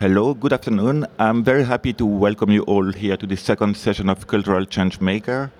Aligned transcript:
Hello, 0.00 0.34
good 0.34 0.52
afternoon. 0.52 1.06
I'm 1.20 1.44
very 1.44 1.62
happy 1.62 1.92
to 1.92 2.04
welcome 2.04 2.50
you 2.50 2.62
all 2.62 2.90
here 2.92 3.16
to 3.16 3.28
the 3.28 3.36
second 3.36 3.76
session 3.76 4.08
of 4.08 4.26
Cultural 4.26 4.64
Change 4.66 5.00
Maker. 5.00 5.52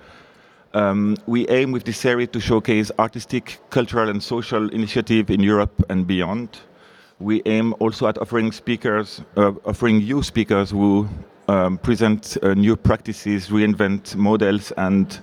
Um, 0.73 1.15
we 1.25 1.47
aim 1.47 1.71
with 1.71 1.85
this 1.85 1.97
series 1.99 2.27
to 2.31 2.41
showcase 2.41 2.91
artistic, 2.99 3.59
cultural, 3.69 4.09
and 4.09 4.21
social 4.21 4.69
initiative 4.71 5.29
in 5.29 5.39
Europe 5.39 5.85
and 5.89 6.05
beyond. 6.05 6.59
We 7.19 7.43
aim 7.45 7.73
also 7.79 8.07
at 8.07 8.17
offering 8.17 8.51
speakers, 8.51 9.21
uh, 9.37 9.53
offering 9.63 10.01
you 10.01 10.21
speakers 10.21 10.71
who 10.71 11.07
um, 11.47 11.77
present 11.77 12.37
uh, 12.43 12.55
new 12.55 12.75
practices, 12.75 13.47
reinvent 13.47 14.17
models, 14.17 14.73
and 14.75 15.17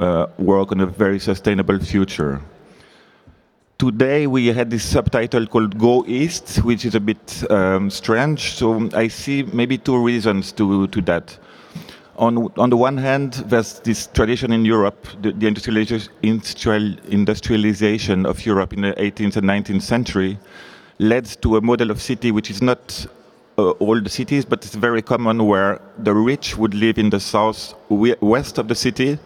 uh, 0.00 0.26
work 0.36 0.72
on 0.72 0.80
a 0.80 0.86
very 0.86 1.20
sustainable 1.20 1.78
future. 1.78 2.42
Today 3.78 4.26
we 4.26 4.48
had 4.48 4.70
this 4.70 4.82
subtitle 4.82 5.46
called 5.46 5.78
Go 5.78 6.04
East, 6.08 6.64
which 6.64 6.84
is 6.84 6.96
a 6.96 7.00
bit 7.00 7.48
um, 7.48 7.90
strange. 7.90 8.54
So 8.54 8.90
I 8.92 9.06
see 9.06 9.44
maybe 9.44 9.78
two 9.78 10.02
reasons 10.02 10.50
to, 10.54 10.88
to 10.88 11.00
that. 11.02 11.38
On, 12.16 12.52
on 12.58 12.70
the 12.70 12.76
one 12.76 12.96
hand, 12.96 13.34
there's 13.46 13.78
this 13.78 14.08
tradition 14.08 14.50
in 14.50 14.64
Europe, 14.64 15.06
the, 15.22 15.30
the 15.30 15.46
industrialization 15.46 18.26
of 18.26 18.44
Europe 18.44 18.72
in 18.72 18.80
the 18.80 18.94
18th 18.94 19.36
and 19.36 19.46
19th 19.46 19.82
century 19.82 20.40
led 20.98 21.26
to 21.42 21.56
a 21.56 21.60
model 21.60 21.92
of 21.92 22.02
city 22.02 22.32
which 22.32 22.50
is 22.50 22.60
not 22.60 23.06
uh, 23.58 23.70
all 23.78 24.00
the 24.00 24.10
cities, 24.10 24.44
but 24.44 24.64
it's 24.64 24.74
very 24.74 25.02
common 25.02 25.46
where 25.46 25.80
the 25.98 26.12
rich 26.12 26.58
would 26.58 26.74
live 26.74 26.98
in 26.98 27.10
the 27.10 27.20
south 27.20 27.74
west 27.88 28.58
of 28.58 28.66
the 28.66 28.74
city 28.74 29.20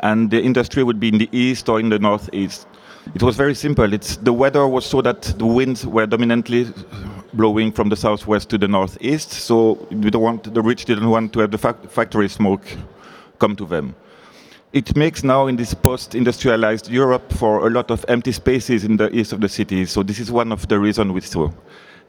and 0.00 0.30
the 0.30 0.42
industry 0.42 0.82
would 0.82 1.00
be 1.00 1.08
in 1.08 1.16
the 1.16 1.30
east 1.32 1.70
or 1.70 1.80
in 1.80 1.88
the 1.88 1.98
northeast. 1.98 2.66
It 3.14 3.22
was 3.22 3.36
very 3.36 3.54
simple. 3.54 3.92
It's 3.92 4.16
the 4.16 4.32
weather 4.32 4.66
was 4.66 4.84
so 4.84 5.00
that 5.02 5.22
the 5.22 5.46
winds 5.46 5.86
were 5.86 6.06
dominantly 6.06 6.72
blowing 7.32 7.72
from 7.72 7.88
the 7.88 7.96
southwest 7.96 8.50
to 8.50 8.58
the 8.58 8.68
northeast. 8.68 9.32
So 9.32 9.86
we 9.90 10.10
don't 10.10 10.22
want 10.22 10.54
the 10.54 10.62
rich 10.62 10.84
didn't 10.84 11.08
want 11.08 11.32
to 11.34 11.40
have 11.40 11.50
the 11.50 11.58
factory 11.58 12.28
smoke 12.28 12.62
come 13.38 13.56
to 13.56 13.66
them. 13.66 13.94
It 14.72 14.96
makes 14.96 15.22
now 15.24 15.46
in 15.46 15.56
this 15.56 15.72
post-industrialized 15.72 16.90
Europe 16.90 17.32
for 17.32 17.66
a 17.66 17.70
lot 17.70 17.90
of 17.90 18.04
empty 18.08 18.32
spaces 18.32 18.84
in 18.84 18.96
the 18.96 19.08
east 19.16 19.32
of 19.32 19.40
the 19.40 19.48
city. 19.48 19.86
So 19.86 20.02
this 20.02 20.18
is 20.18 20.30
one 20.30 20.52
of 20.52 20.68
the 20.68 20.78
reasons 20.78 21.12
we 21.12 21.20
saw. 21.20 21.50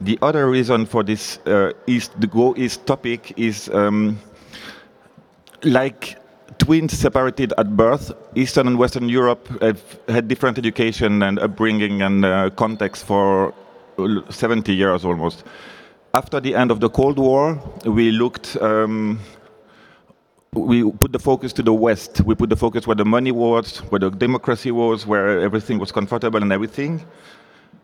The 0.02 0.18
other 0.22 0.50
reason 0.50 0.86
for 0.86 1.04
this 1.04 1.40
uh, 1.46 1.72
east, 1.86 2.20
the 2.20 2.28
go 2.28 2.56
east 2.58 2.86
topic 2.86 3.34
is 3.38 3.70
um, 3.70 4.20
like 5.64 6.18
twins 6.58 6.98
separated 6.98 7.54
at 7.58 7.76
birth, 7.76 8.12
Eastern 8.36 8.68
and 8.68 8.78
Western 8.78 9.10
Europe 9.10 9.48
have 9.62 9.82
had 10.08 10.28
different 10.28 10.58
education 10.58 11.24
and 11.24 11.40
upbringing 11.40 12.02
and 12.02 12.26
uh, 12.26 12.50
context 12.52 13.06
for 13.06 13.54
70 14.30 14.74
years 14.74 15.06
almost. 15.06 15.44
After 16.14 16.40
the 16.40 16.56
end 16.56 16.72
of 16.72 16.80
the 16.80 16.90
Cold 16.90 17.20
War, 17.20 17.62
we 17.86 18.12
looked, 18.12 18.56
um, 18.58 19.20
we 20.54 20.90
put 20.92 21.12
the 21.12 21.20
focus 21.20 21.54
to 21.54 21.64
the 21.64 21.74
West. 21.74 22.22
We 22.22 22.36
put 22.36 22.50
the 22.50 22.56
focus 22.56 22.88
where 22.88 22.96
the 22.96 23.06
money 23.06 23.32
was, 23.32 23.78
where 23.90 24.00
the 24.00 24.10
democracy 24.10 24.72
was, 24.72 25.06
where 25.06 25.40
everything 25.40 25.80
was 25.80 25.92
comfortable 25.92 26.42
and 26.42 26.52
everything. 26.52 27.06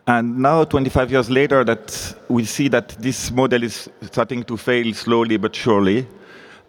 And 0.06 0.40
now, 0.40 0.66
25 0.66 1.12
years 1.12 1.30
later, 1.30 1.64
that 1.64 2.16
we 2.28 2.44
see 2.44 2.68
that 2.70 2.90
this 3.00 3.32
model 3.32 3.64
is 3.64 3.90
starting 4.02 4.44
to 4.44 4.58
fail 4.58 4.94
slowly 4.94 5.38
but 5.38 5.56
surely. 5.56 6.08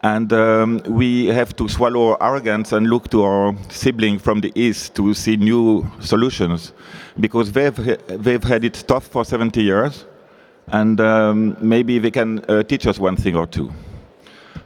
And 0.04 0.34
um, 0.34 0.82
we 0.86 1.28
have 1.28 1.56
to 1.56 1.66
swallow 1.66 2.10
our 2.10 2.22
arrogance 2.22 2.72
and 2.72 2.88
look 2.88 3.08
to 3.08 3.22
our 3.22 3.56
sibling 3.70 4.18
from 4.18 4.42
the 4.42 4.52
east 4.54 4.94
to 4.96 5.14
see 5.14 5.38
new 5.38 5.90
solutions, 5.98 6.74
because 7.18 7.52
they've 7.52 7.74
they've 8.22 8.44
had 8.44 8.64
it 8.64 8.84
tough 8.86 9.06
for 9.06 9.24
70 9.24 9.62
years, 9.62 10.04
and 10.66 11.00
um, 11.00 11.56
maybe 11.58 11.98
they 11.98 12.10
can 12.10 12.44
uh, 12.50 12.62
teach 12.62 12.86
us 12.86 12.98
one 12.98 13.16
thing 13.16 13.34
or 13.34 13.46
two. 13.46 13.72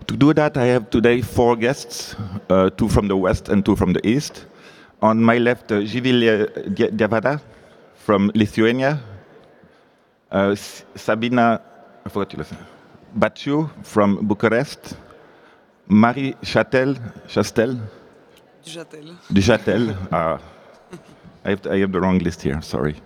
To 0.08 0.16
do 0.16 0.34
that, 0.34 0.56
I 0.56 0.64
have 0.64 0.90
today 0.90 1.22
four 1.22 1.54
guests, 1.54 2.16
uh, 2.50 2.70
two 2.70 2.88
from 2.88 3.06
the 3.06 3.16
west 3.16 3.48
and 3.48 3.64
two 3.64 3.76
from 3.76 3.92
the 3.92 4.04
east. 4.04 4.46
On 5.02 5.22
my 5.22 5.38
left, 5.38 5.70
uh, 5.70 5.82
Živilė 5.82 6.66
Diavada 6.96 7.40
from 7.94 8.32
Lithuania, 8.34 8.98
uh, 10.32 10.56
Sabina, 10.96 11.62
I 12.04 12.08
forgot 12.08 12.32
your 12.32 12.38
last 12.38 12.54
Baciu 13.16 13.70
from 13.84 14.26
Bucharest, 14.26 14.96
Marie 15.88 16.34
Chastel, 16.42 16.96
Chastel? 17.26 17.78
Dujatel. 18.64 19.16
Dujatel. 19.32 20.12
Uh, 20.12 20.38
I, 21.44 21.50
have, 21.50 21.66
I 21.66 21.78
have 21.78 21.92
the 21.92 22.00
wrong 22.00 22.18
list 22.18 22.42
here, 22.42 22.60
sorry. 22.60 22.96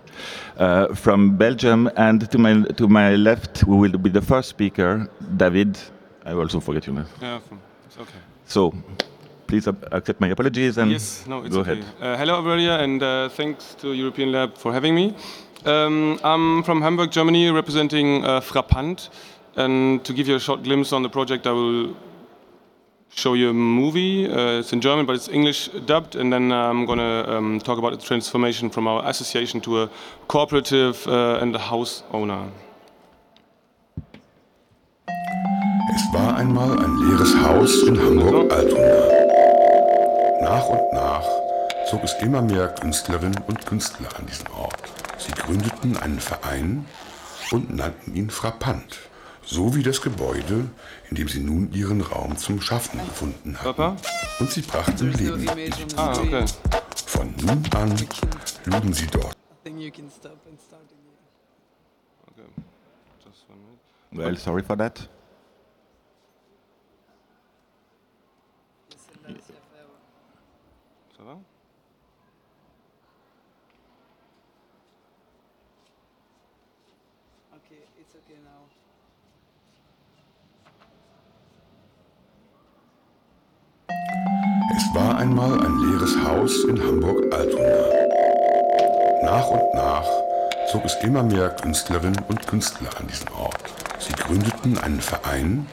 Uh, 0.57 0.93
from 0.93 1.37
Belgium, 1.37 1.89
and 1.95 2.29
to 2.29 2.37
my, 2.37 2.61
to 2.73 2.87
my 2.87 3.15
left, 3.15 3.59
who 3.59 3.77
will 3.77 3.97
be 3.97 4.09
the 4.09 4.21
first 4.21 4.49
speaker, 4.49 5.09
David. 5.37 5.79
I 6.25 6.33
also 6.33 6.59
forget 6.59 6.85
your 6.85 6.95
name. 6.95 7.05
Yeah, 7.21 7.39
it's 7.85 7.97
okay. 7.97 8.19
So, 8.45 8.73
please 9.47 9.67
accept 9.67 10.19
my 10.19 10.29
apologies 10.29 10.77
and 10.77 10.91
yes, 10.91 11.25
no, 11.27 11.41
go 11.41 11.59
okay. 11.59 11.71
ahead. 11.71 11.85
Uh, 12.01 12.17
hello, 12.17 12.39
everybody, 12.39 12.67
and 12.67 13.01
uh, 13.01 13.29
thanks 13.29 13.75
to 13.75 13.93
European 13.93 14.31
Lab 14.31 14.57
for 14.57 14.73
having 14.73 14.93
me. 14.93 15.15
Um, 15.65 16.19
I'm 16.23 16.63
from 16.63 16.81
Hamburg, 16.81 17.11
Germany, 17.11 17.49
representing 17.49 18.25
uh, 18.25 18.41
Frappant. 18.41 19.09
And 19.55 20.03
to 20.03 20.13
give 20.13 20.27
you 20.27 20.35
a 20.35 20.39
short 20.39 20.63
glimpse 20.63 20.91
on 20.91 21.03
the 21.03 21.09
project, 21.09 21.45
I 21.47 21.51
will 21.51 21.95
show 23.15 23.33
you 23.33 23.49
a 23.49 23.53
movie. 23.53 24.29
Uh, 24.29 24.59
it's 24.59 24.73
in 24.73 24.81
German, 24.81 25.05
but 25.05 25.15
it's 25.15 25.29
English 25.29 25.69
dubbed, 25.85 26.15
and 26.15 26.31
then 26.31 26.51
I'm 26.51 26.85
going 26.85 26.99
to 26.99 27.33
um, 27.35 27.59
talk 27.59 27.77
about 27.77 27.91
the 27.91 28.05
transformation 28.05 28.69
from 28.69 28.87
our 28.87 29.07
association 29.07 29.61
to 29.61 29.83
a 29.83 29.89
cooperative 30.27 31.07
uh, 31.07 31.39
and 31.41 31.55
a 31.55 31.59
house 31.59 32.03
owner. 32.11 32.51
Es 35.95 36.11
war 36.11 36.35
einmal 36.35 36.79
ein 36.79 36.97
leeres 36.97 37.35
Haus 37.35 37.83
in 37.83 37.99
Hamburg-Altona. 37.99 39.23
Nach 40.41 40.67
und 40.67 40.93
nach 40.93 41.25
zog 41.89 42.03
es 42.03 42.13
immer 42.21 42.41
mehr 42.41 42.69
Künstlerinnen 42.69 43.43
und 43.47 43.65
Künstler 43.65 44.09
an 44.17 44.25
diesen 44.25 44.47
Ort. 44.47 44.81
Sie 45.17 45.31
gründeten 45.31 45.97
einen 45.97 46.19
Verein 46.19 46.85
und 47.51 47.75
nannten 47.75 48.15
ihn 48.15 48.29
Frappant 48.29 48.97
so 49.45 49.75
wie 49.75 49.83
das 49.83 50.01
Gebäude, 50.01 50.69
in 51.09 51.15
dem 51.15 51.27
sie 51.27 51.39
nun 51.39 51.71
ihren 51.73 52.01
Raum 52.01 52.37
zum 52.37 52.61
Schaffen 52.61 52.99
gefunden 52.99 53.55
hatten. 53.59 53.75
Papa? 53.75 53.97
Und 54.39 54.51
sie 54.51 54.61
brachten 54.61 55.11
Leben 55.13 55.47
in 55.47 55.71
die 55.71 55.95
Ah, 55.95 56.17
okay. 56.17 56.45
Von 57.05 57.33
nun 57.41 57.63
an 57.75 57.95
luden 58.65 58.93
sie 58.93 59.07
dort. 59.07 59.35
Well, 64.11 64.37
sorry 64.37 64.61
for 64.61 64.75
that. 64.77 65.07
Okay, 77.53 77.81
it's 77.99 78.13
okay 78.15 78.37
now. 78.43 78.69
War 84.93 85.17
einmal 85.17 85.59
ein 85.59 85.79
leeres 85.79 86.15
Haus 86.23 86.65
in 86.65 86.79
Hamburg-Altona. 86.79 87.83
Nach 89.23 89.47
und 89.47 89.73
nach 89.73 90.05
zog 90.71 90.85
es 90.85 90.95
immer 91.01 91.23
mehr 91.23 91.49
Künstlerinnen 91.49 92.23
und 92.27 92.45
Künstler 92.45 92.89
an 92.99 93.07
diesen 93.07 93.27
Ort. 93.29 93.73
Sie 93.97 94.13
gründeten 94.13 94.77
einen 94.77 95.01
Verein 95.01 95.65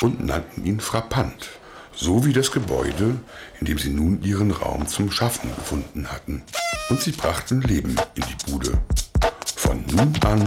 und 0.00 0.24
nannten 0.24 0.64
ihn 0.64 0.78
Frappant, 0.78 1.48
so 1.92 2.24
wie 2.24 2.32
das 2.32 2.52
Gebäude, 2.52 3.18
in 3.58 3.66
dem 3.66 3.78
sie 3.78 3.90
nun 3.90 4.22
ihren 4.22 4.52
Raum 4.52 4.86
zum 4.86 5.10
Schaffen 5.10 5.52
gefunden 5.56 6.12
hatten. 6.12 6.44
Und 6.88 7.00
sie 7.00 7.12
brachten 7.12 7.62
Leben 7.62 7.96
in 8.14 8.22
die 8.22 8.52
Bude. 8.52 8.78
Von 9.56 9.84
nun 9.90 10.14
an 10.24 10.44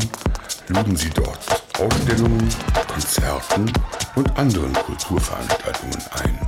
luden 0.69 0.95
sie 0.95 1.09
dort 1.09 1.39
Ausstellungen, 1.77 2.47
Konzerten 2.87 3.73
und 4.15 4.38
anderen 4.38 4.73
Kulturveranstaltungen 4.73 6.00
ein. 6.23 6.39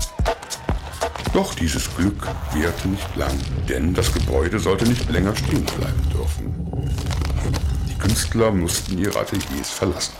Doch 1.37 1.53
dieses 1.53 1.95
Glück 1.95 2.27
währte 2.51 2.87
nicht 2.87 3.15
lang, 3.15 3.39
denn 3.69 3.93
das 3.93 4.11
Gebäude 4.11 4.57
sollte 4.57 4.87
nicht 4.87 5.07
länger 5.11 5.35
stehen 5.35 5.65
bleiben 5.65 6.09
dürfen. 6.11 6.91
Die 7.87 7.93
Künstler 7.93 8.49
mussten 8.51 8.97
ihre 8.97 9.19
Ateliers 9.19 9.69
verlassen. 9.69 10.13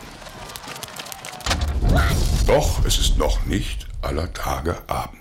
Doch 2.46 2.86
es 2.86 3.00
ist 3.00 3.18
noch 3.18 3.44
nicht 3.48 3.88
aller 4.04 4.32
Tage 4.32 4.78
Abend. 4.86 5.17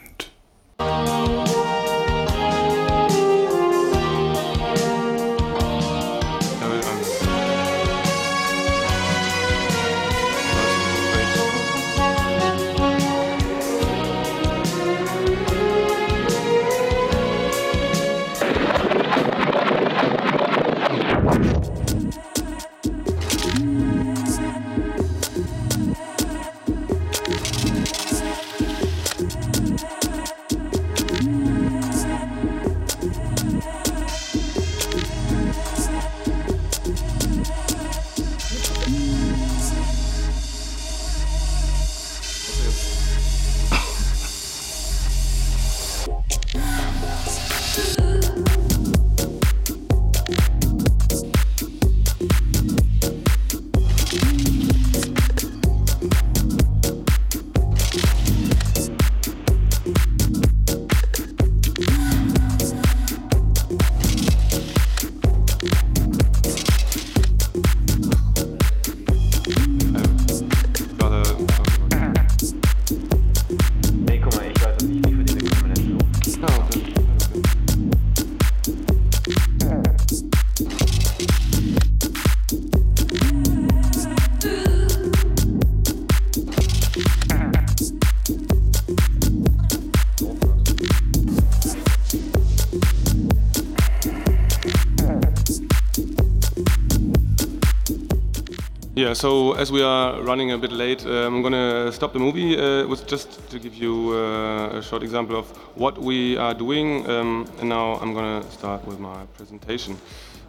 So 99.17 99.53
as 99.53 99.73
we 99.73 99.83
are 99.83 100.21
running 100.23 100.53
a 100.53 100.59
bit 100.59 100.71
late, 100.71 101.07
uh, 101.07 101.27
I'm 101.27 101.43
gonna 101.43 101.91
stop 101.91 102.13
the 102.13 102.19
movie. 102.19 102.59
Uh, 102.59 102.83
it 102.83 102.89
was 102.89 103.01
just 103.01 103.49
to 103.51 103.59
give 103.59 103.75
you 103.75 104.13
uh, 104.13 104.79
a 104.79 104.83
short 104.83 105.03
example 105.03 105.37
of 105.37 105.47
what 105.75 105.97
we 105.99 106.37
are 106.37 106.53
doing, 106.53 107.09
um, 107.09 107.47
and 107.59 107.69
now 107.69 107.95
I'm 107.95 108.13
gonna 108.13 108.43
start 108.51 108.85
with 108.87 108.99
my 108.99 109.25
presentation. 109.37 109.97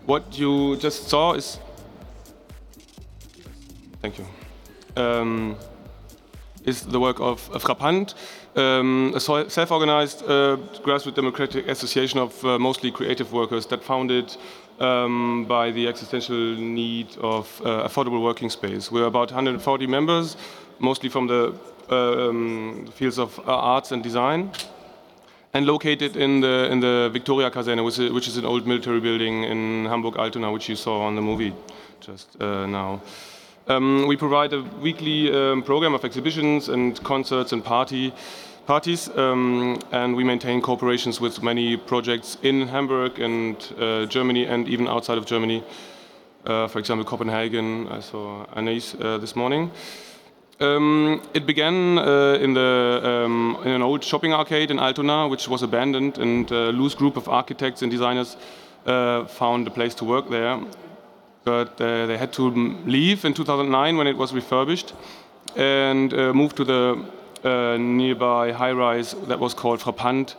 What 0.06 0.38
you 0.38 0.76
just 0.78 1.08
saw 1.08 1.34
is, 1.34 1.60
thank 4.02 4.18
you, 4.18 4.26
um, 4.98 5.56
is 6.66 6.82
the 6.82 7.00
work 7.00 7.22
of 7.22 7.50
uh, 7.54 7.60
Frappant, 7.60 8.16
um, 8.58 9.14
a 9.16 9.20
self-organized 9.20 10.24
uh, 10.24 10.58
grassroots 10.84 11.16
democratic 11.16 11.68
association 11.70 12.20
of 12.20 12.44
uh, 12.44 12.60
mostly 12.60 12.92
creative 12.92 13.32
workers 13.32 13.66
that 13.68 13.82
founded 13.82 14.36
um, 14.80 15.46
by 15.46 15.72
the 15.72 15.88
existential 15.88 16.56
need 16.56 17.18
of 17.18 17.62
uh, 17.64 17.88
affordable 17.88 18.22
working 18.22 18.50
space. 18.50 18.92
We're 18.92 19.06
about 19.06 19.32
140 19.32 19.88
members, 19.88 20.38
mostly 20.80 21.10
from 21.10 21.28
the 21.28 21.54
uh, 21.90 22.30
um, 22.30 22.88
fields 22.94 23.18
of 23.18 23.40
uh, 23.40 23.44
arts 23.56 23.92
and 23.92 24.04
design, 24.04 24.52
and 25.54 25.66
located 25.66 26.16
in 26.16 26.42
the 26.42 26.70
in 26.72 26.80
the 26.80 27.10
Viktoria 27.14 27.50
Kaserne, 27.50 27.84
which 28.14 28.28
is, 28.28 28.38
an 28.38 28.46
old 28.46 28.68
military 28.68 29.00
building 29.00 29.44
in 29.44 29.86
Hamburg-Altona, 29.86 30.52
which 30.52 30.70
you 30.70 30.76
saw 30.76 31.02
on 31.02 31.16
the 31.16 31.22
movie 31.22 31.54
just 32.00 32.42
uh, 32.42 32.66
now. 32.68 33.02
Um, 33.70 34.08
we 34.08 34.16
provide 34.16 34.54
a 34.54 34.62
weekly 34.62 35.34
um, 35.34 35.62
program 35.62 35.94
of 35.94 36.06
exhibitions 36.06 36.70
and 36.70 37.02
concerts 37.04 37.52
and 37.52 37.64
party 37.64 38.14
parties, 38.68 39.10
um, 39.16 39.80
and 39.92 40.16
we 40.16 40.24
maintain 40.24 40.62
cooperations 40.62 41.22
with 41.22 41.42
many 41.42 41.78
projects 41.78 42.38
in 42.44 42.68
Hamburg 42.68 43.20
and 43.20 43.56
uh, 43.80 44.06
Germany 44.06 44.46
and 44.46 44.68
even 44.68 44.88
outside 44.88 45.18
of 45.18 45.26
Germany. 45.26 45.64
Uh, 46.46 46.68
for 46.68 46.80
example, 46.80 47.06
Copenhagen. 47.06 47.88
I 47.88 48.02
saw 48.02 48.46
Anais 48.56 48.94
uh, 49.00 49.18
this 49.18 49.36
morning. 49.36 49.72
Um, 50.60 51.22
it 51.34 51.46
began 51.46 51.98
uh, 51.98 52.38
in, 52.42 52.54
the, 52.54 53.02
um, 53.04 53.58
in 53.64 53.72
an 53.72 53.82
old 53.82 54.04
shopping 54.04 54.34
arcade 54.34 54.70
in 54.70 54.80
Altona, 54.80 55.28
which 55.28 55.48
was 55.48 55.64
abandoned, 55.64 56.18
and 56.18 56.52
a 56.52 56.72
loose 56.72 56.96
group 56.96 57.16
of 57.16 57.30
architects 57.30 57.82
and 57.84 57.92
designers 57.92 58.36
uh, 58.86 59.26
found 59.26 59.68
a 59.68 59.72
place 59.72 59.96
to 59.96 60.06
work 60.06 60.30
there. 60.30 60.60
But 61.44 61.80
uh, 61.80 62.06
they 62.06 62.18
had 62.18 62.34
to 62.34 62.50
leave 62.86 63.24
in 63.24 63.34
2009 63.34 63.98
when 63.98 64.08
it 64.08 64.18
was 64.18 64.34
refurbished 64.34 64.94
and 65.56 66.14
uh, 66.14 66.34
moved 66.34 66.58
to 66.58 66.66
the 66.66 67.06
uh, 67.44 67.78
nearby 67.78 68.52
high 68.52 68.72
rise 68.72 69.14
that 69.28 69.40
was 69.40 69.54
called 69.54 69.80
Frappant. 69.80 70.36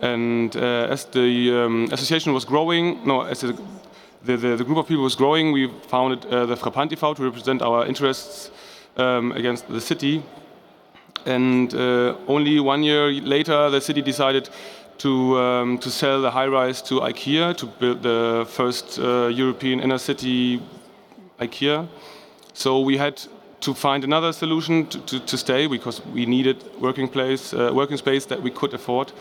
And 0.00 0.56
uh, 0.56 0.88
as 0.90 1.04
the 1.06 1.64
um, 1.64 1.88
association 1.92 2.32
was 2.32 2.44
growing, 2.44 3.04
no, 3.06 3.22
as 3.22 3.40
the, 3.40 3.56
the, 4.24 4.36
the, 4.36 4.64
group 4.64 4.78
of 4.78 4.86
people 4.86 5.02
was 5.04 5.16
growing, 5.16 5.52
we 5.52 5.68
founded 5.88 6.24
uh, 6.26 6.46
the 6.46 6.56
Frappant 6.56 6.92
e.V. 6.92 7.14
to 7.14 7.22
represent 7.22 7.62
our 7.62 7.86
interests 7.86 8.50
um, 8.96 9.32
against 9.32 9.68
the 9.68 9.80
city. 9.80 10.22
And 11.26 11.74
only 11.74 12.60
one 12.60 12.82
year 12.82 13.10
later, 13.10 13.70
the 13.70 13.80
city 13.80 14.00
decided 14.00 14.48
to, 14.98 15.38
um, 15.38 15.78
to 15.78 15.90
sell 15.90 16.20
the 16.20 16.30
high 16.30 16.46
rise 16.46 16.82
to 16.82 17.00
IKEA 17.00 17.56
to 17.56 17.66
build 17.66 18.02
the 18.02 18.46
first 18.48 18.98
uh, 18.98 19.28
European 19.28 19.80
inner 19.80 19.98
city 19.98 20.60
IKEA. 21.40 21.88
So 22.52 22.80
we 22.80 22.96
had 22.96 23.22
to 23.60 23.74
find 23.74 24.04
another 24.04 24.32
solution 24.32 24.86
to, 24.86 25.00
to, 25.00 25.20
to 25.20 25.36
stay 25.36 25.66
because 25.66 26.04
we 26.06 26.26
needed 26.26 26.64
working 26.80 27.08
place, 27.08 27.52
uh, 27.52 27.70
working 27.74 27.96
space 27.96 28.26
that 28.26 28.42
we 28.42 28.50
could 28.50 28.74
afford. 28.74 29.12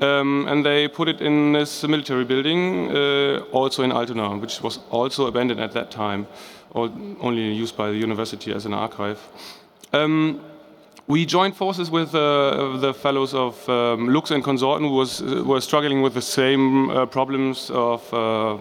Um, 0.00 0.46
and 0.48 0.64
they 0.64 0.86
put 0.88 1.08
it 1.08 1.20
in 1.20 1.52
this 1.52 1.82
military 1.82 2.24
building, 2.24 2.94
uh, 2.94 3.40
also 3.50 3.82
in 3.82 3.90
Altona, 3.90 4.36
which 4.36 4.62
was 4.62 4.78
also 4.90 5.26
abandoned 5.26 5.60
at 5.60 5.72
that 5.72 5.90
time, 5.90 6.26
or 6.70 6.90
only 7.20 7.52
used 7.52 7.76
by 7.76 7.90
the 7.90 7.96
university 7.96 8.52
as 8.54 8.64
an 8.66 8.74
archive. 8.74 9.18
Um, 9.92 10.40
we 11.08 11.24
joined 11.24 11.56
forces 11.56 11.90
with 11.90 12.14
uh, 12.14 12.76
the 12.76 12.92
fellows 12.92 13.34
of 13.34 13.68
um, 13.68 14.08
Lux 14.10 14.30
and 14.30 14.44
Konsorten, 14.44 14.86
who 14.86 14.94
was, 14.94 15.22
were 15.22 15.60
struggling 15.60 16.02
with 16.02 16.14
the 16.14 16.22
same 16.22 16.90
uh, 16.90 17.06
problems 17.06 17.70
of 17.70 18.14
uh, 18.14 18.58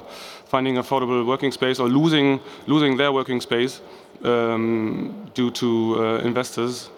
finding 0.48 0.76
affordable 0.76 1.26
working 1.26 1.52
space 1.52 1.80
or 1.80 1.88
losing, 1.90 2.40
losing 2.68 2.98
their 2.98 3.12
working 3.12 3.42
space 3.42 3.82
um, 4.24 5.30
due 5.34 5.52
to 5.52 5.96
uh, 5.98 6.18
investors. 6.20 6.90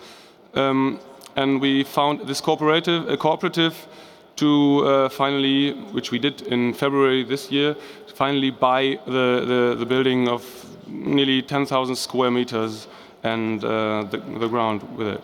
Um, 0.53 0.99
and 1.35 1.61
we 1.61 1.83
found 1.83 2.21
this 2.27 2.41
cooperative, 2.41 3.09
a 3.09 3.17
cooperative 3.17 3.87
to 4.37 4.85
uh, 4.85 5.09
finally, 5.09 5.73
which 5.91 6.11
we 6.11 6.19
did 6.19 6.41
in 6.43 6.73
February 6.73 7.23
this 7.23 7.51
year, 7.51 7.75
finally 8.13 8.51
buy 8.51 8.99
the, 9.05 9.45
the, 9.45 9.75
the 9.79 9.85
building 9.85 10.27
of 10.27 10.43
nearly 10.87 11.41
10,000 11.41 11.95
square 11.95 12.31
meters 12.31 12.87
and 13.23 13.63
uh, 13.63 14.03
the, 14.03 14.17
the 14.17 14.47
ground 14.47 14.81
with 14.97 15.07
it. 15.07 15.23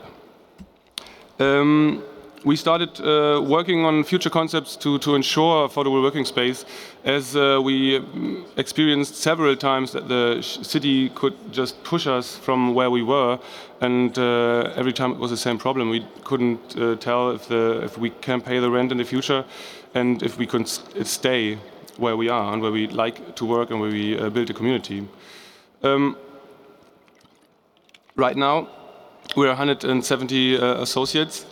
Um, 1.40 2.04
we 2.46 2.56
started 2.56 3.02
uh, 3.02 3.42
working 3.42 3.84
on 3.86 4.04
future 4.04 4.30
concepts 4.30 4.76
to, 4.76 5.00
to 5.00 5.16
ensure 5.16 5.68
affordable 5.68 6.04
working 6.04 6.24
space 6.24 6.64
as 7.04 7.36
uh, 7.36 7.60
we 7.62 8.00
experienced 8.56 9.16
several 9.16 9.56
times 9.56 9.92
that 9.92 10.08
the 10.08 10.42
city 10.44 11.10
could 11.10 11.34
just 11.52 11.84
push 11.84 12.06
us 12.06 12.38
from 12.38 12.76
where 12.76 12.92
we 12.92 13.02
were 13.02 13.40
and 13.82 14.18
uh, 14.20 14.72
every 14.76 14.94
time 14.94 15.12
it 15.12 15.18
was 15.18 15.32
the 15.32 15.38
same 15.38 15.58
problem 15.58 15.90
we 15.90 16.06
couldn't 16.24 16.78
uh, 16.78 16.96
tell 16.98 17.32
if, 17.32 17.48
the, 17.48 17.82
if 17.84 17.98
we 17.98 18.12
can 18.12 18.40
pay 18.40 18.60
the 18.60 18.70
rent 18.70 18.92
in 18.92 19.00
the 19.00 19.04
future 19.04 19.44
and 19.96 20.22
if 20.22 20.38
we 20.38 20.46
could 20.46 20.68
stay 20.68 21.58
where 21.98 22.16
we 22.16 22.30
are 22.30 22.54
and 22.54 22.62
where 22.62 22.72
we 22.72 22.88
like 22.88 23.36
to 23.36 23.46
work 23.46 23.72
and 23.72 23.82
where 23.82 23.90
we 23.90 24.20
uh, 24.20 24.30
build 24.30 24.50
a 24.52 24.54
community. 24.54 25.08
Um, 25.82 26.16
right 28.16 28.38
now 28.38 28.70
we're 29.36 29.48
170 29.48 30.58
uh, 30.60 30.82
associates 30.82 31.46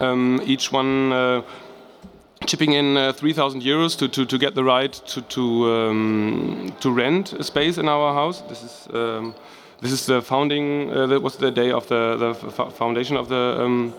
um, 0.00 0.40
each 0.44 0.72
one 0.72 1.12
uh, 1.12 1.42
chipping 2.46 2.72
in 2.72 2.96
uh, 2.96 3.12
3,000 3.12 3.62
euros 3.62 3.96
to, 3.98 4.08
to, 4.08 4.26
to 4.26 4.38
get 4.38 4.54
the 4.54 4.64
right 4.64 4.92
to, 4.92 5.22
to, 5.22 5.72
um, 5.72 6.74
to 6.80 6.90
rent 6.90 7.32
a 7.32 7.44
space 7.44 7.78
in 7.78 7.88
our 7.88 8.14
house. 8.14 8.42
This 8.42 8.62
is, 8.62 8.88
um, 8.92 9.34
this 9.80 9.92
is 9.92 10.06
the 10.06 10.22
founding, 10.22 10.90
uh, 10.92 11.06
that 11.06 11.22
was 11.22 11.36
the 11.36 11.50
day 11.50 11.70
of 11.70 11.88
the, 11.88 12.16
the 12.16 12.70
foundation 12.70 13.16
of 13.16 13.28
the, 13.28 13.56
um, 13.60 13.94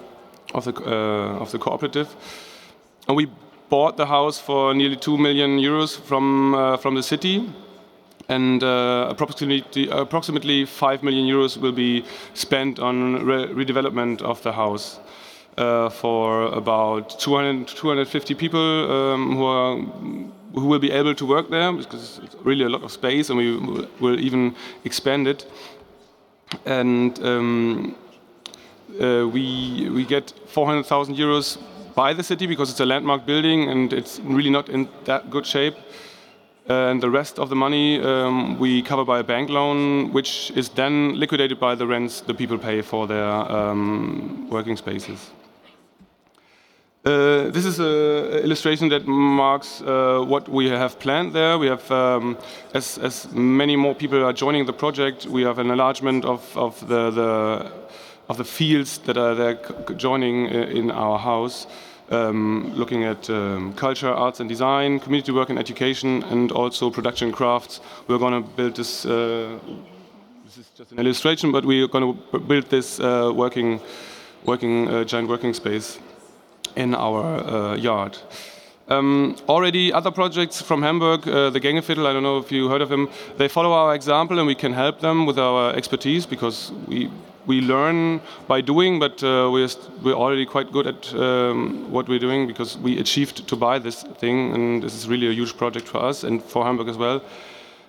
of, 0.53 0.65
the, 0.65 0.73
uh, 0.73 1.41
of 1.41 1.51
the 1.51 1.59
cooperative. 1.59 2.15
And 3.07 3.17
we 3.17 3.27
bought 3.69 3.97
the 3.97 4.05
house 4.05 4.39
for 4.39 4.73
nearly 4.73 4.95
2 4.95 5.17
million 5.17 5.59
euros 5.59 5.99
from, 5.99 6.55
uh, 6.55 6.77
from 6.77 6.95
the 6.95 7.03
city 7.03 7.49
and 8.29 8.61
uh, 8.63 9.07
approximately, 9.09 9.89
approximately 9.89 10.65
5 10.65 11.03
million 11.03 11.25
euros 11.25 11.57
will 11.57 11.71
be 11.71 12.03
spent 12.33 12.79
on 12.79 13.25
re 13.25 13.47
redevelopment 13.47 14.21
of 14.21 14.41
the 14.43 14.51
house 14.51 14.99
uh, 15.57 15.89
for 15.89 16.43
about 16.53 17.19
200, 17.19 17.67
250 17.67 18.35
people 18.35 18.91
um, 18.91 19.35
who 19.35 19.45
are 19.45 19.77
who 20.53 20.65
will 20.65 20.79
be 20.79 20.91
able 20.91 21.13
to 21.13 21.25
work 21.25 21.49
there 21.49 21.71
because 21.71 22.19
it's 22.23 22.35
really 22.43 22.65
a 22.65 22.69
lot 22.69 22.83
of 22.83 22.91
space 22.91 23.29
and 23.29 23.37
we 23.37 23.57
will 23.99 24.19
even 24.19 24.55
expand 24.85 25.27
it. 25.27 25.45
And 26.65 27.19
um, 27.23 27.95
uh, 28.99 29.27
we 29.27 29.89
we 29.89 30.05
get 30.05 30.33
400,000 30.47 31.15
euros 31.15 31.57
by 31.95 32.13
the 32.13 32.23
city 32.23 32.47
because 32.47 32.71
it's 32.71 32.79
a 32.79 32.85
landmark 32.85 33.25
building 33.25 33.69
and 33.69 33.93
it's 33.93 34.19
really 34.19 34.49
not 34.49 34.69
in 34.69 34.87
that 35.05 35.29
good 35.29 35.45
shape. 35.45 35.75
And 36.69 37.01
the 37.01 37.09
rest 37.09 37.39
of 37.39 37.49
the 37.49 37.55
money 37.55 38.01
um, 38.01 38.59
we 38.59 38.81
cover 38.81 39.05
by 39.05 39.19
a 39.19 39.23
bank 39.23 39.49
loan, 39.49 40.11
which 40.11 40.51
is 40.55 40.69
then 40.69 41.13
liquidated 41.19 41.59
by 41.59 41.75
the 41.75 41.87
rents 41.87 42.21
the 42.21 42.33
people 42.33 42.57
pay 42.57 42.81
for 42.81 43.07
their 43.07 43.29
um, 43.29 44.49
working 44.49 44.75
spaces. 44.77 45.31
Uh, 47.07 47.49
this 47.51 47.63
is 47.63 47.79
an 47.79 48.43
illustration 48.43 48.89
that 48.89 49.07
marks 49.07 49.81
uh, 49.81 50.19
what 50.27 50.49
we 50.49 50.67
have 50.67 50.99
planned 50.99 51.31
there. 51.31 51.57
We 51.57 51.67
have, 51.67 51.89
um, 51.89 52.37
as, 52.73 52.97
as, 52.97 53.31
many 53.31 53.77
more 53.77 53.95
people 53.95 54.25
are 54.25 54.33
joining 54.33 54.65
the 54.65 54.73
project, 54.73 55.25
we 55.25 55.43
have 55.43 55.57
an 55.57 55.71
enlargement 55.71 56.25
of, 56.25 56.41
of, 56.57 56.85
the, 56.89 57.09
the, 57.11 57.71
of 58.27 58.35
the 58.35 58.43
fields 58.43 58.97
that 59.05 59.15
are 59.15 59.35
there 59.35 59.57
joining 59.95 60.47
uh, 60.47 60.63
in 60.63 60.91
our 60.91 61.17
house, 61.17 61.67
um, 62.09 62.73
looking 62.75 63.05
at 63.05 63.29
um, 63.29 63.71
culture, 63.75 64.09
arts 64.09 64.41
and 64.41 64.49
design, 64.49 64.99
community 64.99 65.31
work 65.31 65.49
and 65.49 65.57
education, 65.57 66.23
and 66.23 66.51
also 66.51 66.89
production 66.89 67.31
crafts. 67.31 67.79
We're 68.09 68.19
going 68.19 68.43
to 68.43 68.49
build 68.49 68.75
this. 68.75 69.05
Uh, 69.05 69.59
this 70.43 70.57
is 70.57 70.69
just 70.75 70.91
an 70.91 70.99
illustration, 70.99 71.53
but 71.53 71.63
we're 71.63 71.87
going 71.87 72.17
to 72.31 72.39
build 72.39 72.69
this 72.69 72.99
uh, 72.99 73.31
working, 73.33 73.79
working 74.43 74.89
uh, 74.89 75.05
giant 75.05 75.29
working 75.29 75.53
space 75.53 75.99
in 76.77 76.95
our 76.95 77.23
uh, 77.23 77.75
yard. 77.75 78.17
Um, 78.89 79.35
already 79.49 79.91
other 79.91 80.11
projects 80.11 80.61
from 80.61 80.81
Hamburg, 80.81 81.27
uh, 81.27 81.49
the 81.49 81.59
Gängeviertel, 81.59 82.05
I 82.05 82.13
don't 82.13 82.23
know 82.23 82.37
if 82.37 82.51
you 82.51 82.69
heard 82.69 82.81
of 82.81 82.89
them, 82.89 83.09
they 83.37 83.49
follow 83.49 83.73
our 83.73 83.93
example 83.93 84.39
and 84.39 84.47
we 84.47 84.55
can 84.55 84.71
help 84.71 85.01
them 85.01 85.25
with 85.25 85.37
our 85.37 85.75
expertise 85.75 86.25
because 86.25 86.71
we, 86.87 87.11
we 87.45 87.59
learn 87.59 88.21
by 88.47 88.61
doing, 88.61 88.97
but 88.97 89.21
uh, 89.23 89.49
we're, 89.51 89.67
we're 90.03 90.15
already 90.15 90.45
quite 90.45 90.71
good 90.71 90.87
at 90.87 91.13
um, 91.15 91.91
what 91.91 92.07
we're 92.07 92.19
doing 92.27 92.47
because 92.47 92.77
we 92.77 92.97
achieved 92.97 93.45
to 93.45 93.55
buy 93.57 93.77
this 93.77 94.03
thing 94.19 94.53
and 94.53 94.83
this 94.83 94.95
is 94.95 95.09
really 95.09 95.27
a 95.27 95.33
huge 95.33 95.57
project 95.57 95.85
for 95.85 96.01
us 96.01 96.23
and 96.23 96.41
for 96.41 96.63
Hamburg 96.63 96.87
as 96.87 96.97
well 96.97 97.21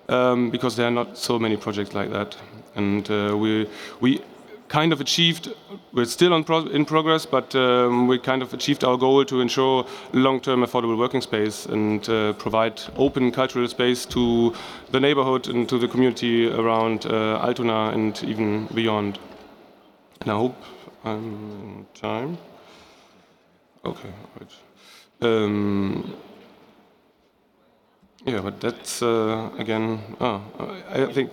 um, 0.08 0.50
because 0.50 0.74
there 0.74 0.88
are 0.88 0.96
not 1.02 1.16
so 1.16 1.38
many 1.38 1.56
projects 1.56 1.94
like 1.94 2.10
that. 2.10 2.36
and 2.78 3.10
uh, 3.10 3.36
we 3.36 3.68
we 4.00 4.20
kind 4.68 4.92
of 4.92 5.00
achieved. 5.00 5.52
We're 5.92 6.04
still 6.04 6.32
on 6.32 6.44
pro 6.44 6.66
in 6.66 6.84
progress, 6.84 7.26
but 7.26 7.54
um, 7.54 8.06
we 8.06 8.18
kind 8.18 8.42
of 8.42 8.52
achieved 8.54 8.84
our 8.84 8.96
goal 8.96 9.24
to 9.24 9.40
ensure 9.40 9.86
long-term 10.12 10.62
affordable 10.62 10.98
working 10.98 11.20
space 11.22 11.66
and 11.66 12.08
uh, 12.08 12.34
provide 12.34 12.80
open 12.96 13.32
cultural 13.32 13.66
space 13.68 14.06
to 14.06 14.54
the 14.90 15.00
neighborhood 15.00 15.48
and 15.48 15.68
to 15.68 15.78
the 15.78 15.88
community 15.88 16.50
around 16.50 17.06
uh, 17.06 17.40
Altona 17.42 17.90
and 17.94 18.22
even 18.24 18.66
beyond. 18.74 19.18
And 20.20 20.30
I 20.30 20.34
hope 20.34 20.56
I'm 21.04 21.24
in 21.24 21.86
time. 21.94 22.38
Okay, 23.84 24.12
right. 24.38 24.52
Um, 25.20 26.14
yeah, 28.26 28.40
but 28.40 28.60
that's 28.60 29.02
uh, 29.02 29.50
again. 29.58 30.00
Oh, 30.20 30.42
I 30.90 31.04
I 31.04 31.12
think 31.12 31.32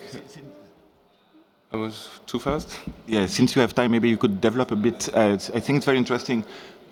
I 1.76 1.78
was 1.78 2.10
too 2.26 2.40
fast. 2.40 2.80
Yeah, 3.06 3.26
since 3.28 3.56
you 3.56 3.62
have 3.62 3.74
time, 3.76 3.92
maybe 3.92 4.08
you 4.10 4.18
could 4.18 4.40
develop 4.40 4.72
a 4.72 4.76
bit. 4.76 5.10
Uh, 5.14 5.38
I 5.58 5.60
think 5.60 5.78
it's 5.78 5.86
very 5.86 5.98
interesting 5.98 6.46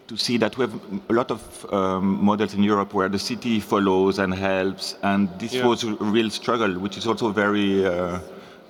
to 0.07 0.17
see 0.17 0.37
that 0.37 0.57
we 0.57 0.63
have 0.65 0.73
a 1.09 1.13
lot 1.13 1.31
of 1.31 1.41
um, 1.71 2.23
models 2.25 2.53
in 2.53 2.63
Europe 2.63 2.93
where 2.93 3.07
the 3.09 3.19
city 3.19 3.61
follows 3.61 4.19
and 4.19 4.33
helps, 4.33 4.95
and 5.01 5.29
this 5.39 5.53
Yeah. 5.53 5.67
was 5.67 5.83
a 5.85 5.93
real 6.15 6.29
struggle, 6.29 6.71
which 6.83 6.97
is 6.97 7.07
also 7.07 7.31
very. 7.31 7.85
Uh, 7.85 8.19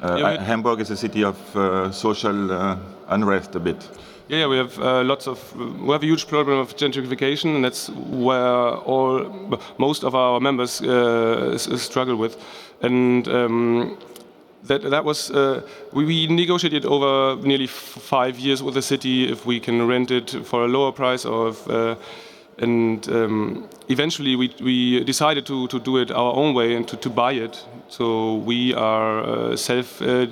uh, 0.03 0.17
Yeah, 0.19 0.43
Hamburg 0.43 0.79
is 0.81 0.91
a 0.91 0.95
city 0.97 1.23
of 1.23 1.37
uh, 1.55 1.91
social 1.91 2.51
uh, 2.51 2.75
unrest 3.09 3.55
a 3.55 3.59
bit. 3.59 3.89
Yeah, 4.27 4.39
yeah, 4.41 4.49
we 4.49 4.57
have 4.57 4.73
uh, 4.79 5.03
lots 5.03 5.27
of 5.27 5.39
we 5.85 5.91
have 5.91 6.03
a 6.03 6.09
huge 6.11 6.27
problem 6.27 6.59
of 6.59 6.75
gentrification, 6.75 7.55
and 7.55 7.63
that's 7.65 7.89
where 8.27 8.77
all 8.91 9.25
most 9.77 10.03
of 10.03 10.13
our 10.13 10.39
members 10.39 10.81
uh, 10.81 11.57
struggle 11.57 12.15
with, 12.15 12.35
and. 12.81 13.27
Um, 13.27 13.97
that, 14.63 14.81
that 14.89 15.03
was 15.03 15.31
uh, 15.31 15.61
we, 15.91 16.05
we 16.05 16.27
negotiated 16.27 16.85
over 16.85 17.41
nearly 17.45 17.67
five 17.67 18.39
years 18.39 18.63
with 18.63 18.73
the 18.75 18.81
city 18.81 19.31
if 19.31 19.45
we 19.45 19.59
can 19.59 19.87
rent 19.87 20.11
it 20.11 20.31
for 20.45 20.65
a 20.65 20.67
lower 20.67 20.91
price 20.91 21.25
or 21.25 21.49
if, 21.49 21.69
uh, 21.69 21.95
and 22.59 23.09
um, 23.09 23.67
eventually 23.89 24.35
we, 24.35 24.53
we 24.61 25.03
decided 25.03 25.45
to, 25.45 25.67
to 25.67 25.79
do 25.79 25.97
it 25.97 26.11
our 26.11 26.33
own 26.35 26.53
way 26.53 26.75
and 26.75 26.87
to, 26.87 26.97
to 26.97 27.09
buy 27.09 27.33
it 27.33 27.65
so 27.93 28.37
we 28.37 28.73
are 28.73 29.23
uh, 29.23 29.55
self 29.55 30.01
uh, 30.01 30.25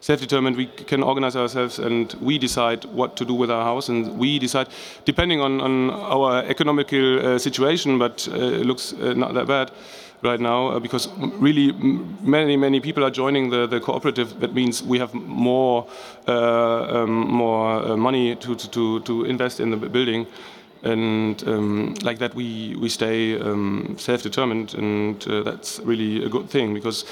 self-determined. 0.00 0.56
we 0.56 0.66
can 0.66 1.02
organize 1.04 1.36
ourselves 1.36 1.78
and 1.78 2.14
we 2.20 2.36
decide 2.36 2.84
what 2.86 3.16
to 3.16 3.24
do 3.24 3.32
with 3.34 3.50
our 3.50 3.62
house 3.62 3.88
and 3.88 4.18
we 4.18 4.40
decide 4.40 4.66
depending 5.04 5.40
on, 5.40 5.60
on 5.60 5.90
our 5.90 6.42
economical 6.48 7.06
uh, 7.26 7.38
situation 7.38 7.96
but 7.96 8.26
uh, 8.32 8.60
it 8.60 8.66
looks 8.66 8.92
uh, 8.94 9.14
not 9.14 9.34
that 9.34 9.46
bad 9.46 9.70
right 10.22 10.40
now 10.40 10.66
uh, 10.66 10.80
because 10.80 11.08
really 11.38 11.70
many 12.22 12.56
many 12.56 12.80
people 12.80 13.04
are 13.04 13.10
joining 13.10 13.50
the, 13.50 13.68
the 13.68 13.78
cooperative 13.78 14.40
that 14.40 14.52
means 14.52 14.82
we 14.82 14.98
have 14.98 15.14
more 15.14 15.86
um, 16.26 17.10
more 17.10 17.96
money 17.96 18.34
to, 18.34 18.56
to, 18.56 18.98
to 19.00 19.24
invest 19.26 19.60
in 19.60 19.70
the 19.70 19.76
building 19.76 20.26
and 20.82 21.46
um, 21.46 21.94
like 22.02 22.18
that 22.18 22.34
we 22.34 22.74
we 22.76 22.88
stay 22.88 23.38
um, 23.40 23.96
self-determined 23.98 24.74
and 24.74 25.26
uh, 25.28 25.42
that's 25.42 25.80
really 25.80 26.24
a 26.24 26.28
good 26.28 26.48
thing 26.48 26.74
because 26.74 27.04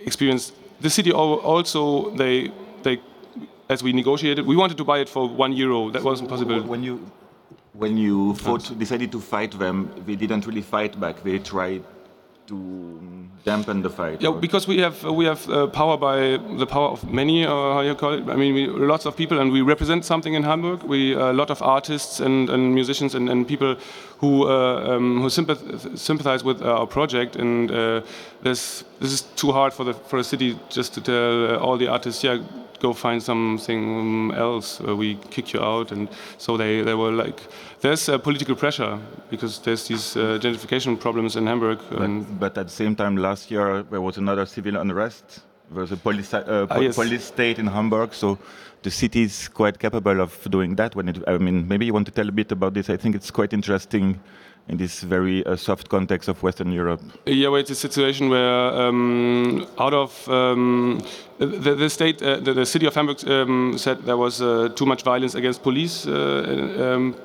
experience 0.00 0.52
the 0.80 0.90
city 0.90 1.12
also 1.12 2.10
they 2.16 2.50
they 2.82 3.00
as 3.68 3.82
we 3.82 3.92
negotiated 3.92 4.46
we 4.46 4.56
wanted 4.56 4.76
to 4.76 4.84
buy 4.84 4.98
it 4.98 5.08
for 5.08 5.28
one 5.28 5.52
euro. 5.52 5.90
That 5.90 6.02
wasn't 6.02 6.28
possible. 6.28 6.60
When 6.62 6.82
you 6.82 7.10
when 7.74 7.96
you 7.96 8.34
fought, 8.34 8.78
decided 8.78 9.10
to 9.12 9.20
fight 9.20 9.52
them, 9.58 9.90
they 10.06 10.16
didn't 10.16 10.46
really 10.46 10.60
fight 10.60 10.98
back. 11.00 11.22
They 11.22 11.38
tried 11.38 11.82
to 12.52 12.58
dampen 13.44 13.82
the 13.82 13.90
fight. 13.90 14.22
Yeah, 14.22 14.30
or- 14.30 14.40
because 14.40 14.68
we 14.68 14.78
have 14.86 14.96
we 15.20 15.24
have 15.26 15.42
uh, 15.50 15.66
power 15.80 15.96
by 16.08 16.16
the 16.58 16.66
power 16.66 16.88
of 16.90 17.02
many, 17.20 17.38
or 17.46 17.74
how 17.74 17.80
you 17.88 17.94
call 17.94 18.12
it. 18.18 18.22
I 18.28 18.36
mean, 18.36 18.54
we, 18.54 18.66
lots 18.92 19.06
of 19.06 19.16
people, 19.16 19.40
and 19.40 19.50
we 19.52 19.60
represent 19.74 20.04
something 20.04 20.34
in 20.34 20.42
Hamburg. 20.44 20.82
We 20.84 21.14
a 21.14 21.32
lot 21.32 21.50
of 21.50 21.60
artists 21.62 22.20
and, 22.20 22.50
and 22.50 22.74
musicians 22.74 23.14
and, 23.14 23.28
and 23.28 23.46
people 23.46 23.76
who 24.20 24.32
uh, 24.48 24.94
um, 24.96 25.20
who 25.22 25.28
sympath- 25.28 25.98
sympathize 25.98 26.44
with 26.44 26.62
our 26.62 26.86
project. 26.86 27.36
And 27.36 27.70
uh, 27.70 28.00
this 28.42 28.84
this 29.00 29.12
is 29.12 29.22
too 29.36 29.52
hard 29.52 29.72
for 29.72 29.84
the 29.84 29.94
for 30.08 30.18
a 30.18 30.24
city 30.24 30.56
just 30.76 30.94
to 30.94 31.00
tell 31.00 31.46
uh, 31.54 31.64
all 31.64 31.76
the 31.78 31.88
artists, 31.88 32.22
yeah, 32.24 32.38
go 32.82 32.92
find 32.92 33.20
something 33.22 34.32
else. 34.34 34.80
Uh, 34.80 34.96
we 35.02 35.14
kick 35.30 35.52
you 35.54 35.60
out, 35.72 35.92
and 35.92 36.08
so 36.38 36.56
they 36.56 36.82
they 36.82 36.94
were 37.02 37.12
like, 37.24 37.38
there's 37.80 38.08
uh, 38.08 38.18
political 38.18 38.56
pressure 38.56 38.98
because 39.30 39.54
there's 39.64 39.84
these 39.88 40.16
uh, 40.16 40.38
gentrification 40.42 40.96
problems 40.98 41.36
in 41.36 41.46
Hamburg. 41.46 41.78
But, 41.90 42.10
but 42.40 42.58
at 42.58 42.66
the 42.66 42.72
same 42.82 42.94
time, 42.96 43.16
last 43.16 43.50
year 43.50 43.82
there 43.90 44.00
was 44.00 44.18
another 44.18 44.46
civil 44.46 44.76
unrest. 44.76 45.24
There 45.70 45.80
was 45.82 45.92
a 45.92 45.96
police, 45.96 46.34
uh, 46.34 46.66
Ah, 46.70 46.78
yes. 46.80 46.96
police 46.96 47.24
state 47.24 47.58
in 47.58 47.66
Hamburg, 47.66 48.12
so 48.12 48.38
the 48.82 48.90
city 48.90 49.22
is 49.22 49.48
quite 49.48 49.78
capable 49.78 50.20
of 50.20 50.32
doing 50.50 50.76
that. 50.76 50.94
When 50.96 51.08
it, 51.08 51.16
I 51.26 51.38
mean, 51.38 51.66
maybe 51.68 51.84
you 51.86 51.94
want 51.94 52.06
to 52.06 52.12
tell 52.12 52.28
a 52.28 52.32
bit 52.32 52.52
about 52.52 52.74
this. 52.74 52.90
I 52.90 52.96
think 52.98 53.14
it's 53.14 53.30
quite 53.30 53.52
interesting 53.56 54.20
in 54.68 54.76
this 54.78 55.00
very 55.00 55.44
uh, 55.44 55.56
soft 55.56 55.88
context 55.88 56.28
of 56.28 56.42
Western 56.42 56.72
Europe. 56.72 57.00
Yeah, 57.26 57.48
well, 57.48 57.60
it's 57.60 57.70
a 57.70 57.74
situation 57.74 58.28
where 58.28 58.72
um, 58.72 59.66
out 59.78 59.92
of 59.92 60.28
um, 60.28 61.02
the, 61.38 61.74
the 61.74 61.90
state, 61.90 62.22
uh, 62.22 62.36
the, 62.36 62.54
the 62.54 62.66
city 62.66 62.86
of 62.86 62.94
Hamburg 62.94 63.26
um, 63.28 63.76
said 63.76 64.02
there 64.04 64.16
was 64.16 64.40
uh, 64.40 64.68
too 64.74 64.86
much 64.86 65.02
violence 65.02 65.34
against 65.34 65.62
police, 65.62 66.06
uh, 66.06 66.94
um, 66.94 67.16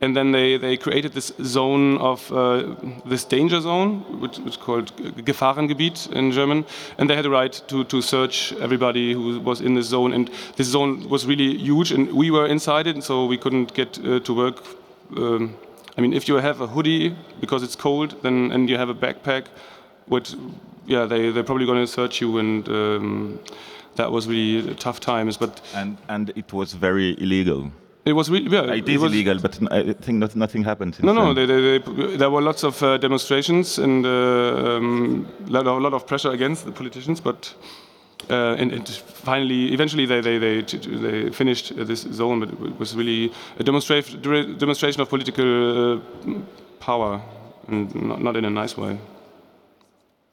and 0.00 0.16
then 0.16 0.32
they, 0.32 0.56
they 0.56 0.76
created 0.76 1.12
this 1.12 1.32
zone 1.44 1.96
of 1.98 2.30
uh, 2.32 2.74
this 3.06 3.24
danger 3.24 3.60
zone, 3.60 4.20
which 4.20 4.38
was 4.38 4.56
called 4.56 4.94
Gefahrengebiet 4.96 6.12
in 6.12 6.32
German, 6.32 6.64
and 6.98 7.08
they 7.08 7.14
had 7.14 7.24
a 7.24 7.30
right 7.30 7.52
to, 7.68 7.84
to 7.84 8.02
search 8.02 8.52
everybody 8.54 9.12
who 9.12 9.40
was 9.40 9.60
in 9.60 9.74
this 9.74 9.86
zone, 9.86 10.12
and 10.12 10.28
this 10.56 10.66
zone 10.66 11.08
was 11.08 11.24
really 11.24 11.56
huge, 11.56 11.92
and 11.92 12.12
we 12.12 12.30
were 12.30 12.46
inside 12.46 12.88
it, 12.88 13.02
so 13.04 13.26
we 13.26 13.38
couldn't 13.38 13.74
get 13.74 13.98
uh, 14.04 14.18
to 14.20 14.34
work. 14.34 14.64
I 15.96 16.00
mean, 16.00 16.12
if 16.12 16.26
you 16.28 16.36
have 16.36 16.60
a 16.60 16.66
hoodie 16.66 17.14
because 17.40 17.62
it's 17.62 17.76
cold, 17.76 18.14
then 18.22 18.50
and 18.52 18.68
you 18.68 18.78
have 18.78 18.88
a 18.88 18.94
backpack, 18.94 19.44
what, 20.06 20.34
yeah, 20.86 21.04
they 21.04 21.30
they're 21.30 21.44
probably 21.44 21.66
going 21.66 21.84
to 21.86 21.86
search 21.86 22.20
you, 22.20 22.38
and 22.38 22.68
um, 22.68 23.38
that 23.96 24.10
was 24.10 24.26
really 24.26 24.74
tough 24.76 25.00
times. 25.00 25.36
But 25.36 25.60
And, 25.74 25.96
and 26.08 26.32
it 26.34 26.52
was 26.52 26.72
very 26.72 27.14
illegal. 27.20 27.70
it 28.04 28.14
was 28.14 28.30
really 28.30 28.50
yeah, 28.50 28.72
It 28.72 28.88
is 28.88 29.00
was, 29.00 29.12
illegal, 29.12 29.38
but 29.38 29.58
I 29.70 29.92
think 29.92 30.18
not, 30.18 30.34
nothing 30.34 30.64
happened. 30.64 30.94
since 30.94 31.04
No, 31.04 31.12
no, 31.12 31.34
they, 31.34 31.46
they, 31.46 31.78
they, 31.78 32.16
there 32.16 32.30
were 32.30 32.42
lots 32.42 32.64
of 32.64 32.82
uh, 32.82 32.96
demonstrations 32.98 33.78
and 33.78 34.06
uh, 34.06 34.76
um, 34.76 35.26
of, 35.48 35.66
lot 35.66 35.94
of 35.94 36.06
pressure 36.06 36.30
against 36.30 36.64
the 36.64 36.72
politicians, 36.72 37.20
but. 37.20 37.54
Uh, 38.30 38.54
and, 38.58 38.72
and 38.72 38.88
finally, 38.88 39.72
eventually, 39.72 40.06
they 40.06 40.20
they, 40.20 40.38
they 40.38 40.62
they 40.62 41.30
finished 41.30 41.74
this 41.76 42.02
zone, 42.12 42.40
but 42.40 42.48
it 42.50 42.78
was 42.78 42.94
really 42.94 43.32
a 43.58 43.62
demonstration 43.62 44.20
demonstration 44.58 45.02
of 45.02 45.08
political 45.08 45.96
uh, 45.96 46.00
power, 46.80 47.20
and 47.68 47.94
not, 47.94 48.22
not 48.22 48.36
in 48.36 48.44
a 48.44 48.50
nice 48.50 48.76
way. 48.76 48.98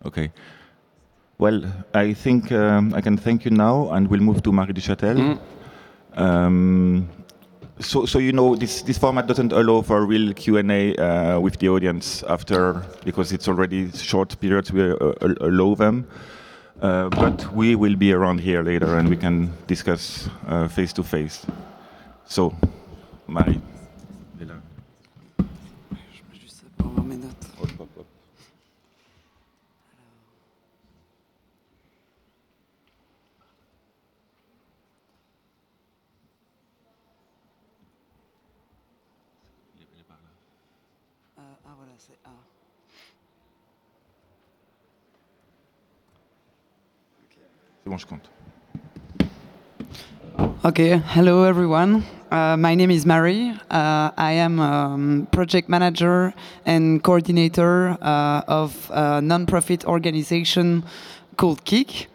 Okay. 0.05 0.31
Well, 1.39 1.63
I 1.93 2.13
think 2.13 2.51
um, 2.51 2.93
I 2.93 3.01
can 3.01 3.17
thank 3.17 3.45
you 3.45 3.51
now, 3.51 3.91
and 3.91 4.09
we'll 4.09 4.21
move 4.21 4.43
to 4.43 4.51
Marie 4.51 4.73
du 4.73 4.81
Châtel. 4.81 5.15
Mm-hmm. 5.15 6.21
Um, 6.21 7.07
so, 7.79 8.05
so 8.05 8.19
you 8.19 8.33
know, 8.33 8.55
this 8.55 8.81
this 8.81 8.97
format 8.97 9.27
doesn't 9.27 9.53
allow 9.53 9.81
for 9.81 10.05
real 10.05 10.33
Q 10.33 10.57
and 10.57 10.71
A 10.71 10.95
uh, 10.97 11.39
with 11.39 11.57
the 11.59 11.69
audience 11.69 12.23
after 12.23 12.83
because 13.05 13.31
it's 13.31 13.47
already 13.47 13.89
short 13.91 14.37
periods. 14.41 14.73
We 14.73 14.91
uh, 14.91 15.13
allow 15.39 15.75
them, 15.75 16.07
uh, 16.81 17.09
but 17.09 17.53
we 17.53 17.75
will 17.75 17.95
be 17.95 18.13
around 18.13 18.39
here 18.39 18.63
later, 18.63 18.97
and 18.97 19.09
we 19.09 19.17
can 19.17 19.51
discuss 19.67 20.29
uh, 20.47 20.67
face 20.67 20.93
to 20.93 21.03
face. 21.03 21.45
So, 22.25 22.55
Marie. 23.27 23.61
Okay, 50.63 50.97
hello 50.97 51.43
everyone. 51.43 52.05
Uh, 52.29 52.55
my 52.55 52.75
name 52.75 52.91
is 52.91 53.05
Mary. 53.05 53.49
Uh, 53.71 54.11
I 54.15 54.33
am 54.33 54.59
um, 54.59 55.27
project 55.31 55.67
manager 55.67 56.33
and 56.65 57.03
coordinator 57.03 57.97
uh, 58.01 58.43
of 58.47 58.91
a 58.93 59.21
non-profit 59.21 59.85
organization 59.85 60.83
called 61.37 61.65
KIKK. 61.65 62.05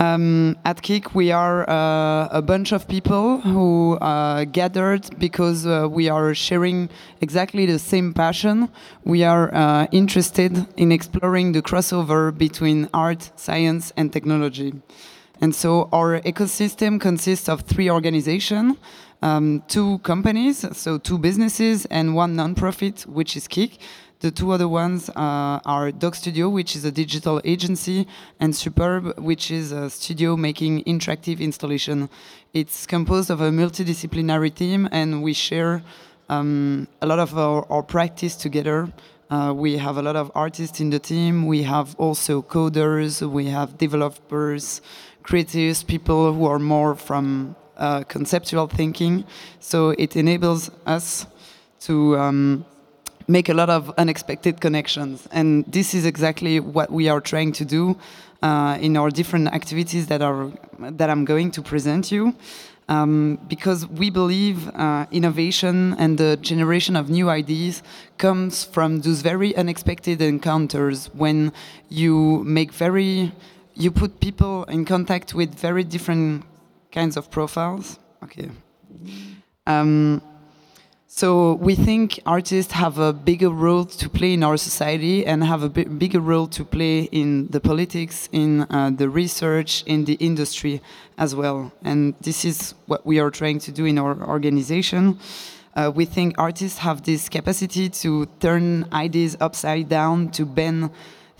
Um, 0.00 0.56
at 0.64 0.82
KIKK, 0.82 1.14
we 1.14 1.30
are 1.30 1.68
uh, 1.70 2.28
a 2.32 2.42
bunch 2.42 2.72
of 2.72 2.88
people 2.88 3.40
who 3.42 3.98
uh, 3.98 4.44
gathered 4.46 5.16
because 5.20 5.64
uh, 5.64 5.86
we 5.88 6.08
are 6.08 6.34
sharing 6.34 6.88
exactly 7.20 7.66
the 7.66 7.78
same 7.78 8.12
passion. 8.12 8.68
We 9.04 9.22
are 9.22 9.86
interested 9.92 10.66
in 10.76 10.90
exploring 10.90 11.52
the 11.52 11.62
crossover 11.62 12.36
between 12.36 12.88
art, 12.92 13.30
science, 13.36 13.92
and 13.96 14.12
technology. 14.12 14.72
And 15.42 15.52
so 15.52 15.88
our 15.92 16.20
ecosystem 16.20 17.00
consists 17.00 17.48
of 17.48 17.62
three 17.62 17.90
organizations, 17.90 18.76
um, 19.22 19.64
two 19.66 19.98
companies, 19.98 20.64
so 20.76 20.98
two 20.98 21.18
businesses, 21.18 21.84
and 21.86 22.14
one 22.14 22.36
nonprofit, 22.36 23.06
which 23.06 23.36
is 23.36 23.48
KIKK. 23.48 23.76
The 24.20 24.30
two 24.30 24.52
other 24.52 24.68
ones 24.68 25.10
uh, 25.10 25.58
are 25.64 25.90
Dog 25.90 26.14
Studio, 26.14 26.48
which 26.48 26.76
is 26.76 26.84
a 26.84 26.92
digital 26.92 27.40
agency, 27.44 28.06
and 28.38 28.54
Superb, 28.54 29.18
which 29.18 29.50
is 29.50 29.72
a 29.72 29.90
studio 29.90 30.36
making 30.36 30.84
interactive 30.84 31.40
installation. 31.40 32.08
It's 32.54 32.86
composed 32.86 33.28
of 33.28 33.40
a 33.40 33.50
multidisciplinary 33.50 34.54
team, 34.54 34.88
and 34.92 35.24
we 35.24 35.32
share 35.32 35.82
um, 36.28 36.86
a 37.00 37.06
lot 37.08 37.18
of 37.18 37.36
our, 37.36 37.66
our 37.68 37.82
practice 37.82 38.36
together. 38.36 38.92
Uh, 39.32 39.50
we 39.50 39.78
have 39.78 39.96
a 39.96 40.02
lot 40.02 40.14
of 40.14 40.30
artists 40.34 40.78
in 40.78 40.90
the 40.90 40.98
team. 40.98 41.46
We 41.46 41.62
have 41.62 41.96
also 41.96 42.42
coders. 42.42 43.28
We 43.28 43.46
have 43.46 43.78
developers, 43.78 44.82
creatives, 45.22 45.86
people 45.86 46.32
who 46.32 46.46
are 46.46 46.58
more 46.58 46.94
from 46.94 47.56
uh, 47.76 48.04
conceptual 48.04 48.66
thinking. 48.66 49.24
So 49.60 49.90
it 49.90 50.16
enables 50.16 50.70
us 50.86 51.26
to 51.80 52.16
um, 52.18 52.64
make 53.28 53.48
a 53.48 53.54
lot 53.54 53.70
of 53.70 53.90
unexpected 53.98 54.60
connections. 54.60 55.28
And 55.32 55.64
this 55.66 55.94
is 55.94 56.04
exactly 56.04 56.60
what 56.60 56.90
we 56.90 57.08
are 57.08 57.20
trying 57.20 57.52
to 57.52 57.64
do 57.64 57.96
uh, 58.42 58.78
in 58.80 58.96
our 58.96 59.10
different 59.10 59.48
activities 59.48 60.06
that 60.08 60.22
are 60.22 60.50
that 60.78 61.08
I'm 61.10 61.24
going 61.24 61.50
to 61.52 61.62
present 61.62 62.10
you. 62.10 62.34
Um, 62.88 63.38
because 63.48 63.86
we 63.86 64.10
believe 64.10 64.68
uh, 64.68 65.06
innovation 65.12 65.94
and 65.98 66.18
the 66.18 66.36
generation 66.38 66.96
of 66.96 67.08
new 67.08 67.30
ideas 67.30 67.82
comes 68.18 68.64
from 68.64 69.00
those 69.00 69.22
very 69.22 69.56
unexpected 69.56 70.20
encounters 70.20 71.06
when 71.14 71.52
you 71.88 72.42
make 72.44 72.72
very 72.72 73.32
you 73.74 73.90
put 73.90 74.20
people 74.20 74.64
in 74.64 74.84
contact 74.84 75.34
with 75.34 75.54
very 75.54 75.84
different 75.84 76.44
kinds 76.90 77.16
of 77.16 77.30
profiles. 77.30 77.98
Okay. 78.22 78.50
Um, 79.66 80.22
so 81.14 81.54
we 81.54 81.74
think 81.74 82.20
artists 82.24 82.72
have 82.72 82.96
a 82.98 83.12
bigger 83.12 83.50
role 83.50 83.84
to 83.84 84.08
play 84.08 84.32
in 84.32 84.42
our 84.42 84.56
society 84.56 85.26
and 85.26 85.44
have 85.44 85.62
a 85.62 85.68
bigger 85.68 86.20
role 86.20 86.46
to 86.48 86.64
play 86.64 87.02
in 87.12 87.48
the 87.48 87.60
politics, 87.60 88.30
in 88.32 88.62
uh, 88.70 88.90
the 88.96 89.10
research, 89.10 89.84
in 89.84 90.06
the 90.06 90.14
industry 90.14 90.80
as 91.18 91.34
well. 91.34 91.70
And 91.84 92.14
this 92.22 92.46
is 92.46 92.74
what 92.86 93.04
we 93.04 93.20
are 93.20 93.30
trying 93.30 93.58
to 93.60 93.72
do 93.72 93.84
in 93.84 93.98
our 93.98 94.26
organization. 94.26 95.18
Uh, 95.74 95.92
we 95.94 96.06
think 96.06 96.34
artists 96.38 96.78
have 96.78 97.02
this 97.02 97.28
capacity 97.28 97.90
to 97.90 98.26
turn 98.40 98.86
ideas 98.92 99.36
upside 99.40 99.90
down, 99.90 100.30
to 100.30 100.46
bend 100.46 100.90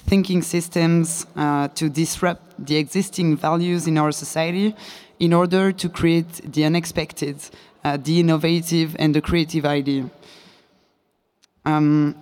thinking 0.06 0.42
systems, 0.42 1.26
uh, 1.36 1.68
to 1.68 1.88
disrupt 1.88 2.42
the 2.66 2.76
existing 2.76 3.36
values 3.36 3.86
in 3.86 3.98
our 3.98 4.12
society 4.12 4.74
in 5.18 5.32
order 5.32 5.72
to 5.72 5.88
create 5.88 6.52
the 6.52 6.64
unexpected 6.64 7.36
uh, 7.84 7.96
the 7.96 8.20
innovative 8.20 8.96
and 8.98 9.14
the 9.14 9.20
creative 9.20 9.64
idea. 9.64 10.08
Um, 11.64 12.14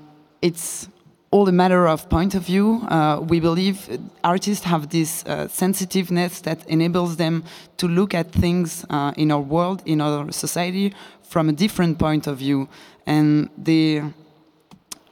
it's 0.42 0.88
all 1.30 1.48
a 1.48 1.52
matter 1.52 1.86
of 1.86 2.08
point 2.08 2.34
of 2.34 2.42
view. 2.42 2.82
Uh, 2.88 3.20
we 3.20 3.40
believe 3.40 4.00
artists 4.24 4.64
have 4.64 4.88
this 4.88 5.24
uh, 5.26 5.46
sensitiveness 5.48 6.40
that 6.40 6.66
enables 6.68 7.16
them 7.16 7.44
to 7.76 7.86
look 7.86 8.14
at 8.14 8.32
things 8.32 8.84
uh, 8.90 9.12
in 9.16 9.30
our 9.30 9.40
world, 9.40 9.82
in 9.86 10.00
our 10.00 10.32
society, 10.32 10.92
from 11.22 11.48
a 11.48 11.52
different 11.52 11.98
point 11.98 12.26
of 12.26 12.38
view. 12.38 12.68
And 13.06 13.48
they 13.56 14.02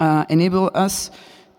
uh, 0.00 0.24
enable 0.28 0.70
us 0.74 1.10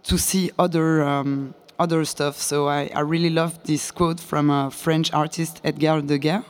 to 0.04 0.18
see 0.18 0.52
other, 0.58 1.04
um, 1.04 1.54
other 1.78 2.06
stuff. 2.06 2.38
So 2.38 2.68
I, 2.68 2.90
I, 2.96 3.02
really 3.02 3.30
love 3.30 3.64
this 3.64 3.92
quote 3.92 4.20
from 4.20 4.50
a 4.50 4.72
French 4.72 5.14
artist, 5.14 5.62
Edgar 5.64 6.02
Degas, 6.02 6.44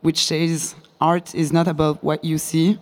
which 0.00 0.24
says, 0.26 0.74
art 1.00 1.34
is 1.34 1.52
not 1.52 1.68
about 1.68 2.02
what 2.02 2.24
you 2.24 2.38
see, 2.38 2.78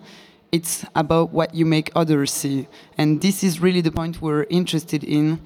it's 0.51 0.85
about 0.95 1.31
what 1.31 1.53
you 1.53 1.65
make 1.65 1.91
others 1.95 2.31
see. 2.31 2.67
And 2.97 3.21
this 3.21 3.43
is 3.43 3.59
really 3.59 3.81
the 3.81 3.91
point 3.91 4.21
we're 4.21 4.45
interested 4.49 5.03
in 5.03 5.41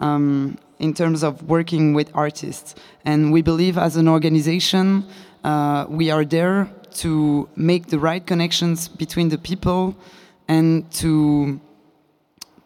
um, 0.00 0.58
in 0.78 0.94
terms 0.94 1.22
of 1.22 1.42
working 1.42 1.94
with 1.94 2.10
artists. 2.14 2.74
And 3.04 3.32
we 3.32 3.42
believe 3.42 3.78
as 3.78 3.96
an 3.96 4.08
organization, 4.08 5.04
uh, 5.44 5.86
we 5.88 6.10
are 6.10 6.24
there 6.24 6.70
to 6.94 7.48
make 7.54 7.86
the 7.86 7.98
right 7.98 8.26
connections 8.26 8.88
between 8.88 9.28
the 9.28 9.38
people 9.38 9.94
and 10.48 10.90
to 10.92 11.60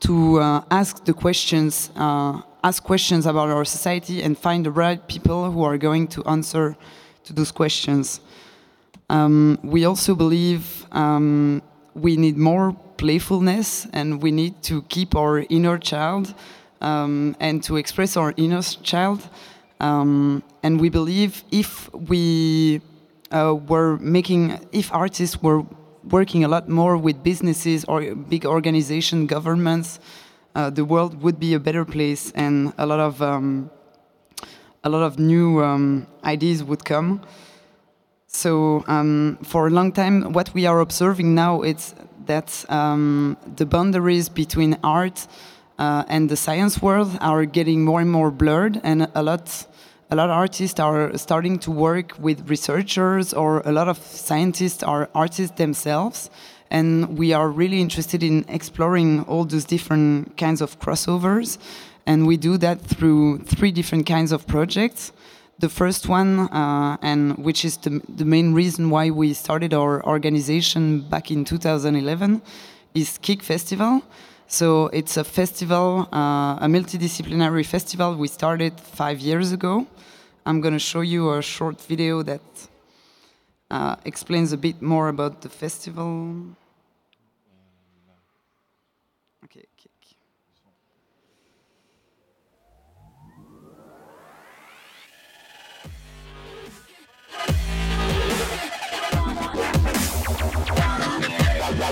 to 0.05 0.38
uh, 0.38 0.62
ask 0.71 1.05
the 1.07 1.14
questions, 1.14 1.90
uh, 1.97 2.43
ask 2.62 2.83
questions 2.83 3.25
about 3.25 3.49
our 3.49 3.64
society 3.64 4.23
and 4.23 4.37
find 4.37 4.67
the 4.67 4.71
right 4.71 5.09
people 5.09 5.51
who 5.51 5.64
are 5.64 5.79
going 5.79 6.07
to 6.09 6.23
answer 6.25 6.77
to 7.25 7.33
those 7.33 7.51
questions. 7.51 8.21
Um, 9.09 9.59
we 9.62 9.87
also 9.87 10.14
believe 10.14 10.87
um, 10.93 11.62
we 11.95 12.17
need 12.17 12.37
more 12.37 12.77
playfulness 12.99 13.87
and 13.95 14.23
we 14.23 14.31
need 14.31 14.62
to 14.64 14.83
keep 14.83 15.17
our 15.17 15.38
inner 15.49 15.79
child 15.79 16.35
um, 16.83 17.35
and 17.40 17.62
to 17.62 17.77
express 17.77 18.17
our 18.17 18.35
inner 18.37 18.62
child. 18.62 19.27
Um, 19.81 20.43
and 20.62 20.81
we 20.81 20.90
believe 20.90 21.45
if 21.51 21.93
we 21.95 22.83
uh, 23.31 23.55
were 23.55 23.97
making, 23.99 24.59
if 24.71 24.93
artists 24.93 25.43
were 25.43 25.64
working 26.11 26.45
a 26.45 26.49
lot 26.49 26.69
more 26.69 26.97
with 26.97 27.23
businesses 27.23 27.85
or 27.85 28.14
big 28.14 28.47
organizations, 28.47 29.29
governments, 29.29 30.01
uh, 30.55 30.71
the 30.71 30.85
world 30.85 31.23
would 31.23 31.38
be 31.40 31.55
a 31.55 31.61
better 31.61 31.85
place 31.85 32.31
and 32.33 32.73
a 32.79 32.87
lot 32.87 33.01
of 33.01 33.21
um, 33.23 33.71
a 34.85 34.88
lot 34.88 35.03
of 35.03 35.19
new 35.19 35.62
um, 35.62 36.07
ideas 36.25 36.62
would 36.62 36.85
come. 36.85 37.21
So 38.27 38.85
um, 38.87 39.38
for 39.43 39.69
a 39.69 39.71
long 39.71 39.93
time, 39.93 40.33
what 40.33 40.53
we 40.55 40.67
are 40.67 40.81
observing 40.81 41.35
now 41.35 41.62
is 41.62 41.95
that 42.27 42.64
um, 42.69 43.37
the 43.57 43.64
boundaries 43.64 44.29
between 44.29 44.77
art 44.83 45.27
uh, 45.79 46.05
and 46.09 46.29
the 46.29 46.37
science 46.37 46.83
world 46.83 47.17
are 47.21 47.45
getting 47.45 47.85
more 47.85 48.01
and 48.01 48.11
more 48.11 48.31
blurred, 48.31 48.81
and 48.85 49.09
a 49.14 49.23
lot, 49.23 49.67
a 50.14 50.16
lot 50.16 50.31
of 50.31 50.37
artists 50.37 50.79
are 50.79 51.18
starting 51.18 51.59
to 51.59 51.72
work 51.72 52.12
with 52.20 52.48
researchers, 52.48 53.35
or 53.35 53.62
a 53.64 53.72
lot 53.72 53.88
of 53.88 53.98
scientists 53.98 54.81
are 54.85 55.09
artists 55.12 55.57
themselves. 55.57 56.31
And 56.70 57.18
we 57.18 57.33
are 57.33 57.48
really 57.50 57.81
interested 57.81 58.22
in 58.22 58.44
exploring 58.48 59.24
all 59.24 59.44
those 59.44 59.64
different 59.64 60.37
kinds 60.37 60.61
of 60.61 60.79
crossovers, 60.79 61.59
and 62.07 62.29
we 62.29 62.37
do 62.37 62.57
that 62.59 62.81
through 62.81 63.38
three 63.38 63.72
different 63.72 64.07
kinds 64.07 64.31
of 64.31 64.46
projects. 64.46 65.11
The 65.59 65.68
first 65.68 66.09
one, 66.09 66.38
uh, 66.38 66.96
and 67.03 67.37
which 67.38 67.64
is 67.64 67.79
the, 67.79 68.00
the 68.09 68.24
main 68.24 68.55
reason 68.55 68.90
why 68.90 69.11
we 69.11 69.35
started 69.35 69.74
our 69.74 70.00
organization 70.07 71.00
back 71.00 71.33
in 71.33 71.44
2011, 71.44 72.40
is 72.94 73.18
KIKK 73.18 73.42
Festival. 73.42 74.03
So 74.46 74.87
it's 74.88 75.16
a 75.16 75.24
festival, 75.24 76.09
uh, 76.12 76.57
a 76.61 76.66
multidisciplinary 76.66 77.66
festival 77.66 78.14
we 78.14 78.28
started 78.28 78.80
five 78.80 79.18
years 79.20 79.52
ago. 79.52 79.87
I'm 80.46 80.61
going 80.61 80.74
to 80.74 80.78
show 80.78 81.00
you 81.00 81.33
a 81.33 81.42
short 81.42 81.80
video 81.80 82.22
that 82.22 82.40
uh, 83.70 83.96
explains 84.04 84.52
a 84.52 84.57
bit 84.57 84.80
more 84.80 85.09
about 85.09 85.40
the 85.40 85.48
festival. 85.48 86.37
Okay, 89.44 89.64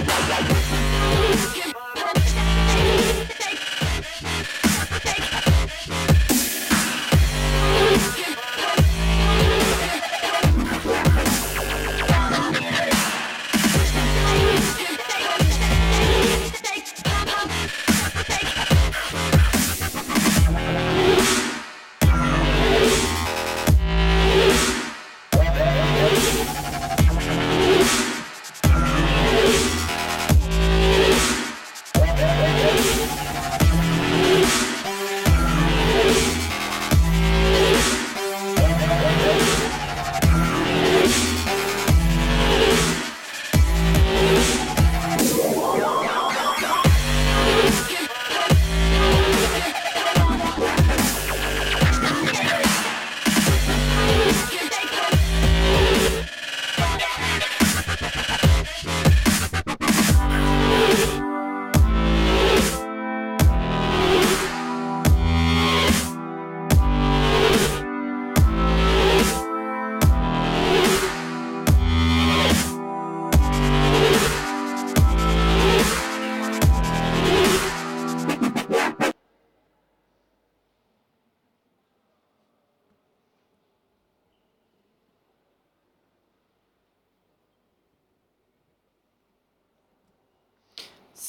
okay. 0.04 0.21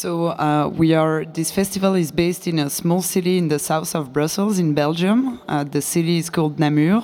So 0.03 0.27
uh, 0.31 0.67
we 0.67 0.93
are. 0.93 1.23
This 1.23 1.49
festival 1.49 1.95
is 1.95 2.11
based 2.11 2.45
in 2.45 2.59
a 2.59 2.69
small 2.69 3.01
city 3.01 3.37
in 3.37 3.47
the 3.47 3.57
south 3.57 3.95
of 3.95 4.11
Brussels, 4.11 4.59
in 4.59 4.73
Belgium. 4.73 5.39
Uh, 5.47 5.63
the 5.63 5.81
city 5.81 6.17
is 6.17 6.29
called 6.29 6.59
Namur. 6.59 7.01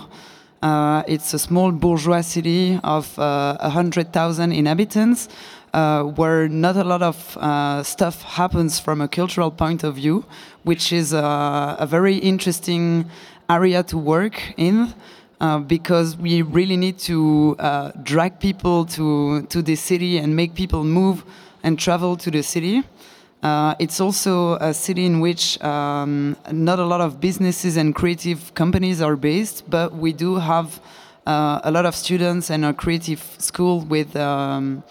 Uh, 0.61 1.03
it's 1.07 1.33
a 1.33 1.39
small 1.39 1.71
bourgeois 1.71 2.19
city 2.19 2.77
of 2.83 3.17
uh, 3.17 3.55
100,000 3.61 4.51
inhabitants, 4.51 5.29
uh, 5.73 6.03
where 6.03 6.49
not 6.49 6.75
a 6.75 6.83
lot 6.83 7.01
of 7.01 7.37
uh, 7.37 7.83
stuff 7.83 8.21
happens 8.23 8.81
from 8.81 8.99
a 8.99 9.07
cultural 9.07 9.49
point 9.49 9.85
of 9.85 9.95
view, 9.95 10.25
which 10.63 10.91
is 10.91 11.13
uh, 11.13 11.77
a 11.79 11.87
very 11.87 12.17
interesting 12.17 13.09
area 13.49 13.81
to 13.81 13.97
work 13.97 14.41
in. 14.57 14.93
Uh, 15.39 15.57
because 15.57 16.17
we 16.17 16.41
really 16.41 16.75
need 16.75 16.99
to 16.99 17.55
drag 18.03 18.41
people 18.41 18.83
to, 18.83 19.43
to 19.43 19.61
the 19.61 19.75
city 19.77 20.17
and 20.17 20.35
make 20.35 20.53
people 20.53 20.83
move 20.83 21.23
and 21.63 21.77
travel 21.77 22.15
to 22.17 22.31
the 22.31 22.43
city. 22.43 22.83
Uh, 23.41 23.73
it's 23.79 24.01
also 24.01 24.55
a 24.55 24.73
city 24.73 25.05
in 25.05 25.21
which 25.21 25.61
um, 25.63 26.35
not 26.51 26.77
a 26.77 26.85
lot 26.85 26.99
of 26.99 27.21
businesses 27.21 27.77
and 27.77 27.95
creative 27.95 28.53
companies 28.53 29.01
are 29.01 29.15
based, 29.15 29.69
but 29.69 29.95
we 29.95 30.11
do 30.11 30.35
have 30.35 30.81
uh, 31.25 31.61
a 31.63 31.71
lot 31.71 31.85
of 31.85 31.95
students 31.95 32.49
and 32.49 32.65
a 32.65 32.73
creative 32.73 33.21
school 33.37 33.81
with 33.81 34.15
um, 34.15 34.83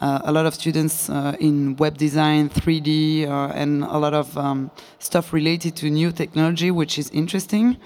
uh, 0.00 0.20
a 0.24 0.32
lot 0.32 0.46
of 0.46 0.54
students 0.54 1.08
uh, 1.08 1.34
in 1.40 1.74
web 1.76 1.96
design, 1.96 2.50
3D, 2.50 3.26
uh, 3.26 3.48
and 3.54 3.82
a 3.82 3.98
lot 3.98 4.14
of 4.14 4.36
um, 4.36 4.70
stuff 4.98 5.32
related 5.32 5.74
to 5.74 5.90
new 5.90 6.12
technology, 6.12 6.70
which 6.70 6.98
is 6.98 7.10
interesting. 7.10 7.76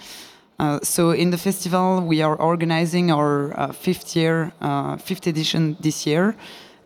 Uh, 0.58 0.80
so 0.82 1.12
in 1.12 1.30
the 1.30 1.38
festival, 1.38 2.00
we 2.00 2.20
are 2.20 2.36
organizing 2.36 3.10
our 3.10 3.72
fifth 3.72 4.14
year, 4.16 4.52
fifth 4.98 5.26
edition 5.26 5.76
this 5.80 6.06
year, 6.06 6.36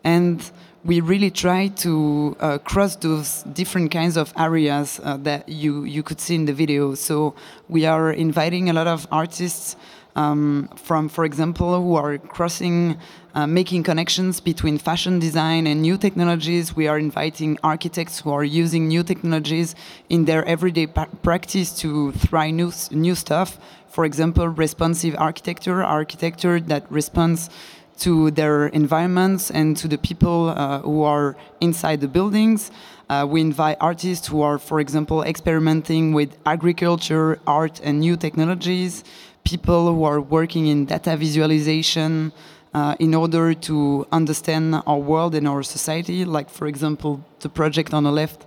and 0.03 0.51
we 0.85 1.01
really 1.01 1.31
try 1.31 1.67
to 1.67 2.37
uh, 2.39 2.59
cross 2.59 2.95
those 2.97 3.41
different 3.53 3.89
kinds 3.89 4.15
of 4.15 4.31
areas 4.37 5.01
uh, 5.03 5.17
that 5.17 5.49
you 5.49 5.83
you 5.83 6.03
could 6.03 6.21
see 6.21 6.35
in 6.35 6.45
the 6.45 6.53
video. 6.53 6.93
So 6.93 7.33
we 7.67 7.85
are 7.85 8.11
inviting 8.11 8.69
a 8.69 8.73
lot 8.73 8.87
of 8.87 9.07
artists 9.11 9.75
um, 10.15 10.69
from, 10.75 11.09
for 11.09 11.25
example, 11.25 11.81
who 11.81 11.95
are 11.95 12.17
crossing, 12.17 12.97
uh, 13.33 13.47
making 13.47 13.83
connections 13.83 14.39
between 14.39 14.77
fashion 14.77 15.19
design 15.19 15.67
and 15.67 15.81
new 15.81 15.97
technologies. 15.97 16.75
We 16.75 16.87
are 16.87 16.97
inviting 16.97 17.57
architects 17.63 18.21
who 18.21 18.31
are 18.31 18.43
using 18.43 18.87
new 18.87 19.03
technologies 19.03 19.75
in 20.09 20.25
their 20.25 20.45
everyday 20.45 20.87
practice 20.87 21.77
to 21.79 22.13
try 22.13 22.51
new, 22.51 22.71
new 22.91 23.15
stuff. 23.15 23.59
For 23.89 24.05
example, 24.05 24.47
responsive 24.47 25.15
architecture, 25.17 25.83
architecture 25.83 26.59
that 26.61 26.89
responds 26.91 27.49
to 27.99 28.31
their 28.31 28.67
environments 28.67 29.51
and 29.51 29.77
to 29.77 29.87
the 29.87 29.97
people 29.97 30.49
uh, 30.49 30.79
who 30.79 31.03
are 31.03 31.35
inside 31.61 32.01
the 32.01 32.07
buildings. 32.07 32.71
Uh, 33.09 33.25
we 33.29 33.39
invite 33.39 33.77
artists 33.79 34.27
who 34.27 34.41
are, 34.41 34.57
for 34.57 34.79
example, 34.79 35.21
experimenting 35.23 36.13
with 36.13 36.37
agriculture, 36.45 37.39
art, 37.45 37.79
and 37.83 37.99
new 37.99 38.17
technologies 38.17 39.03
people 39.45 39.93
who 39.93 40.03
are 40.03 40.19
working 40.19 40.67
in 40.67 40.85
data 40.85 41.15
visualization 41.15 42.33
uh, 42.73 42.95
in 42.99 43.13
order 43.15 43.53
to 43.53 44.05
understand 44.11 44.75
our 44.85 44.97
world 44.97 45.33
and 45.33 45.47
our 45.47 45.63
society. 45.63 46.25
Like, 46.25 46.49
for 46.49 46.67
example, 46.67 47.23
the 47.39 47.47
project 47.47 47.93
on 47.93 48.03
the 48.03 48.11
left 48.11 48.45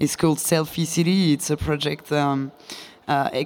is 0.00 0.16
called 0.16 0.38
Selfie 0.38 0.86
City. 0.86 1.32
It's 1.34 1.50
a 1.50 1.56
project 1.56 2.10
um, 2.10 2.50
uh, 3.06 3.44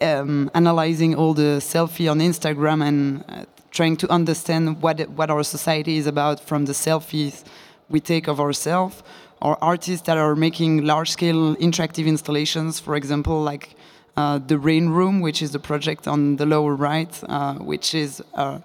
um, 0.00 0.50
analyzing 0.54 1.14
all 1.16 1.34
the 1.34 1.58
selfie 1.60 2.08
on 2.08 2.20
Instagram 2.20 2.86
and 2.86 3.24
uh, 3.28 3.44
trying 3.76 3.96
to 3.96 4.06
understand 4.10 4.62
what 4.82 4.96
what 5.18 5.28
our 5.30 5.44
society 5.44 5.96
is 6.00 6.06
about 6.06 6.40
from 6.48 6.64
the 6.66 6.74
selfies 6.74 7.44
we 7.88 8.00
take 8.00 8.26
of 8.32 8.40
ourselves. 8.40 9.02
Or 9.40 9.52
artists 9.60 10.06
that 10.06 10.16
are 10.16 10.34
making 10.34 10.86
large-scale 10.86 11.56
interactive 11.56 12.06
installations, 12.06 12.80
for 12.80 12.96
example, 12.96 13.42
like 13.42 13.76
uh, 14.16 14.38
the 14.38 14.58
Rain 14.58 14.88
Room, 14.88 15.20
which 15.20 15.42
is 15.42 15.50
the 15.50 15.58
project 15.58 16.08
on 16.08 16.36
the 16.36 16.46
lower 16.46 16.74
right, 16.74 17.14
uh, 17.28 17.54
which 17.72 17.94
is 17.94 18.22
a 18.32 18.62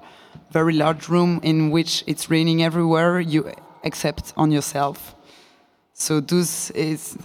very 0.52 0.74
large 0.74 1.10
room 1.10 1.42
in 1.44 1.72
which 1.72 2.04
it's 2.08 2.30
raining 2.30 2.64
everywhere, 2.64 3.20
you 3.20 3.52
except 3.84 4.34
on 4.38 4.52
yourself. 4.52 5.16
So 5.94 6.22
those 6.22 6.72
is 6.72 7.18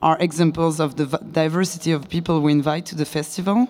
are 0.00 0.16
examples 0.20 0.80
of 0.80 0.96
the 0.96 1.06
diversity 1.32 1.92
of 1.92 2.08
people 2.08 2.40
we 2.40 2.52
invite 2.52 2.86
to 2.86 2.94
the 2.94 3.06
festival. 3.06 3.68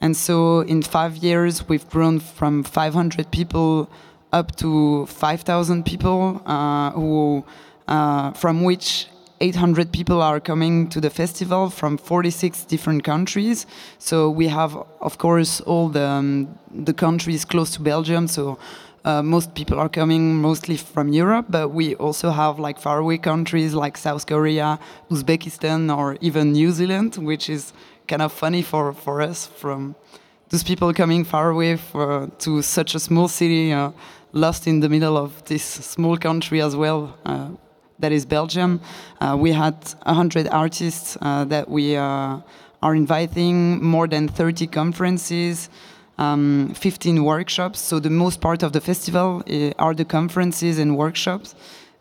And 0.00 0.16
so 0.16 0.60
in 0.60 0.82
five 0.82 1.16
years, 1.16 1.68
we've 1.68 1.88
grown 1.90 2.20
from 2.20 2.62
500 2.62 3.30
people 3.30 3.90
up 4.32 4.56
to 4.56 5.06
5,000 5.06 5.84
people, 5.84 6.40
uh, 6.46 6.90
who, 6.92 7.44
uh, 7.88 8.32
from 8.32 8.62
which 8.62 9.08
800 9.40 9.92
people 9.92 10.20
are 10.20 10.38
coming 10.38 10.88
to 10.88 11.00
the 11.00 11.10
festival 11.10 11.70
from 11.70 11.96
46 11.96 12.64
different 12.64 13.04
countries. 13.04 13.66
So 13.98 14.30
we 14.30 14.48
have, 14.48 14.76
of 15.00 15.18
course, 15.18 15.60
all 15.62 15.88
the, 15.88 16.06
um, 16.06 16.58
the 16.70 16.92
countries 16.92 17.44
close 17.44 17.70
to 17.72 17.80
Belgium. 17.80 18.28
So 18.28 18.58
uh, 19.04 19.22
most 19.22 19.54
people 19.54 19.78
are 19.78 19.88
coming 19.88 20.34
mostly 20.36 20.76
from 20.76 21.12
Europe, 21.12 21.46
but 21.48 21.70
we 21.70 21.94
also 21.94 22.30
have 22.30 22.58
like 22.58 22.78
faraway 22.78 23.16
countries 23.16 23.72
like 23.72 23.96
South 23.96 24.26
Korea, 24.26 24.78
Uzbekistan, 25.10 25.96
or 25.96 26.18
even 26.20 26.52
New 26.52 26.70
Zealand, 26.70 27.16
which 27.16 27.48
is 27.48 27.72
kind 28.10 28.22
of 28.22 28.32
funny 28.32 28.60
for, 28.60 28.92
for 28.92 29.22
us 29.22 29.46
from 29.46 29.94
those 30.48 30.64
people 30.64 30.92
coming 30.92 31.24
far 31.24 31.50
away 31.50 31.76
for, 31.76 32.28
to 32.40 32.60
such 32.60 32.96
a 32.96 32.98
small 32.98 33.28
city, 33.28 33.72
uh, 33.72 33.92
lost 34.32 34.66
in 34.66 34.80
the 34.80 34.88
middle 34.88 35.16
of 35.16 35.44
this 35.44 35.62
small 35.62 36.16
country 36.16 36.60
as 36.60 36.74
well. 36.74 37.16
Uh, 37.24 37.50
that 38.00 38.10
is 38.10 38.26
Belgium. 38.26 38.80
Uh, 39.20 39.36
we 39.38 39.52
had 39.52 39.76
100 40.02 40.48
artists 40.48 41.16
uh, 41.22 41.44
that 41.44 41.68
we 41.68 41.96
uh, 41.96 42.38
are 42.82 42.94
inviting, 42.96 43.80
more 43.80 44.08
than 44.08 44.26
30 44.26 44.66
conferences, 44.66 45.70
um, 46.18 46.74
15 46.74 47.22
workshops. 47.22 47.78
So 47.78 48.00
the 48.00 48.10
most 48.10 48.40
part 48.40 48.64
of 48.64 48.72
the 48.72 48.80
festival 48.80 49.44
uh, 49.48 49.70
are 49.78 49.94
the 49.94 50.04
conferences 50.04 50.80
and 50.80 50.96
workshops. 50.96 51.54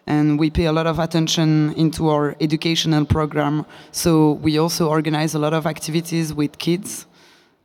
And 0.10 0.38
we 0.40 0.50
pay 0.50 0.66
a 0.66 0.72
lot 0.72 0.88
of 0.88 1.00
attention 1.00 1.74
into 1.76 2.10
our 2.10 2.36
educational 2.42 3.06
program. 3.06 3.66
So 3.92 4.34
we 4.34 4.58
also 4.58 4.90
organize 4.90 5.36
a 5.36 5.40
lot 5.40 5.54
of 5.54 5.66
activities 5.66 6.34
with 6.34 6.58
kids. 6.58 7.06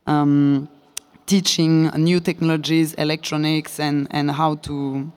Um, 0.07 0.69
teaching 1.25 1.87
new 1.97 2.19
technologies, 2.19 2.93
electronics, 2.93 3.79
and, 3.79 4.07
and 4.11 4.29
how 4.29 4.55
to 4.67 5.11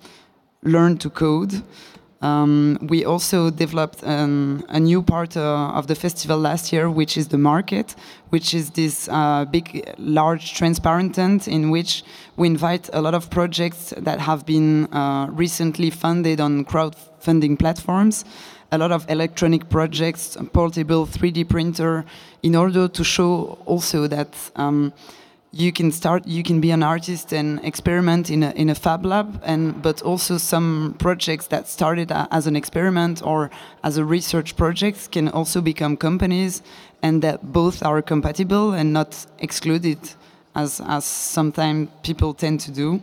learn 0.62 0.97
to 0.99 1.11
code. 1.11 1.62
Um, 2.20 2.78
we 2.83 3.04
also 3.04 3.50
developed 3.50 4.02
um, 4.02 4.64
a 4.68 4.81
new 4.81 5.02
part 5.02 5.37
uh, 5.37 5.70
of 5.70 5.87
the 5.87 5.94
festival 5.94 6.37
last 6.38 6.72
year, 6.72 6.90
which 6.90 7.16
is 7.16 7.28
the 7.28 7.38
market, 7.38 7.94
which 8.31 8.54
is 8.54 8.70
this 8.70 9.09
uh, 9.09 9.44
big, 9.44 9.88
large, 9.98 10.54
transparent 10.54 11.14
tent 11.14 11.46
in 11.46 11.70
which 11.70 12.02
we 12.37 12.48
invite 12.48 12.90
a 12.92 13.00
lot 13.00 13.14
of 13.14 13.31
projects 13.31 13.94
that 13.96 14.18
have 14.18 14.44
been 14.44 14.92
uh, 14.92 15.28
recently 15.31 15.90
funded 15.90 16.40
on 16.40 16.64
crowdfunding 16.64 17.57
platforms, 17.57 18.24
a 18.72 18.78
lot 18.78 18.90
of 18.90 19.09
electronic 19.09 19.68
projects, 19.68 20.37
portable 20.52 21.07
3D 21.07 21.48
printer, 21.48 22.04
in 22.42 22.57
order 22.57 22.88
to 22.88 23.04
show 23.04 23.59
also 23.64 24.09
that. 24.09 24.35
Um, 24.57 24.92
you 25.52 25.72
can 25.72 25.90
start 25.90 26.26
you 26.26 26.42
can 26.42 26.61
be 26.61 26.70
an 26.70 26.82
artist 26.82 27.32
and 27.32 27.64
experiment 27.64 28.30
in 28.30 28.42
a, 28.42 28.50
in 28.50 28.68
a 28.68 28.74
fab 28.74 29.06
lab 29.06 29.40
and 29.44 29.82
but 29.82 30.02
also 30.02 30.37
some 30.37 30.94
projects 30.98 31.46
that 31.46 31.66
started 31.66 32.12
as 32.30 32.46
an 32.46 32.54
experiment 32.54 33.22
or 33.24 33.50
as 33.82 33.96
a 33.96 34.04
research 34.04 34.56
project 34.56 35.11
can 35.11 35.28
also 35.28 35.61
become 35.61 35.96
companies 35.96 36.62
and 37.02 37.22
that 37.22 37.52
both 37.52 37.82
are 37.82 38.02
compatible 38.02 38.74
and 38.74 38.92
not 38.92 39.26
excluded 39.38 39.98
as 40.54 40.82
as 40.87 41.04
sometimes 41.04 41.88
people 42.02 42.34
tend 42.34 42.61
to 42.61 42.70
do. 42.70 43.02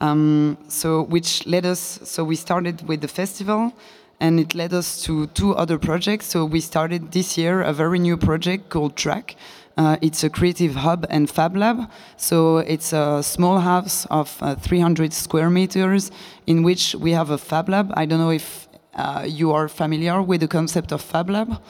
Um, 0.00 0.56
so 0.68 1.02
which 1.02 1.46
led 1.46 1.66
us 1.66 2.00
so 2.04 2.22
we 2.22 2.36
started 2.36 2.86
with 2.86 3.00
the 3.00 3.08
festival 3.08 3.72
and 4.20 4.38
it 4.38 4.54
led 4.54 4.72
us 4.72 5.02
to 5.02 5.26
two 5.28 5.54
other 5.56 5.78
projects. 5.78 6.26
So 6.26 6.44
we 6.44 6.60
started 6.60 7.10
this 7.12 7.36
year 7.36 7.62
a 7.62 7.72
very 7.72 7.98
new 7.98 8.16
project 8.16 8.68
called 8.68 8.94
TRAKK 8.94 9.34
uh, 9.80 9.96
it's 10.02 10.22
a 10.22 10.28
creative 10.28 10.74
hub 10.74 11.06
and 11.08 11.30
fab 11.30 11.56
lab. 11.56 11.90
So 12.18 12.58
it's 12.58 12.92
a 12.92 13.22
small 13.22 13.60
house 13.60 14.06
of 14.10 14.36
uh, 14.42 14.54
300 14.56 15.14
square 15.14 15.48
meters 15.48 16.10
in 16.46 16.62
which 16.62 16.94
we 16.96 17.12
have 17.12 17.30
a 17.30 17.38
fab 17.38 17.70
lab. 17.70 17.90
I 17.94 18.04
don't 18.04 18.18
know 18.18 18.30
if 18.30 18.68
uh, 18.94 19.24
you 19.26 19.52
are 19.52 19.68
familiar 19.68 20.20
with 20.20 20.42
the 20.42 20.48
concept 20.48 20.92
of 20.92 21.00
fab 21.00 21.30
lab, 21.30 21.62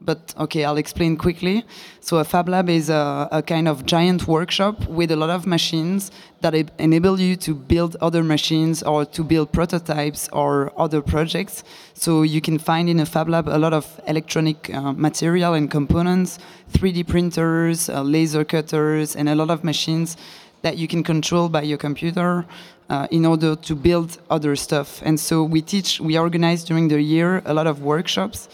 but 0.00 0.34
okay, 0.38 0.64
I'll 0.64 0.76
explain 0.76 1.16
quickly. 1.16 1.64
So 2.00 2.18
a 2.18 2.24
fab 2.24 2.48
lab 2.48 2.68
is 2.68 2.90
a, 2.90 3.28
a 3.32 3.42
kind 3.42 3.66
of 3.66 3.86
giant 3.86 4.28
workshop 4.28 4.86
with 4.86 5.10
a 5.10 5.16
lot 5.16 5.30
of 5.30 5.46
machines 5.46 6.10
that 6.42 6.54
enable 6.78 7.18
you 7.18 7.34
to 7.36 7.54
build 7.54 7.96
other 8.00 8.22
machines 8.22 8.82
or 8.82 9.04
to 9.06 9.24
build 9.24 9.52
prototypes 9.52 10.28
or 10.32 10.72
other 10.76 11.00
projects. 11.00 11.64
So 11.94 12.22
you 12.22 12.40
can 12.40 12.58
find 12.58 12.88
in 12.88 13.00
a 13.00 13.06
fab 13.06 13.28
lab 13.28 13.48
a 13.48 13.58
lot 13.58 13.72
of 13.72 14.00
electronic 14.06 14.72
uh, 14.72 14.92
material 14.92 15.54
and 15.54 15.70
components, 15.70 16.38
3D 16.72 17.08
printers, 17.08 17.88
uh, 17.88 18.02
laser 18.02 18.44
cutters, 18.44 19.16
and 19.16 19.28
a 19.28 19.34
lot 19.34 19.50
of 19.50 19.64
machines 19.64 20.16
that 20.60 20.76
you 20.76 20.86
can 20.86 21.02
control 21.02 21.48
by 21.48 21.62
your 21.62 21.78
computer 21.78 22.44
uh, 22.90 23.06
in 23.10 23.24
order 23.24 23.56
to 23.56 23.74
build 23.74 24.18
other 24.30 24.54
stuff. 24.56 25.00
And 25.04 25.18
so 25.18 25.42
we 25.42 25.62
teach, 25.62 26.00
we 26.00 26.18
organize 26.18 26.64
during 26.64 26.88
the 26.88 27.00
year 27.00 27.42
a 27.46 27.54
lot 27.54 27.66
of 27.66 27.82
workshops 27.82 28.48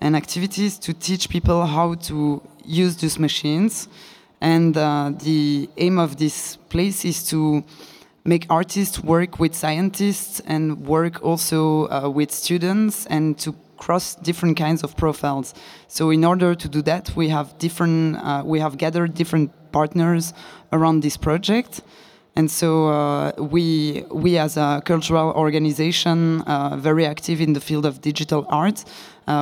and 0.00 0.16
activities 0.16 0.78
to 0.78 0.92
teach 0.92 1.28
people 1.28 1.66
how 1.66 1.94
to 1.94 2.42
use 2.64 2.96
these 2.96 3.18
machines. 3.18 3.88
And 4.40 4.76
uh, 4.76 5.12
the 5.22 5.68
aim 5.76 5.98
of 5.98 6.16
this 6.16 6.56
place 6.68 7.04
is 7.04 7.28
to 7.30 7.64
make 8.24 8.46
artists 8.50 9.02
work 9.02 9.38
with 9.38 9.54
scientists 9.54 10.40
and 10.46 10.86
work 10.86 11.22
also 11.22 11.88
uh, 11.88 12.10
with 12.10 12.30
students 12.30 13.06
and 13.06 13.38
to 13.38 13.54
cross 13.76 14.14
different 14.16 14.56
kinds 14.56 14.82
of 14.82 14.96
profiles. 14.96 15.54
So 15.88 16.10
in 16.10 16.24
order 16.24 16.54
to 16.54 16.68
do 16.68 16.82
that, 16.82 17.14
we 17.14 17.28
have 17.28 17.58
different, 17.58 18.16
uh, 18.16 18.42
we 18.44 18.58
have 18.60 18.78
gathered 18.78 19.14
different 19.14 19.52
partners 19.72 20.32
around 20.72 21.02
this 21.02 21.16
project. 21.16 21.82
And 22.34 22.50
so 22.50 22.88
uh, 22.88 23.32
we, 23.38 24.04
we 24.10 24.36
as 24.36 24.56
a 24.56 24.82
cultural 24.84 25.32
organization, 25.32 26.42
uh, 26.42 26.76
very 26.76 27.06
active 27.06 27.40
in 27.40 27.54
the 27.54 27.60
field 27.60 27.86
of 27.86 28.02
digital 28.02 28.44
art, 28.48 28.84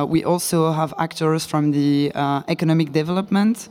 we 0.07 0.23
also 0.23 0.71
have 0.71 0.93
actors 0.97 1.45
from 1.45 1.71
the 1.71 2.11
uh, 2.15 2.41
economic 2.47 2.91
development, 2.91 3.69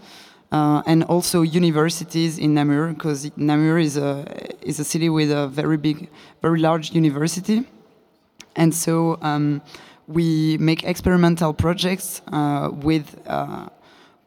uh, 0.53 0.83
and 0.87 1.03
also 1.05 1.43
universities 1.43 2.39
in 2.39 2.55
Namur, 2.55 2.93
because 2.93 3.31
Namur 3.37 3.79
is 3.79 3.97
a 3.97 4.25
is 4.63 4.79
a 4.79 4.85
city 4.85 5.09
with 5.09 5.31
a 5.33 5.49
very 5.49 5.77
big, 5.77 6.09
very 6.43 6.61
large 6.61 6.93
university, 6.93 7.65
and 8.55 8.73
so 8.73 9.19
um, 9.23 9.61
we 10.07 10.57
make 10.59 10.85
experimental 10.85 11.53
projects 11.53 12.23
uh, 12.33 12.71
with 12.73 13.21
uh, 13.27 13.69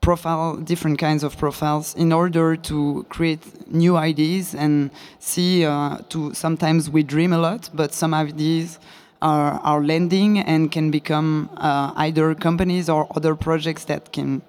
profile 0.02 0.58
different 0.58 1.00
kinds 1.00 1.24
of 1.24 1.38
profiles 1.38 1.96
in 1.96 2.12
order 2.12 2.56
to 2.56 3.06
create 3.10 3.42
new 3.72 3.96
ideas 3.96 4.54
and 4.54 4.92
see. 5.20 5.64
Uh, 5.64 5.98
to 6.10 6.34
sometimes 6.34 6.90
we 6.90 7.04
dream 7.04 7.32
a 7.32 7.38
lot, 7.38 7.70
but 7.74 7.94
some 7.94 8.14
ideas. 8.14 8.80
Are, 9.20 9.60
are 9.64 9.84
landing 9.84 10.38
and 10.38 10.72
can 10.72 10.92
become 10.92 11.50
either 11.98 12.36
companies 12.36 12.88
or 12.88 13.08
other 13.16 13.36
projects 13.36 13.86
that 13.86 14.12
can 14.14 14.44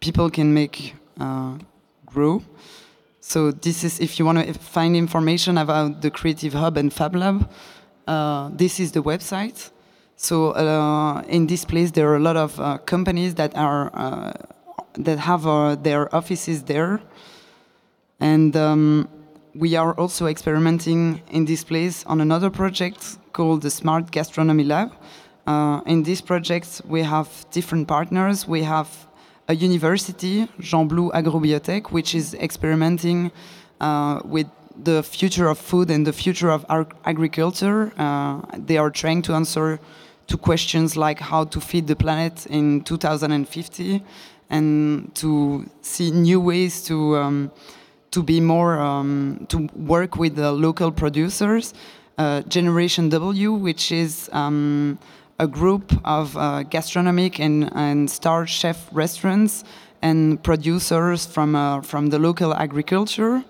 people 0.00 0.28
can 0.28 0.52
make 0.52 0.94
uh, 1.18 1.56
grow. 2.04 2.42
So 3.20 3.52
this 3.52 3.84
is 3.84 4.00
if 4.00 4.18
you 4.18 4.26
want 4.26 4.38
to 4.46 4.52
find 4.52 4.96
information 4.96 5.56
about 5.56 6.02
the 6.02 6.10
Creative 6.10 6.52
Hub 6.52 6.76
and 6.76 6.92
Fab 6.92 7.14
Lab, 7.14 7.48
uh, 8.06 8.50
this 8.52 8.80
is 8.80 8.92
the 8.92 9.02
website. 9.02 9.70
So 10.16 10.50
uh, 10.50 11.22
in 11.28 11.46
this 11.46 11.64
place, 11.64 11.92
there 11.92 12.08
are 12.10 12.16
a 12.16 12.20
lot 12.20 12.36
of 12.36 12.58
uh, 12.60 12.78
companies 12.78 13.36
that 13.36 13.56
are 13.56 13.90
uh, 13.94 14.32
that 14.94 15.18
have 15.18 15.46
uh, 15.46 15.76
their 15.76 16.14
offices 16.14 16.64
there, 16.64 17.00
and 18.20 18.54
um, 18.56 19.08
we 19.54 19.76
are 19.76 19.92
also 19.94 20.26
experimenting 20.26 21.20
in 21.30 21.44
this 21.44 21.64
place 21.64 22.04
on 22.06 22.20
another 22.20 22.50
project 22.50 23.18
called 23.32 23.62
the 23.62 23.70
Smart 23.70 24.10
Gastronomy 24.10 24.64
Lab. 24.64 24.92
in 25.86 26.02
this 26.04 26.20
project, 26.20 26.82
we 26.86 27.02
have 27.02 27.28
different 27.50 27.86
partners. 27.88 28.46
We 28.48 28.62
have 28.62 28.88
a 29.48 29.54
university, 29.54 30.48
Gembloux 30.58 31.10
Agro-Bio 31.12 31.58
Tech, 31.58 31.92
which 31.92 32.14
is 32.14 32.34
experimenting 32.34 33.30
uh, 33.80 34.20
with 34.24 34.46
the 34.84 35.02
future 35.02 35.48
of 35.48 35.58
food 35.58 35.90
and 35.90 36.06
the 36.06 36.12
future 36.12 36.50
of 36.50 36.64
agriculture. 37.04 37.92
Uh, 37.98 38.40
they 38.56 38.78
are 38.78 38.90
trying 38.90 39.20
to 39.22 39.34
answer 39.34 39.78
to 40.28 40.38
questions 40.38 40.96
like 40.96 41.20
how 41.20 41.44
to 41.44 41.60
feed 41.60 41.86
the 41.86 41.96
planet 41.96 42.46
in 42.46 42.80
2050 42.82 44.02
and 44.48 45.14
to 45.14 45.68
see 45.82 46.10
new 46.10 46.40
ways 46.40 46.82
to 46.84 47.16
um, 47.16 47.50
to 48.12 48.22
be 48.22 48.40
more 48.40 48.78
um, 48.78 49.46
to 49.48 49.68
work 49.74 50.16
with 50.16 50.36
the 50.36 50.52
local 50.52 50.92
producers. 50.92 51.74
Uh, 52.18 52.42
Generation 52.42 53.08
W, 53.08 53.52
which 53.52 53.90
is 53.90 54.28
um, 54.32 54.98
a 55.38 55.46
group 55.46 55.92
of 56.04 56.36
uh, 56.36 56.62
gastronomic 56.62 57.40
and, 57.40 57.70
and 57.74 58.08
star 58.10 58.46
chef 58.46 58.88
restaurants 58.92 59.64
and 60.02 60.42
producers 60.42 61.26
from, 61.26 61.56
uh, 61.56 61.80
from 61.80 62.08
the 62.08 62.18
local 62.18 62.54
agriculture, 62.54 63.42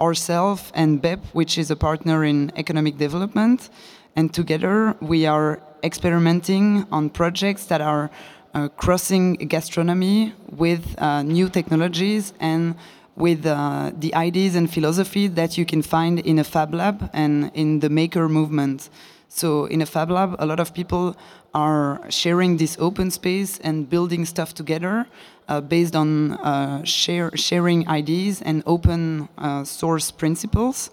ourselves 0.00 0.72
and 0.74 1.02
BEP, 1.02 1.24
which 1.32 1.58
is 1.58 1.70
a 1.70 1.76
partner 1.76 2.24
in 2.24 2.50
economic 2.56 2.96
development. 2.96 3.68
And 4.16 4.32
together 4.32 4.96
we 5.00 5.26
are 5.26 5.60
experimenting 5.84 6.86
on 6.90 7.10
projects 7.10 7.66
that 7.66 7.80
are 7.80 8.10
uh, 8.54 8.68
crossing 8.68 9.34
gastronomy 9.34 10.32
with 10.50 10.94
uh, 10.98 11.22
new 11.22 11.48
technologies 11.48 12.32
and 12.40 12.74
with 13.16 13.44
uh, 13.46 13.92
the 13.98 14.14
ideas 14.14 14.54
and 14.54 14.72
philosophy 14.72 15.26
that 15.26 15.58
you 15.58 15.66
can 15.66 15.82
find 15.82 16.20
in 16.20 16.38
a 16.38 16.44
Fab 16.44 16.74
Lab 16.74 17.10
and 17.12 17.50
in 17.54 17.80
the 17.80 17.90
maker 17.90 18.28
movement. 18.28 18.88
So 19.28 19.66
in 19.66 19.82
a 19.82 19.86
Fab 19.86 20.10
Lab, 20.10 20.36
a 20.38 20.46
lot 20.46 20.60
of 20.60 20.74
people 20.74 21.16
are 21.54 22.00
sharing 22.08 22.56
this 22.56 22.76
open 22.78 23.10
space 23.10 23.58
and 23.60 23.88
building 23.88 24.24
stuff 24.24 24.54
together 24.54 25.06
uh, 25.48 25.60
based 25.60 25.96
on 25.96 26.32
uh, 26.34 26.84
share, 26.84 27.30
sharing 27.36 27.86
ideas 27.88 28.40
and 28.42 28.62
open 28.66 29.28
uh, 29.38 29.64
source 29.64 30.10
principles. 30.10 30.90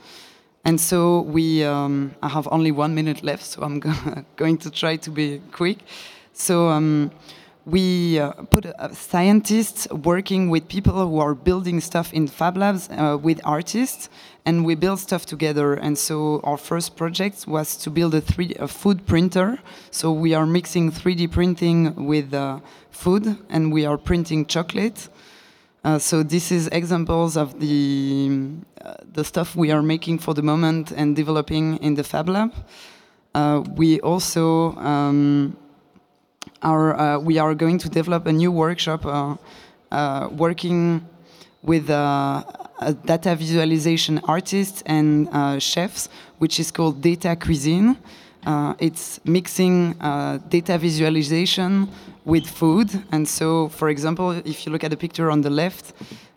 And 0.66 0.82
so 0.82 1.22
we, 1.22 1.64
um, 1.64 2.16
I 2.22 2.28
have 2.28 2.48
only 2.52 2.72
one 2.72 2.94
minute 2.94 3.24
left, 3.24 3.46
so 3.46 3.62
I'm 3.62 3.80
going 4.36 4.58
to 4.58 4.72
try 4.72 4.98
to 4.98 5.10
be 5.10 5.42
quick. 5.52 5.78
So 6.34 6.68
um, 6.68 7.12
we 7.68 8.18
uh, 8.18 8.32
put 8.50 8.66
uh, 8.66 8.94
scientists 8.94 9.90
working 9.92 10.50
with 10.50 10.70
people 10.70 11.06
who 11.06 11.20
are 11.20 11.36
building 11.36 11.82
stuff 11.82 12.14
in 12.14 12.26
Fab 12.26 12.56
Labs 12.56 12.88
uh, 12.90 13.18
with 13.22 13.42
artists, 13.44 14.10
and 14.46 14.66
we 14.66 14.74
build 14.74 15.02
stuff 15.02 15.26
together. 15.26 15.74
And 15.74 15.98
so 15.98 16.40
our 16.46 16.56
first 16.56 16.96
project 16.96 17.46
was 17.46 17.76
to 17.78 17.90
build 17.90 18.16
a, 18.16 18.22
3D, 18.22 18.58
a 18.58 18.70
food 18.70 19.06
printer. 19.06 19.60
So 19.92 20.14
we 20.14 20.34
are 20.34 20.46
mixing 20.46 20.94
3D 20.94 21.30
printing 21.30 22.06
with 22.06 22.34
uh, 22.34 22.62
food, 22.90 23.38
and 23.50 23.74
we 23.74 23.86
are 23.86 23.98
printing 23.98 24.46
chocolate. 24.46 25.10
Uh, 25.84 26.00
so 26.00 26.24
this 26.24 26.54
is 26.54 26.70
examples 26.70 27.36
of 27.36 27.60
the 27.60 28.32
the 29.12 29.24
stuff 29.26 29.58
we 29.58 29.72
are 29.72 29.82
making 29.82 30.18
for 30.18 30.34
the 30.34 30.42
moment 30.42 30.92
and 30.92 31.18
developing 31.18 31.76
in 31.78 31.96
the 31.96 32.04
Fab 32.04 32.30
Lab. 32.30 32.54
we 33.76 34.00
also 34.00 34.72
um, 34.78 35.58
our, 36.62 36.96
uh, 36.96 37.20
we 37.20 37.38
are 37.38 37.54
going 37.56 37.78
to 37.80 37.90
develop 37.90 38.26
a 38.28 38.32
new 38.32 38.52
workshop 38.52 39.06
uh, 39.06 39.36
uh, 39.92 40.30
working 40.32 41.06
with 41.62 41.88
data 41.88 43.36
visualization 43.36 44.20
artists 44.26 44.84
and 44.86 45.28
chefs, 45.62 46.10
which 46.38 46.60
is 46.60 46.72
called 46.72 47.02
Data 47.02 47.36
Cuisine. 47.36 47.98
it's 48.80 49.20
mixing 49.26 49.94
data 50.50 50.78
visualization 50.78 51.90
with 52.24 52.46
food. 52.48 52.90
And 53.12 53.28
so, 53.28 53.70
for 53.70 53.90
example, 53.90 54.32
if 54.32 54.66
you 54.66 54.72
look 54.72 54.84
at 54.84 54.92
the 54.92 54.98
picture 54.98 55.32
on 55.32 55.42
the 55.42 55.50
left, 55.50 55.94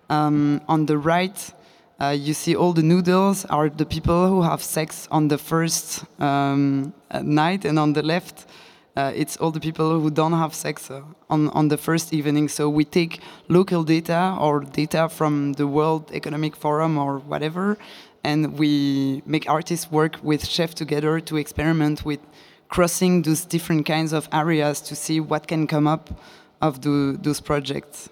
um, 0.09 0.61
on 0.69 0.87
the 0.87 0.99
right, 0.99 1.53
uh, 2.01 2.09
you 2.09 2.33
see 2.33 2.57
all 2.57 2.73
the 2.73 2.83
noodles 2.83 3.45
are 3.47 3.69
the 3.69 3.85
people 3.85 4.29
who 4.29 4.43
have 4.43 4.63
sex 4.63 5.07
on 5.11 5.29
the 5.29 5.37
first 5.37 6.05
um, 6.19 6.95
night, 7.23 7.65
and 7.67 7.79
on 7.79 7.93
the 7.93 8.03
left, 8.03 8.47
uh, 9.01 9.13
it's 9.23 9.37
all 9.41 9.51
the 9.51 9.61
people 9.61 9.89
who 10.01 10.11
don't 10.11 10.37
have 10.45 10.53
sex 10.55 10.91
uh, 10.91 11.03
on, 11.29 11.49
on 11.59 11.69
the 11.69 11.77
first 11.77 12.13
evening. 12.13 12.49
So 12.49 12.69
we 12.69 12.85
take 12.85 13.21
local 13.49 13.83
data 13.85 14.37
or 14.39 14.61
data 14.61 15.09
from 15.09 15.55
the 15.55 15.67
World 15.67 16.11
Economic 16.13 16.55
Forum 16.57 16.99
or 16.99 17.19
whatever, 17.19 17.79
and 18.25 18.59
we 18.59 19.23
make 19.27 19.49
artists 19.49 19.91
work 19.91 20.15
with 20.23 20.47
chefs 20.47 20.75
together 20.75 21.21
to 21.21 21.37
experiment 21.37 22.05
with 22.05 22.21
crossing 22.69 23.23
those 23.23 23.45
different 23.45 23.87
kinds 23.87 24.13
of 24.13 24.29
areas 24.33 24.81
to 24.89 24.95
see 24.95 25.19
what 25.21 25.47
can 25.47 25.67
come 25.67 25.87
up 25.87 26.05
of 26.61 26.83
the, 26.83 27.19
those 27.23 27.41
projects. 27.41 28.11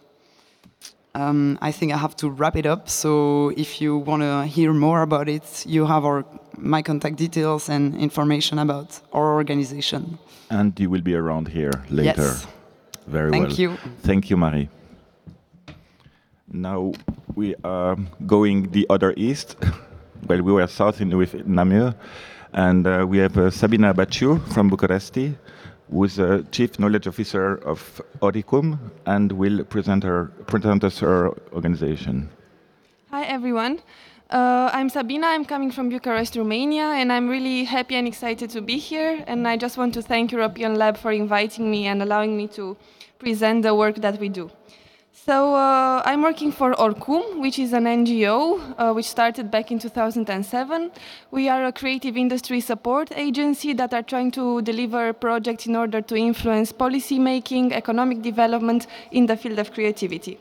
Um, 1.15 1.59
I 1.61 1.73
think 1.73 1.93
I 1.93 1.99
have 1.99 2.17
to 2.17 2.29
wrap 2.31 2.57
it 2.57 2.67
up. 2.67 2.89
So 2.89 3.51
if 3.57 3.81
you 3.81 3.97
want 3.97 4.23
to 4.23 4.47
hear 4.47 4.73
more 4.73 5.03
about 5.03 5.29
it, 5.29 5.65
you 5.67 5.87
have 5.87 6.05
our 6.05 6.25
my 6.61 6.83
contact 6.83 7.17
details 7.17 7.69
and 7.69 7.95
information 7.97 8.59
about 8.59 9.01
our 9.13 9.35
organization. 9.35 10.19
And 10.51 10.79
you 10.81 10.91
will 10.91 11.03
be 11.03 11.15
around 11.15 11.49
here 11.49 11.73
later. 11.91 12.23
Yes. 12.23 12.47
Very 13.07 13.31
Thank 13.31 13.43
well. 13.43 13.49
Thank 13.49 13.59
you. 13.59 13.77
Thank 14.03 14.31
you, 14.31 14.37
Marie. 14.37 14.69
Now 16.51 16.93
we 17.35 17.55
are 17.65 17.97
going 18.27 18.71
the 18.71 18.87
other 18.89 19.13
east. 19.17 19.57
well, 20.27 20.43
we 20.43 20.53
were 20.53 20.67
south 20.67 21.01
in, 21.01 21.17
with 21.17 21.47
Namur, 21.47 21.95
and 22.53 22.87
uh, 22.87 23.07
we 23.09 23.19
have 23.19 23.37
uh, 23.37 23.51
Sabina 23.51 23.93
Baciu 23.93 24.41
from 24.53 24.69
Bucharest, 24.69 25.19
who's 25.91 26.19
a 26.19 26.43
chief 26.51 26.79
knowledge 26.79 27.07
officer 27.07 27.57
of 27.57 28.01
Oricum, 28.21 28.79
and 29.07 29.33
will 29.33 29.65
present 29.65 30.05
her 30.05 30.27
present 30.47 30.85
us 30.85 30.99
her 31.01 31.29
organization. 31.53 32.31
Hi, 33.11 33.25
everyone. 33.25 33.81
Uh, 34.31 34.69
I'm 34.75 34.91
Sabina, 34.91 35.29
I'm 35.29 35.47
coming 35.47 35.71
from 35.71 35.89
Bucharest, 35.89 36.37
Romania, 36.37 36.83
and 36.83 37.11
I'm 37.11 37.31
really 37.31 37.65
happy 37.65 37.95
and 37.95 38.07
excited 38.07 38.51
to 38.51 38.61
be 38.61 38.77
here. 38.77 39.25
And 39.27 39.49
I 39.49 39.57
just 39.57 39.79
want 39.79 39.95
to 39.95 40.03
thank 40.03 40.33
European 40.33 40.75
Lab 40.75 40.99
for 40.99 41.13
inviting 41.13 41.71
me 41.71 41.87
and 41.87 42.03
allowing 42.03 42.37
me 42.37 42.47
to 42.49 42.77
present 43.19 43.63
the 43.63 43.75
work 43.75 43.97
that 43.97 44.21
we 44.21 44.29
do. 44.29 44.51
So 45.13 45.55
uh, 45.55 46.03
I'm 46.05 46.21
working 46.21 46.53
for 46.53 46.75
Oricum, 46.75 47.41
which 47.41 47.59
is 47.59 47.73
an 47.73 47.85
NGO 47.85 48.75
uh, 48.77 48.93
which 48.93 49.07
started 49.07 49.51
back 49.51 49.71
in 49.71 49.79
2007. 49.79 50.91
We 51.31 51.49
are 51.49 51.65
a 51.65 51.73
creative 51.73 52.19
industry 52.19 52.61
support 52.61 53.11
agency 53.13 53.73
that 53.73 53.95
are 53.95 54.03
trying 54.03 54.31
to 54.33 54.61
deliver 54.61 55.15
projects 55.15 55.67
in 55.67 55.75
order 55.75 56.03
to 56.03 56.17
influence 56.17 56.71
policy 56.71 57.19
making, 57.19 57.73
economic 57.73 58.21
development 58.21 58.89
in 59.11 59.25
the 59.25 59.39
field 59.39 59.59
of 59.59 59.73
creativity. 59.73 60.39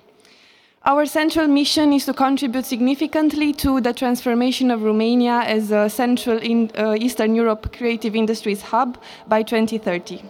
Our 0.87 1.05
central 1.05 1.47
mission 1.47 1.91
is 1.91 2.05
to 2.05 2.13
contribute 2.13 2.65
significantly 2.65 3.51
to 3.55 3.81
the 3.81 3.91
transformation 3.91 4.71
of 4.71 4.83
Romania 4.83 5.41
as 5.41 5.69
a 5.69 5.89
central 5.89 6.37
in 6.37 6.71
uh, 6.77 6.95
Eastern 6.97 7.35
Europe 7.35 7.75
creative 7.75 8.15
industries 8.15 8.61
hub 8.61 8.97
by 9.27 9.43
2030. 9.43 10.23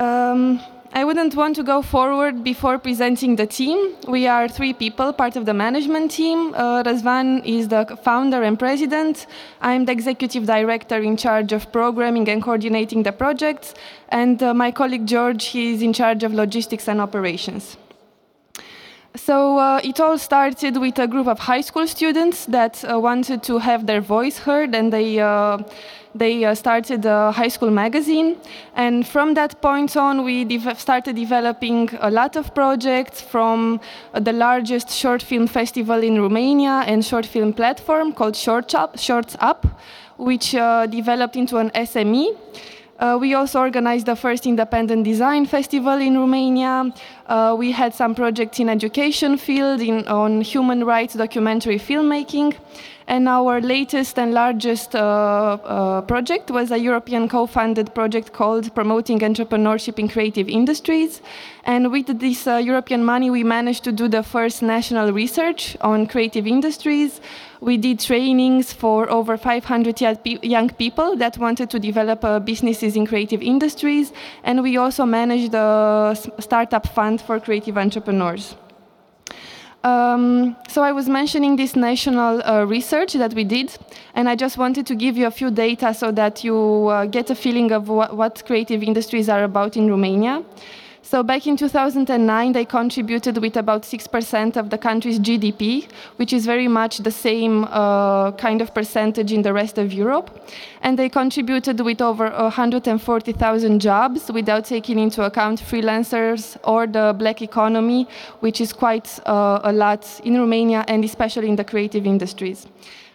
Um, 0.00 0.58
I 0.92 1.04
wouldn't 1.04 1.36
want 1.36 1.54
to 1.54 1.62
go 1.62 1.82
forward 1.82 2.42
before 2.42 2.80
presenting 2.80 3.36
the 3.36 3.46
team. 3.46 3.94
We 4.08 4.26
are 4.26 4.48
three 4.48 4.72
people, 4.72 5.12
part 5.12 5.36
of 5.36 5.46
the 5.46 5.54
management 5.54 6.10
team. 6.10 6.52
Uh, 6.52 6.82
Razvan 6.82 7.46
is 7.46 7.68
the 7.68 7.96
founder 8.02 8.42
and 8.42 8.58
president. 8.58 9.28
I'm 9.60 9.84
the 9.84 9.92
executive 9.92 10.46
director 10.46 10.96
in 10.96 11.16
charge 11.16 11.52
of 11.52 11.70
programming 11.70 12.28
and 12.28 12.42
coordinating 12.42 13.04
the 13.04 13.12
projects. 13.12 13.74
And 14.08 14.42
uh, 14.42 14.52
my 14.52 14.72
colleague 14.72 15.06
George, 15.06 15.44
he 15.44 15.74
is 15.74 15.80
in 15.80 15.92
charge 15.92 16.24
of 16.24 16.34
logistics 16.34 16.88
and 16.88 17.00
operations. 17.00 17.76
So 19.16 19.58
uh, 19.58 19.80
it 19.84 20.00
all 20.00 20.18
started 20.18 20.76
with 20.76 20.98
a 20.98 21.06
group 21.06 21.28
of 21.28 21.38
high 21.38 21.60
school 21.60 21.86
students 21.86 22.46
that 22.46 22.84
uh, 22.84 22.98
wanted 22.98 23.44
to 23.44 23.58
have 23.58 23.86
their 23.86 24.00
voice 24.00 24.38
heard, 24.38 24.74
and 24.74 24.92
they 24.92 25.20
uh, 25.20 25.58
they 26.16 26.44
uh, 26.44 26.52
started 26.56 27.06
a 27.06 27.30
high 27.30 27.46
school 27.46 27.70
magazine. 27.70 28.36
And 28.74 29.06
from 29.06 29.34
that 29.34 29.62
point 29.62 29.96
on, 29.96 30.24
we 30.24 30.44
de 30.44 30.58
started 30.74 31.14
developing 31.14 31.90
a 32.00 32.10
lot 32.10 32.34
of 32.34 32.52
projects 32.56 33.20
from 33.20 33.80
uh, 34.14 34.18
the 34.18 34.32
largest 34.32 34.90
short 34.90 35.22
film 35.22 35.46
festival 35.46 36.02
in 36.02 36.20
Romania 36.20 36.82
and 36.84 37.04
short 37.04 37.26
film 37.26 37.52
platform 37.52 38.12
called 38.12 38.34
Short 38.34 38.74
Up, 38.74 38.98
Shorts 38.98 39.36
Up, 39.38 39.64
which 40.18 40.56
uh, 40.56 40.86
developed 40.86 41.36
into 41.36 41.58
an 41.58 41.70
SME. 41.70 42.36
Uh, 42.98 43.18
we 43.20 43.34
also 43.34 43.58
organized 43.58 44.06
the 44.06 44.14
first 44.14 44.46
independent 44.46 45.04
design 45.04 45.46
festival 45.46 46.00
in 46.00 46.16
Romania. 46.16 46.92
Uh, 47.26 47.54
we 47.58 47.72
had 47.72 47.94
some 47.94 48.14
projects 48.14 48.60
in 48.60 48.68
education 48.68 49.38
field, 49.38 49.80
in, 49.80 50.06
on 50.08 50.42
human 50.42 50.84
rights 50.84 51.14
documentary 51.14 51.78
filmmaking. 51.78 52.54
And 53.06 53.28
our 53.28 53.60
latest 53.60 54.18
and 54.18 54.32
largest 54.32 54.94
uh, 54.94 55.58
uh 55.64 56.00
project 56.02 56.50
was 56.50 56.70
a 56.70 56.78
European 56.78 57.28
co-funded 57.28 57.94
project 57.94 58.32
called 58.32 58.74
Promoting 58.74 59.20
Entrepreneurship 59.20 59.98
in 59.98 60.08
Creative 60.08 60.48
Industries. 60.48 61.20
And 61.64 61.92
with 61.92 62.18
this 62.18 62.46
uh, 62.46 62.56
European 62.56 63.04
money, 63.04 63.30
we 63.30 63.44
managed 63.44 63.84
to 63.84 63.92
do 63.92 64.08
the 64.08 64.22
first 64.22 64.62
national 64.62 65.12
research 65.12 65.76
on 65.80 66.06
creative 66.06 66.46
industries. 66.46 67.20
We 67.60 67.78
did 67.78 68.00
trainings 68.00 68.74
for 68.74 69.08
over 69.08 69.38
500 69.38 69.98
young 70.42 70.68
people 70.68 71.16
that 71.16 71.38
wanted 71.38 71.70
to 71.70 71.78
develop 71.78 72.22
uh, 72.22 72.38
businesses 72.38 72.94
in 72.94 73.06
creative 73.06 73.40
industries, 73.40 74.12
and 74.42 74.62
we 74.62 74.76
also 74.76 75.06
managed 75.06 75.54
a 75.54 76.14
startup 76.40 76.86
fund 76.86 77.13
for 77.20 77.40
creative 77.40 77.76
entrepreneurs. 77.78 78.56
Um, 79.84 80.56
so 80.66 80.82
I 80.82 80.92
was 80.92 81.10
mentioning 81.10 81.56
this 81.56 81.76
national 81.76 82.42
uh, 82.42 82.64
research 82.64 83.12
that 83.12 83.34
we 83.34 83.44
did, 83.44 83.76
and 84.14 84.30
I 84.30 84.34
just 84.34 84.56
wanted 84.56 84.86
to 84.86 84.94
give 84.94 85.18
you 85.18 85.26
a 85.26 85.30
few 85.30 85.50
data 85.50 85.92
so 85.92 86.10
that 86.12 86.42
you 86.42 86.88
uh, 86.88 87.04
get 87.04 87.28
a 87.28 87.34
feeling 87.34 87.70
of 87.70 87.86
wh 87.86 88.16
what 88.16 88.42
creative 88.46 88.82
industries 88.82 89.28
are 89.28 89.44
about 89.44 89.76
in 89.76 89.90
Romania. 89.90 90.42
So 91.14 91.22
back 91.22 91.46
in 91.46 91.56
2009, 91.56 92.52
they 92.54 92.64
contributed 92.64 93.38
with 93.38 93.56
about 93.56 93.82
6% 93.82 94.56
of 94.56 94.70
the 94.70 94.76
country's 94.76 95.20
GDP, 95.20 95.88
which 96.16 96.32
is 96.32 96.44
very 96.44 96.66
much 96.66 96.98
the 96.98 97.12
same 97.12 97.62
uh, 97.70 98.32
kind 98.32 98.60
of 98.60 98.74
percentage 98.74 99.30
in 99.30 99.42
the 99.42 99.52
rest 99.52 99.78
of 99.78 99.92
Europe. 99.92 100.28
And 100.82 100.98
they 100.98 101.08
contributed 101.08 101.80
with 101.82 102.02
over 102.02 102.30
140,000 102.30 103.80
jobs 103.80 104.28
without 104.32 104.64
taking 104.64 104.98
into 104.98 105.22
account 105.22 105.60
freelancers 105.60 106.56
or 106.64 106.88
the 106.88 107.14
black 107.16 107.42
economy, 107.42 108.08
which 108.40 108.60
is 108.60 108.72
quite 108.72 109.20
uh, 109.24 109.60
a 109.62 109.72
lot 109.72 110.20
in 110.24 110.36
Romania 110.36 110.84
and 110.88 111.04
especially 111.04 111.48
in 111.48 111.54
the 111.54 111.64
creative 111.64 112.06
industries. 112.06 112.66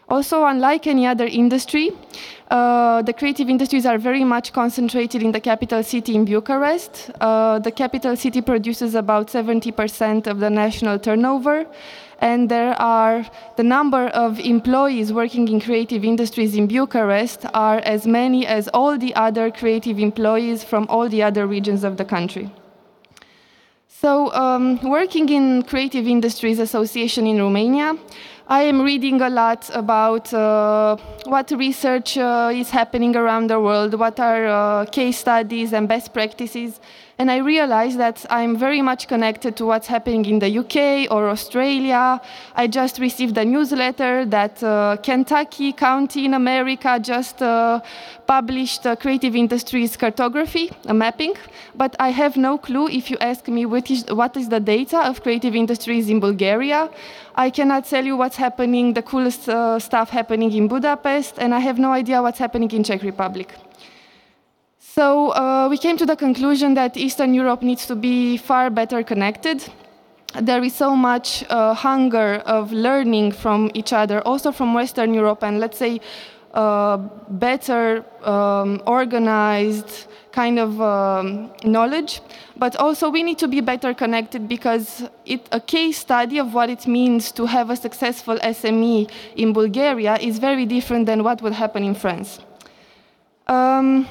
Also, 0.10 0.44
unlike 0.46 0.88
any 0.88 1.06
other 1.06 1.26
industry, 1.26 1.92
uh, 2.50 3.04
the 3.04 3.14
creative 3.14 3.48
industries 3.48 3.86
are 3.86 4.00
very 4.00 4.24
much 4.24 4.52
concentrated 4.54 5.22
in 5.22 5.32
the 5.32 5.40
capital 5.40 5.84
city 5.84 6.16
in 6.16 6.26
Bucharest. 6.26 7.12
Uh, 7.22 7.60
the 7.60 7.72
capital 7.72 8.16
city 8.16 8.42
produces 8.42 8.96
about 8.96 9.28
70% 9.28 10.26
of 10.26 10.40
the 10.40 10.50
national 10.50 10.98
turnover, 10.98 11.68
and 12.22 12.50
there 12.50 12.74
are 12.82 13.24
the 13.56 13.64
number 13.64 14.08
of 14.08 14.40
employees 14.40 15.14
working 15.14 15.48
in 15.48 15.62
creative 15.62 16.04
industries 16.04 16.56
in 16.56 16.66
Bucharest 16.66 17.46
are 17.54 17.78
as 17.78 18.08
many 18.08 18.48
as 18.48 18.68
all 18.70 18.98
the 18.98 19.14
other 19.14 19.52
creative 19.52 20.00
employees 20.00 20.64
from 20.64 20.88
all 20.90 21.08
the 21.08 21.22
other 21.22 21.46
regions 21.46 21.84
of 21.84 21.98
the 21.98 22.06
country. 22.06 22.50
So, 24.02 24.34
um, 24.34 24.80
working 24.82 25.28
in 25.28 25.62
Creative 25.64 26.08
Industries 26.08 26.58
Association 26.58 27.28
in 27.28 27.38
Romania, 27.38 27.98
I 28.52 28.64
am 28.64 28.82
reading 28.82 29.22
a 29.22 29.30
lot 29.30 29.70
about 29.76 30.34
uh, 30.34 30.98
what 31.26 31.52
research 31.52 32.18
uh, 32.18 32.50
is 32.52 32.72
happening 32.72 33.16
around 33.16 33.52
the 33.52 33.60
world, 33.60 33.94
what 33.94 34.20
are 34.20 34.48
uh, 34.48 34.86
case 34.86 35.20
studies 35.20 35.72
and 35.72 35.88
best 35.88 36.16
practices, 36.16 36.80
and 37.20 37.30
I 37.30 37.38
realize 37.38 37.98
that 37.98 38.26
I'm 38.30 38.56
very 38.56 38.82
much 38.82 39.10
connected 39.10 39.58
to 39.58 39.66
what's 39.66 39.88
happening 39.88 40.24
in 40.26 40.40
the 40.40 40.50
UK 40.62 41.12
or 41.12 41.28
Australia. 41.28 42.22
I 42.56 42.68
just 42.68 42.98
received 42.98 43.38
a 43.38 43.44
newsletter 43.44 44.26
that 44.28 44.64
uh, 44.64 44.96
Kentucky 45.04 45.74
County 45.74 46.24
in 46.24 46.34
America 46.34 46.98
just 46.98 47.42
uh, 47.42 47.82
published 48.26 48.86
a 48.86 48.96
creative 48.96 49.36
industries 49.36 49.98
cartography, 49.98 50.72
a 50.86 50.94
mapping, 50.94 51.36
but 51.76 51.94
I 52.00 52.10
have 52.12 52.38
no 52.38 52.58
clue 52.58 52.88
if 52.88 53.12
you 53.12 53.18
ask 53.20 53.50
me 53.50 53.66
what 53.66 53.92
is, 53.92 54.06
what 54.06 54.38
is 54.38 54.48
the 54.48 54.62
data 54.62 55.00
of 55.00 55.22
creative 55.22 55.56
industries 55.56 56.10
in 56.10 56.22
Bulgaria. 56.22 56.90
I 57.40 57.50
cannot 57.50 57.86
tell 57.86 58.06
you 58.06 58.18
what's 58.18 58.36
happening, 58.36 58.94
the 58.94 59.02
coolest 59.02 59.48
uh, 59.48 59.80
stuff 59.80 60.10
happening 60.10 60.52
in 60.52 60.68
Budapest, 60.68 61.40
and 61.40 61.56
I 61.56 61.60
have 61.60 61.80
no 61.80 61.94
idea 61.94 62.22
what's 62.22 62.38
happening 62.38 62.70
in 62.72 62.84
Czech 62.84 63.02
Republic. 63.02 63.54
So 64.78 65.30
uh, 65.30 65.70
we 65.70 65.78
came 65.78 65.96
to 65.96 66.06
the 66.06 66.18
conclusion 66.18 66.74
that 66.74 66.98
Eastern 66.98 67.34
Europe 67.34 67.62
needs 67.62 67.86
to 67.86 67.96
be 67.96 68.36
far 68.36 68.70
better 68.70 69.04
connected. 69.04 69.64
There 70.42 70.62
is 70.62 70.76
so 70.76 70.98
much 70.98 71.46
uh, 71.50 71.74
hunger 71.74 72.44
of 72.46 72.74
learning 72.74 73.32
from 73.32 73.72
each 73.74 73.94
other, 73.94 74.20
also 74.28 74.52
from 74.52 74.74
Western 74.74 75.14
Europe, 75.14 75.42
and 75.42 75.62
let's 75.62 75.78
say 75.78 76.02
uh, 76.54 76.98
better 77.30 78.04
um, 78.26 78.82
organized 78.86 80.09
kind 80.32 80.60
of 80.60 80.80
um, 80.82 81.52
knowledge. 81.64 82.22
But 82.56 82.76
also, 82.76 83.10
we 83.10 83.24
need 83.24 83.38
to 83.40 83.48
be 83.48 83.62
better 83.62 83.94
connected 83.94 84.48
because 84.48 85.04
it, 85.26 85.48
a 85.52 85.60
case 85.60 85.98
study 85.98 86.38
of 86.38 86.54
what 86.54 86.70
it 86.70 86.88
means 86.88 87.32
to 87.34 87.46
have 87.46 87.70
a 87.70 87.76
successful 87.76 88.38
SME 88.38 89.10
in 89.36 89.54
Bulgaria 89.54 90.18
is 90.18 90.40
very 90.40 90.66
different 90.66 91.06
than 91.06 91.24
what 91.24 91.42
would 91.42 91.54
happen 91.54 91.84
in 91.84 91.96
France. 91.96 92.40
Um, 93.48 94.08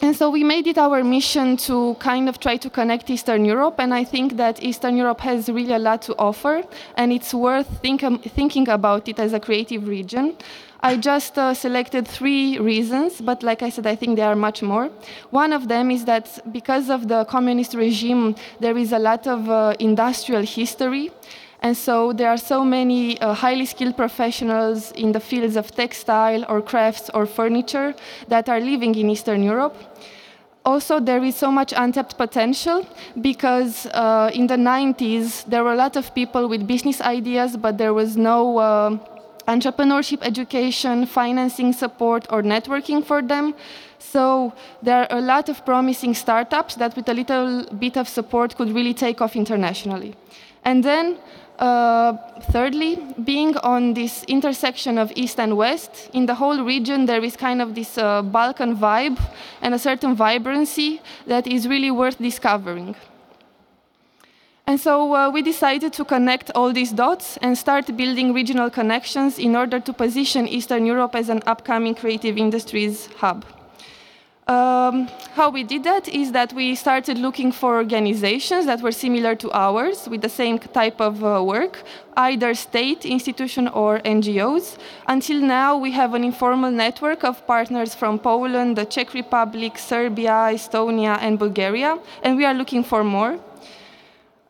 and 0.00 0.14
so 0.14 0.30
we 0.30 0.44
made 0.44 0.68
it 0.68 0.78
our 0.78 1.02
mission 1.02 1.56
to 1.56 1.94
kind 1.98 2.28
of 2.28 2.38
try 2.38 2.56
to 2.56 2.70
connect 2.70 3.10
Eastern 3.10 3.44
Europe, 3.44 3.80
and 3.80 3.92
I 3.92 4.04
think 4.04 4.36
that 4.36 4.62
Eastern 4.62 4.96
Europe 4.96 5.20
has 5.20 5.48
really 5.48 5.72
a 5.72 5.78
lot 5.78 6.02
to 6.02 6.14
offer, 6.18 6.62
and 6.96 7.12
it's 7.12 7.34
worth 7.34 7.66
think, 7.82 8.04
um, 8.04 8.18
thinking 8.20 8.68
about 8.68 9.08
it 9.08 9.18
as 9.18 9.32
a 9.32 9.40
creative 9.40 9.88
region. 9.88 10.36
I 10.80 10.96
just 10.96 11.36
uh, 11.36 11.54
selected 11.54 12.06
three 12.06 12.58
reasons, 12.58 13.20
but 13.20 13.42
like 13.42 13.62
I 13.62 13.68
said, 13.70 13.86
I 13.86 13.96
think 13.96 14.16
there 14.16 14.28
are 14.28 14.36
much 14.36 14.62
more. 14.62 14.90
One 15.30 15.52
of 15.52 15.66
them 15.66 15.90
is 15.90 16.04
that 16.04 16.40
because 16.52 16.88
of 16.88 17.08
the 17.08 17.24
communist 17.24 17.74
regime, 17.74 18.36
there 18.60 18.78
is 18.78 18.92
a 18.92 18.98
lot 18.98 19.26
of 19.26 19.50
uh, 19.50 19.74
industrial 19.80 20.42
history 20.42 21.10
and 21.60 21.76
so 21.76 22.12
there 22.12 22.28
are 22.28 22.36
so 22.36 22.64
many 22.64 23.20
uh, 23.20 23.34
highly 23.34 23.66
skilled 23.66 23.96
professionals 23.96 24.92
in 24.92 25.12
the 25.12 25.20
fields 25.20 25.56
of 25.56 25.72
textile 25.72 26.44
or 26.48 26.62
crafts 26.62 27.10
or 27.14 27.26
furniture 27.26 27.94
that 28.28 28.48
are 28.48 28.60
living 28.60 28.94
in 28.94 29.10
Eastern 29.10 29.42
Europe. 29.42 29.76
Also, 30.64 31.00
there 31.00 31.24
is 31.24 31.34
so 31.34 31.50
much 31.50 31.72
untapped 31.76 32.16
potential 32.16 32.86
because 33.20 33.86
uh, 33.86 34.30
in 34.34 34.46
the 34.46 34.56
90s 34.56 35.44
there 35.46 35.64
were 35.64 35.72
a 35.72 35.76
lot 35.76 35.96
of 35.96 36.14
people 36.14 36.46
with 36.46 36.66
business 36.66 37.00
ideas, 37.00 37.56
but 37.56 37.78
there 37.78 37.94
was 37.94 38.16
no 38.16 38.58
uh, 38.58 38.98
entrepreneurship 39.48 40.20
education, 40.22 41.06
financing 41.06 41.72
support, 41.72 42.26
or 42.30 42.42
networking 42.42 43.04
for 43.04 43.22
them. 43.22 43.54
So 43.98 44.52
there 44.82 45.00
are 45.00 45.18
a 45.18 45.20
lot 45.20 45.48
of 45.48 45.64
promising 45.64 46.14
startups 46.14 46.76
that, 46.76 46.94
with 46.94 47.08
a 47.08 47.14
little 47.14 47.64
bit 47.78 47.96
of 47.96 48.08
support, 48.08 48.56
could 48.56 48.70
really 48.70 48.94
take 48.94 49.20
off 49.20 49.34
internationally. 49.34 50.14
And 50.64 50.84
then 50.84 51.16
uh, 51.58 52.16
thirdly, 52.52 52.98
being 53.24 53.56
on 53.58 53.94
this 53.94 54.22
intersection 54.28 54.98
of 54.98 55.10
East 55.16 55.40
and 55.40 55.56
West, 55.56 56.08
in 56.12 56.26
the 56.26 56.34
whole 56.34 56.62
region 56.62 57.06
there 57.06 57.24
is 57.24 57.36
kind 57.36 57.60
of 57.60 57.74
this 57.74 57.98
uh, 57.98 58.22
Balkan 58.22 58.76
vibe 58.76 59.18
and 59.60 59.74
a 59.74 59.78
certain 59.78 60.14
vibrancy 60.14 61.00
that 61.26 61.46
is 61.46 61.66
really 61.66 61.90
worth 61.90 62.18
discovering. 62.18 62.94
And 64.68 64.78
so 64.78 65.14
uh, 65.14 65.30
we 65.30 65.40
decided 65.40 65.94
to 65.94 66.04
connect 66.04 66.50
all 66.54 66.74
these 66.74 66.92
dots 66.92 67.38
and 67.38 67.56
start 67.56 67.96
building 67.96 68.34
regional 68.34 68.68
connections 68.68 69.38
in 69.38 69.56
order 69.56 69.80
to 69.80 69.92
position 69.94 70.46
Eastern 70.46 70.84
Europe 70.84 71.14
as 71.14 71.30
an 71.30 71.42
upcoming 71.46 71.94
creative 71.94 72.36
industries 72.36 73.06
hub. 73.16 73.46
Um, 74.46 75.08
how 75.32 75.48
we 75.48 75.64
did 75.64 75.84
that 75.84 76.06
is 76.06 76.32
that 76.32 76.52
we 76.52 76.74
started 76.74 77.16
looking 77.16 77.50
for 77.50 77.76
organizations 77.76 78.66
that 78.66 78.82
were 78.82 78.92
similar 78.92 79.34
to 79.36 79.50
ours 79.52 80.06
with 80.06 80.20
the 80.20 80.28
same 80.28 80.58
type 80.58 81.00
of 81.00 81.24
uh, 81.24 81.42
work, 81.42 81.82
either 82.18 82.52
state, 82.54 83.06
institution, 83.06 83.68
or 83.68 84.00
NGOs. 84.00 84.76
Until 85.06 85.40
now, 85.40 85.78
we 85.78 85.92
have 85.92 86.12
an 86.12 86.24
informal 86.24 86.70
network 86.70 87.24
of 87.24 87.46
partners 87.46 87.94
from 87.94 88.18
Poland, 88.18 88.76
the 88.76 88.84
Czech 88.84 89.14
Republic, 89.14 89.78
Serbia, 89.78 90.50
Estonia, 90.52 91.16
and 91.22 91.38
Bulgaria, 91.38 91.98
and 92.22 92.36
we 92.36 92.44
are 92.44 92.54
looking 92.54 92.84
for 92.84 93.02
more. 93.02 93.38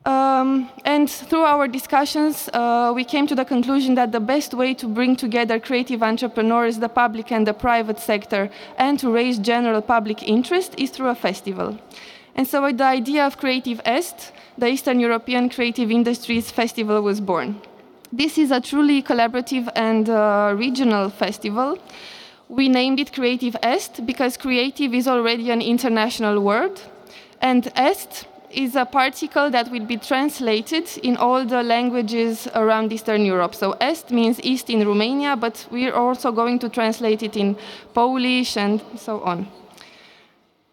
Um, 0.08 0.70
and 0.86 1.10
through 1.10 1.44
our 1.44 1.68
discussions, 1.68 2.48
uh, 2.54 2.92
we 2.94 3.04
came 3.04 3.26
to 3.26 3.34
the 3.34 3.44
conclusion 3.44 3.94
that 3.96 4.10
the 4.10 4.20
best 4.20 4.54
way 4.54 4.72
to 4.72 4.88
bring 4.88 5.16
together 5.16 5.60
creative 5.60 6.02
entrepreneurs, 6.02 6.78
the 6.78 6.88
public 6.88 7.30
and 7.30 7.46
the 7.46 7.52
private 7.52 7.98
sector, 7.98 8.48
and 8.78 8.98
to 9.00 9.10
raise 9.10 9.38
general 9.38 9.82
public 9.82 10.22
interest 10.22 10.74
is 10.78 10.88
through 10.88 11.08
a 11.08 11.14
festival. 11.14 11.78
And 12.34 12.48
so 12.48 12.72
the 12.72 12.84
idea 12.84 13.26
of 13.26 13.36
Creative 13.36 13.82
Est, 13.84 14.32
the 14.56 14.68
Eastern 14.68 14.98
European 14.98 15.50
Creative 15.50 15.90
Industries 15.90 16.50
Festival 16.50 17.02
was 17.02 17.20
born. 17.20 17.60
This 18.10 18.38
is 18.38 18.50
a 18.50 18.62
truly 18.62 19.02
collaborative 19.02 19.68
and 19.76 20.08
uh, 20.08 20.54
regional 20.56 21.10
festival. 21.10 21.76
We 22.48 22.70
named 22.70 22.98
it 22.98 23.12
Creative 23.12 23.56
Est 23.62 24.06
because 24.06 24.38
creative 24.38 24.94
is 24.94 25.06
already 25.06 25.50
an 25.50 25.60
international 25.60 26.40
word, 26.40 26.80
and 27.42 27.70
Est 27.76 28.26
is 28.50 28.76
a 28.76 28.84
particle 28.84 29.50
that 29.50 29.70
will 29.70 29.84
be 29.84 29.96
translated 29.96 30.88
in 31.02 31.16
all 31.16 31.44
the 31.44 31.62
languages 31.62 32.48
around 32.54 32.92
Eastern 32.92 33.24
Europe. 33.24 33.54
So 33.54 33.76
Est 33.80 34.10
means 34.10 34.40
East 34.42 34.70
in 34.70 34.86
Romania, 34.86 35.36
but 35.36 35.66
we're 35.70 35.94
also 35.94 36.32
going 36.32 36.58
to 36.60 36.68
translate 36.68 37.22
it 37.22 37.36
in 37.36 37.56
Polish 37.92 38.56
and 38.56 38.80
so 38.96 39.20
on. 39.22 39.46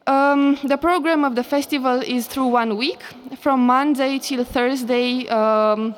Um, 0.07 0.57
the 0.63 0.77
program 0.77 1.23
of 1.23 1.35
the 1.35 1.43
festival 1.43 2.01
is 2.01 2.27
through 2.27 2.47
one 2.47 2.77
week. 2.77 3.01
From 3.37 3.65
Monday 3.65 4.19
till 4.19 4.43
Thursday, 4.43 5.27
um, 5.29 5.95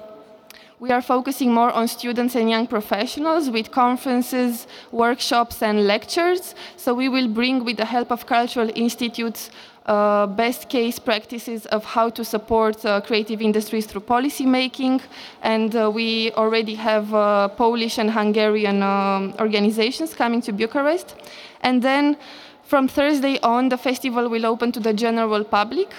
we 0.79 0.91
are 0.91 1.01
focusing 1.01 1.51
more 1.51 1.71
on 1.71 1.87
students 1.87 2.35
and 2.35 2.49
young 2.49 2.67
professionals 2.67 3.49
with 3.49 3.71
conferences, 3.71 4.67
workshops, 4.91 5.63
and 5.63 5.87
lectures. 5.87 6.53
So 6.77 6.93
we 6.93 7.09
will 7.09 7.27
bring, 7.27 7.65
with 7.65 7.77
the 7.77 7.85
help 7.85 8.11
of 8.11 8.27
cultural 8.27 8.69
institutes, 8.75 9.49
uh, 9.87 10.27
best 10.27 10.69
case 10.69 10.99
practices 10.99 11.65
of 11.67 11.85
how 11.85 12.09
to 12.09 12.23
support 12.23 12.85
uh, 12.85 13.01
creative 13.01 13.41
industries 13.41 13.85
through 13.85 14.01
policy 14.01 14.45
making. 14.45 15.01
And 15.41 15.75
uh, 15.75 15.89
we 15.89 16.31
already 16.33 16.75
have 16.75 17.13
uh, 17.13 17.47
Polish 17.49 17.97
and 17.97 18.11
Hungarian 18.11 18.83
um, 18.83 19.33
organizations 19.39 20.13
coming 20.13 20.41
to 20.41 20.51
Bucharest. 20.51 21.15
And 21.61 21.81
then 21.81 22.17
from 22.63 22.87
Thursday 22.87 23.39
on, 23.39 23.69
the 23.69 23.77
festival 23.77 24.29
will 24.29 24.45
open 24.45 24.71
to 24.73 24.79
the 24.79 24.93
general 24.93 25.43
public. 25.43 25.93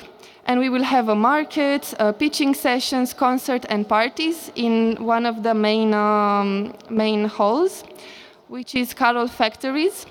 And 0.45 0.61
we 0.61 0.69
will 0.71 0.85
have 0.85 1.09
a 1.09 1.15
market, 1.15 1.95
uh, 1.99 2.13
pitching 2.13 2.55
sessions, 2.55 3.13
concert, 3.13 3.67
and 3.69 3.87
parties 3.87 4.51
in 4.55 4.97
one 4.97 5.27
of 5.27 5.43
the 5.43 5.55
main, 5.55 5.93
um, 5.93 6.75
main 6.89 7.27
halls, 7.27 7.85
which 8.49 8.75
is 8.75 8.95
Carol 8.95 9.29
Factories. 9.29 10.07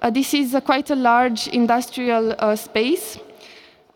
Uh, 0.00 0.10
this 0.10 0.32
is 0.32 0.54
a 0.54 0.60
quite 0.60 0.90
a 0.90 0.94
large 0.94 1.48
industrial 1.48 2.34
uh, 2.38 2.54
space. 2.54 3.18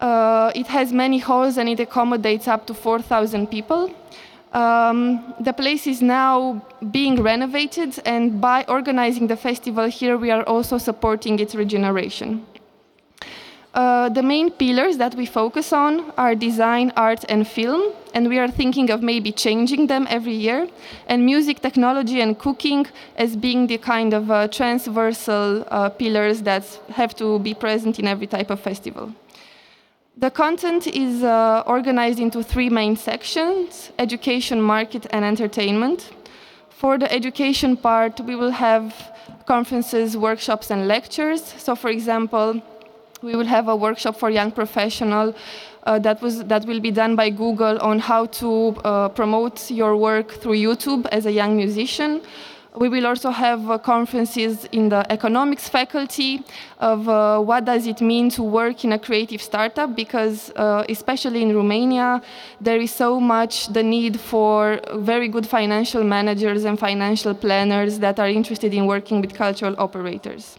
Uh, 0.01 0.51
it 0.55 0.67
has 0.67 0.93
many 0.93 1.19
halls 1.19 1.59
and 1.59 1.69
it 1.69 1.79
accommodates 1.79 2.49
up 2.49 2.67
to 2.67 2.75
4,000 2.75 3.47
people. 3.47 3.95
Um, 4.53 5.35
the 5.41 5.53
place 5.53 5.87
is 5.87 6.03
now 6.03 6.61
being 6.91 7.23
renovated, 7.23 7.99
and 8.05 8.39
by 8.39 8.65
organizing 8.69 9.27
the 9.27 9.37
festival 9.37 9.87
here, 9.87 10.19
we 10.19 10.31
are 10.31 10.43
also 10.43 10.77
supporting 10.77 11.39
its 11.39 11.55
regeneration. 11.55 12.45
Uh, 13.75 14.11
the 14.11 14.23
main 14.23 14.51
pillars 14.51 14.99
that 14.99 15.15
we 15.15 15.25
focus 15.25 15.73
on 15.73 16.11
are 16.19 16.35
design, 16.35 16.93
art, 16.95 17.25
and 17.31 17.49
film, 17.49 17.93
and 18.13 18.29
we 18.29 18.39
are 18.39 18.49
thinking 18.49 18.91
of 18.91 19.03
maybe 19.03 19.33
changing 19.33 19.87
them 19.87 20.07
every 20.11 20.35
year, 20.35 20.69
and 21.07 21.25
music, 21.25 21.61
technology, 21.61 22.21
and 22.21 22.39
cooking 22.39 22.87
as 23.17 23.35
being 23.35 23.67
the 23.67 23.79
kind 23.79 24.13
of 24.13 24.31
uh, 24.31 24.47
transversal 24.49 25.65
uh, 25.71 25.89
pillars 25.89 26.43
that 26.43 26.65
have 26.91 27.17
to 27.17 27.39
be 27.39 27.55
present 27.55 27.99
in 27.99 28.07
every 28.07 28.27
type 28.27 28.51
of 28.51 28.61
festival. 28.61 29.15
The 30.19 30.31
content 30.31 30.87
is 30.87 31.23
uh, 31.23 31.63
organized 31.67 32.21
into 32.21 32.43
three 32.43 32.69
main 32.69 32.97
sections 32.97 33.91
education, 33.99 34.61
market, 34.61 35.07
and 35.11 35.25
entertainment. 35.25 36.11
For 36.69 36.99
the 36.99 37.11
education 37.11 37.79
part, 37.79 38.21
we 38.21 38.37
will 38.37 38.51
have 38.51 38.93
conferences, 39.47 40.15
workshops, 40.15 40.71
and 40.71 40.87
lectures. 40.87 41.43
So, 41.57 41.75
for 41.75 41.89
example, 41.89 42.61
we 43.23 43.37
will 43.37 43.47
have 43.47 43.69
a 43.69 43.77
workshop 43.77 44.17
for 44.17 44.31
young 44.31 44.51
professional 44.51 45.35
uh, 45.85 45.99
that 45.99 46.21
was 46.23 46.45
that 46.45 46.65
will 46.67 46.81
be 46.81 46.91
done 46.91 47.17
by 47.17 47.31
Google 47.31 47.79
on 47.81 47.99
how 47.99 48.27
to 48.27 48.77
uh, 48.85 49.09
promote 49.09 49.71
your 49.71 49.97
work 49.97 50.31
through 50.31 50.57
YouTube 50.57 51.07
as 51.11 51.27
a 51.27 51.33
young 51.33 51.57
musician. 51.57 52.21
We 52.75 52.89
will 52.89 53.07
also 53.07 53.29
have 53.31 53.71
uh, 53.71 53.77
conferences 53.77 54.65
in 54.73 54.89
the 54.89 55.05
economics 55.13 55.69
faculty 55.69 56.43
of 56.79 57.07
uh, 57.07 57.39
what 57.39 57.67
does 57.67 57.87
it 57.87 58.01
mean 58.01 58.31
to 58.31 58.43
work 58.43 58.83
in 58.85 58.93
a 58.93 58.99
creative 58.99 59.43
startup 59.43 59.95
because 59.95 60.51
uh, 60.57 60.83
especially 60.89 61.43
in 61.43 61.55
Romania 61.55 62.23
there 62.63 62.81
is 62.81 62.91
so 62.91 63.21
much 63.21 63.69
the 63.75 63.83
need 63.83 64.19
for 64.19 64.81
very 64.95 65.29
good 65.29 65.47
financial 65.47 66.03
managers 66.03 66.65
and 66.65 66.79
financial 66.79 67.35
planners 67.35 67.99
that 67.99 68.19
are 68.19 68.29
interested 68.29 68.73
in 68.73 68.87
working 68.87 69.21
with 69.21 69.35
cultural 69.35 69.75
operators. 69.79 70.59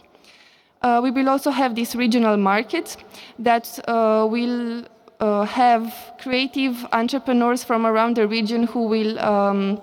Uh, 0.84 1.00
we 1.02 1.10
will 1.10 1.30
also 1.30 1.50
have 1.50 1.74
this 1.74 1.94
regional 1.94 2.36
market 2.36 2.98
that 3.38 3.80
uh, 3.88 4.28
will 4.30 4.84
uh, 5.18 5.44
have 5.44 6.12
creative 6.20 6.84
entrepreneurs 6.92 7.64
from 7.64 7.86
around 7.86 8.16
the 8.16 8.28
region 8.28 8.64
who 8.64 8.86
will 8.86 9.18
um, 9.18 9.80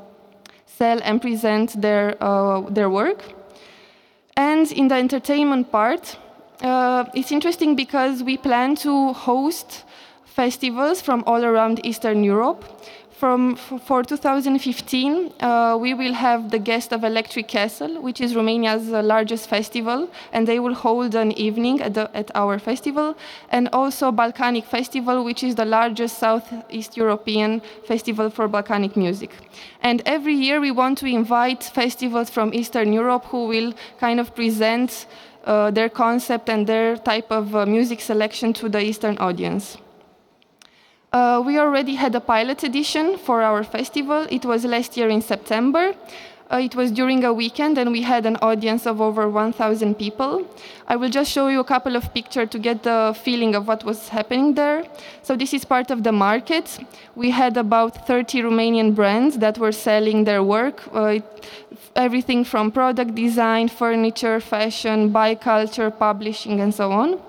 sell 0.67 0.99
and 1.01 1.19
present 1.19 1.81
their, 1.81 2.15
uh, 2.23 2.61
their 2.69 2.87
work. 2.87 3.33
And 4.37 4.71
in 4.71 4.89
the 4.89 4.95
entertainment 4.95 5.71
part, 5.71 6.17
uh, 6.61 7.05
it's 7.15 7.31
interesting 7.31 7.75
because 7.75 8.21
we 8.21 8.37
plan 8.37 8.75
to 8.75 9.13
host 9.13 9.85
festivals 10.23 11.01
from 11.01 11.23
all 11.25 11.43
around 11.43 11.83
Eastern 11.83 12.23
Europe 12.23 12.63
from 13.21 13.55
for 13.55 14.01
2015, 14.03 15.31
uh, 15.41 15.77
we 15.79 15.93
will 15.93 16.13
have 16.13 16.49
the 16.49 16.57
guest 16.57 16.91
of 16.91 17.03
Electric 17.03 17.47
Castle, 17.47 18.01
which 18.01 18.19
is 18.19 18.33
Romania's 18.33 18.91
uh, 18.91 19.03
largest 19.03 19.47
festival, 19.47 20.09
and 20.33 20.47
they 20.47 20.59
will 20.59 20.73
hold 20.73 21.13
an 21.13 21.31
evening 21.33 21.81
at, 21.81 21.93
the, 21.93 22.09
at 22.15 22.31
our 22.33 22.57
festival, 22.57 23.15
and 23.51 23.69
also 23.73 24.11
Balkanic 24.11 24.65
Festival, 24.65 25.23
which 25.23 25.43
is 25.43 25.53
the 25.53 25.65
largest 25.65 26.17
Southeast 26.17 26.97
European 26.97 27.61
festival 27.85 28.31
for 28.31 28.49
Balkanic 28.49 28.95
music. 28.95 29.29
And 29.83 30.01
every 30.07 30.33
year 30.33 30.59
we 30.59 30.71
want 30.71 30.97
to 30.97 31.05
invite 31.05 31.63
festivals 31.63 32.31
from 32.31 32.55
Eastern 32.55 32.91
Europe 32.91 33.25
who 33.25 33.45
will 33.45 33.73
kind 33.99 34.19
of 34.19 34.33
present 34.33 35.05
uh, 35.45 35.69
their 35.69 35.89
concept 35.89 36.49
and 36.49 36.65
their 36.65 36.97
type 36.97 37.29
of 37.29 37.55
uh, 37.55 37.67
music 37.67 38.01
selection 38.01 38.51
to 38.53 38.67
the 38.67 38.81
Eastern 38.81 39.19
audience. 39.19 39.77
Uh, 41.13 41.43
we 41.45 41.59
already 41.59 41.95
had 41.95 42.15
a 42.15 42.21
pilot 42.21 42.63
edition 42.63 43.17
for 43.17 43.41
our 43.41 43.65
festival. 43.65 44.25
It 44.29 44.45
was 44.45 44.63
last 44.63 44.95
year 44.95 45.09
in 45.09 45.21
September. 45.21 45.93
Uh, 46.49 46.57
it 46.57 46.73
was 46.73 46.89
during 46.89 47.25
a 47.25 47.33
weekend 47.33 47.77
and 47.77 47.91
we 47.91 48.01
had 48.01 48.25
an 48.25 48.37
audience 48.37 48.85
of 48.85 49.01
over 49.01 49.27
1,000 49.27 49.95
people. 49.95 50.47
I 50.87 50.95
will 50.95 51.09
just 51.09 51.29
show 51.29 51.49
you 51.49 51.59
a 51.59 51.65
couple 51.65 51.97
of 51.97 52.13
pictures 52.13 52.49
to 52.51 52.59
get 52.59 52.83
the 52.83 53.13
feeling 53.23 53.55
of 53.55 53.67
what 53.67 53.83
was 53.83 54.07
happening 54.07 54.53
there. 54.53 54.85
So 55.21 55.35
this 55.35 55.53
is 55.53 55.65
part 55.65 55.91
of 55.91 56.03
the 56.03 56.13
market. 56.13 56.79
We 57.15 57.31
had 57.31 57.57
about 57.57 58.07
30 58.07 58.43
Romanian 58.43 58.95
brands 58.95 59.37
that 59.39 59.57
were 59.57 59.73
selling 59.73 60.23
their 60.23 60.43
work. 60.43 60.81
Uh, 60.93 61.19
everything 61.93 62.45
from 62.45 62.71
product 62.71 63.15
design, 63.15 63.67
furniture, 63.67 64.39
fashion, 64.39 65.11
biculture, 65.11 65.91
publishing, 65.91 66.61
and 66.61 66.73
so 66.73 66.91
on. 66.93 67.19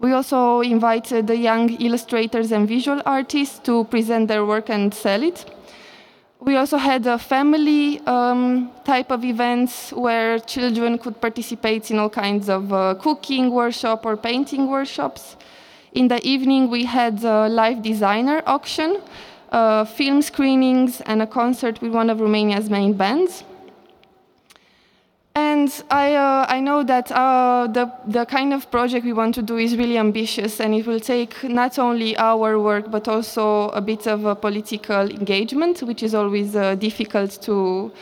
We 0.00 0.12
also 0.12 0.60
invited 0.60 1.26
the 1.26 1.36
young 1.36 1.70
illustrators 1.70 2.52
and 2.52 2.68
visual 2.68 3.02
artists 3.04 3.58
to 3.60 3.84
present 3.84 4.28
their 4.28 4.44
work 4.44 4.70
and 4.70 4.94
sell 4.94 5.22
it. 5.22 5.44
We 6.40 6.54
also 6.54 6.76
had 6.76 7.04
a 7.06 7.18
family 7.18 7.98
um, 8.06 8.70
type 8.84 9.10
of 9.10 9.24
events 9.24 9.92
where 9.92 10.38
children 10.38 10.96
could 10.98 11.20
participate 11.20 11.90
in 11.90 11.98
all 11.98 12.10
kinds 12.10 12.48
of 12.48 12.72
uh, 12.72 12.94
cooking 12.94 13.50
workshop 13.50 14.06
or 14.06 14.16
painting 14.16 14.68
workshops. 14.68 15.36
In 15.94 16.06
the 16.06 16.24
evening, 16.24 16.70
we 16.70 16.84
had 16.84 17.24
a 17.24 17.48
live 17.48 17.82
designer 17.82 18.40
auction, 18.46 19.00
uh, 19.50 19.84
film 19.84 20.22
screenings, 20.22 21.00
and 21.00 21.22
a 21.22 21.26
concert 21.26 21.82
with 21.82 21.92
one 21.92 22.08
of 22.08 22.20
Romania's 22.20 22.70
main 22.70 22.92
bands. 22.92 23.42
And 25.38 25.70
I, 25.88 26.16
uh, 26.16 26.46
I 26.48 26.58
know 26.58 26.82
that 26.82 27.12
uh, 27.12 27.68
the, 27.68 27.92
the 28.06 28.26
kind 28.26 28.52
of 28.52 28.68
project 28.72 29.04
we 29.04 29.12
want 29.12 29.36
to 29.36 29.42
do 29.42 29.56
is 29.56 29.76
really 29.76 29.96
ambitious 29.96 30.58
and 30.58 30.74
it 30.74 30.84
will 30.84 30.98
take 30.98 31.44
not 31.44 31.78
only 31.78 32.16
our 32.16 32.58
work 32.58 32.90
but 32.90 33.06
also 33.06 33.68
a 33.68 33.80
bit 33.80 34.08
of 34.08 34.24
a 34.24 34.34
political 34.34 35.08
engagement, 35.08 35.80
which 35.82 36.02
is 36.02 36.12
always 36.12 36.56
uh, 36.56 36.74
difficult 36.74 37.30
to, 37.42 37.92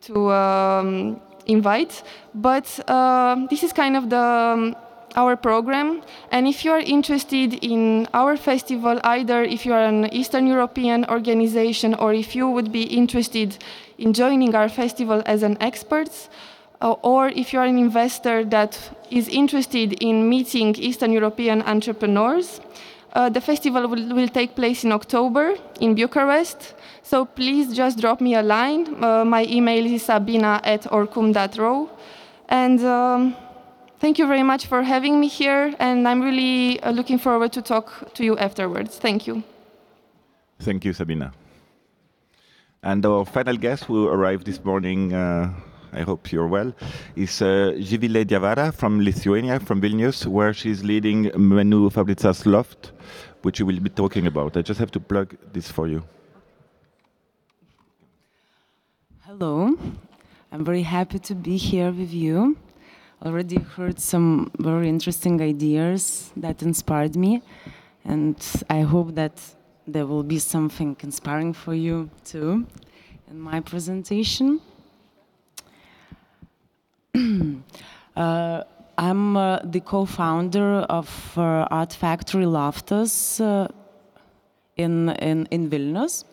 to 0.00 0.30
um, 0.32 1.20
invite. 1.46 2.02
But 2.34 2.66
uh, 2.88 3.46
this 3.50 3.62
is 3.62 3.74
kind 3.74 3.94
of 3.94 4.08
the, 4.08 4.16
um, 4.16 4.76
our 5.16 5.36
program. 5.36 6.02
And 6.30 6.46
if 6.48 6.64
you 6.64 6.70
are 6.72 6.80
interested 6.80 7.52
in 7.62 8.08
our 8.14 8.38
festival, 8.38 9.00
either 9.04 9.42
if 9.42 9.66
you 9.66 9.74
are 9.74 9.84
an 9.84 10.10
Eastern 10.14 10.46
European 10.46 11.04
organization 11.10 11.94
or 11.94 12.14
if 12.14 12.34
you 12.34 12.48
would 12.48 12.72
be 12.72 12.84
interested 12.84 13.58
in 13.98 14.14
joining 14.14 14.54
our 14.54 14.70
festival 14.70 15.22
as 15.26 15.42
an 15.42 15.58
expert, 15.60 16.10
or 16.80 17.28
if 17.28 17.52
you're 17.52 17.64
an 17.64 17.78
investor 17.78 18.44
that 18.44 18.78
is 19.10 19.28
interested 19.28 19.92
in 20.02 20.28
meeting 20.28 20.74
Eastern 20.76 21.12
European 21.12 21.62
entrepreneurs, 21.62 22.60
uh, 23.12 23.28
the 23.28 23.40
festival 23.40 23.88
will, 23.88 24.14
will, 24.14 24.28
take 24.28 24.54
place 24.54 24.84
in 24.84 24.92
October 24.92 25.56
in 25.80 25.94
Bucharest. 25.94 26.74
So 27.02 27.24
please 27.24 27.74
just 27.74 27.98
drop 27.98 28.20
me 28.20 28.34
a 28.34 28.42
line. 28.42 29.02
Uh, 29.02 29.24
my 29.24 29.44
email 29.46 29.84
is 29.84 30.04
sabina 30.04 30.60
at 30.64 30.82
oricum.ro. 30.82 31.90
And 32.48 32.80
um, 32.84 33.36
thank 33.98 34.18
you 34.18 34.26
very 34.26 34.44
much 34.44 34.66
for 34.66 34.82
having 34.82 35.20
me 35.20 35.28
here. 35.28 35.74
And 35.78 36.06
I'm 36.06 36.22
really 36.22 36.80
uh, 36.80 36.92
looking 36.92 37.18
forward 37.18 37.52
to 37.52 37.62
talk 37.62 38.14
to 38.14 38.24
you 38.24 38.38
afterwards. 38.38 38.96
Thank 38.98 39.26
you. 39.26 39.42
Thank 40.60 40.84
you, 40.84 40.92
Sabina. 40.92 41.32
And 42.82 43.04
our 43.04 43.24
final 43.24 43.56
guest 43.56 43.84
who 43.84 44.08
arrived 44.08 44.46
this 44.46 44.64
morning 44.64 45.12
uh, 45.12 45.52
I 45.92 46.02
hope 46.02 46.30
you're 46.30 46.46
well, 46.46 46.72
is 47.16 47.42
uh, 47.42 47.74
Živilė 47.76 48.24
Diavara 48.24 48.72
from 48.72 49.00
Lithuania, 49.00 49.58
from 49.58 49.80
Vilnius, 49.80 50.26
where 50.26 50.52
she's 50.52 50.84
leading 50.84 51.24
Menų 51.30 51.90
Fabrikas 51.92 52.44
Loftas, 52.44 52.92
which 53.42 53.60
we 53.60 53.72
will 53.72 53.80
be 53.80 53.90
talking 53.90 54.26
about. 54.26 54.56
I 54.56 54.62
just 54.62 54.78
have 54.78 54.90
to 54.92 55.00
plug 55.00 55.36
this 55.52 55.70
for 55.70 55.88
you. 55.88 56.04
Hello, 59.22 59.76
I'm 60.52 60.64
very 60.64 60.82
happy 60.82 61.18
to 61.18 61.34
be 61.34 61.56
here 61.56 61.90
with 61.90 62.12
you. 62.12 62.56
Already 63.24 63.58
heard 63.58 63.98
some 63.98 64.50
very 64.58 64.88
interesting 64.88 65.42
ideas 65.42 66.32
that 66.36 66.62
inspired 66.62 67.16
me, 67.16 67.42
and 68.04 68.36
I 68.70 68.80
hope 68.82 69.14
that 69.16 69.40
there 69.86 70.06
will 70.06 70.22
be 70.22 70.38
something 70.38 70.96
inspiring 71.02 71.52
for 71.52 71.74
you 71.74 72.10
too 72.24 72.66
in 73.28 73.40
my 73.40 73.60
presentation. 73.60 74.60
Uh, 77.14 78.62
I'm 78.98 79.36
uh, 79.36 79.60
the 79.64 79.80
co-founder 79.80 80.80
of 80.80 81.32
uh, 81.38 81.66
Art 81.70 81.92
Factory 81.92 82.44
Loftas 82.44 83.40
uh, 83.40 83.68
in, 84.76 85.08
in, 85.08 85.46
in 85.50 85.70
Vilnius. 85.70 86.24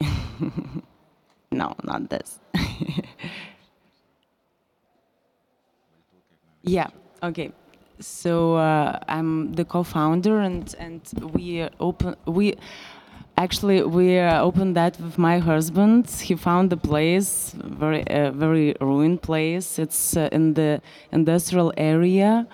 no, 1.50 1.74
not 1.82 2.08
this. 2.08 2.38
yeah, 6.62 6.88
okay. 7.22 7.52
So 8.00 8.54
uh, 8.56 8.98
I'm 9.08 9.52
the 9.52 9.64
co-founder 9.64 10.40
and, 10.40 10.74
and 10.78 11.02
we 11.34 11.68
open, 11.80 12.14
we, 12.26 12.54
Actually, 13.38 13.82
we 13.82 14.18
uh, 14.18 14.40
opened 14.40 14.74
that 14.76 14.98
with 14.98 15.18
my 15.18 15.38
husband. 15.38 16.08
He 16.08 16.34
found 16.34 16.70
the 16.70 16.76
place, 16.78 17.52
very 17.54 18.02
uh, 18.08 18.30
very 18.30 18.74
ruined 18.80 19.20
place. 19.20 19.78
It's 19.78 20.16
uh, 20.16 20.30
in 20.32 20.54
the 20.54 20.80
industrial 21.12 21.72
area, 21.76 22.46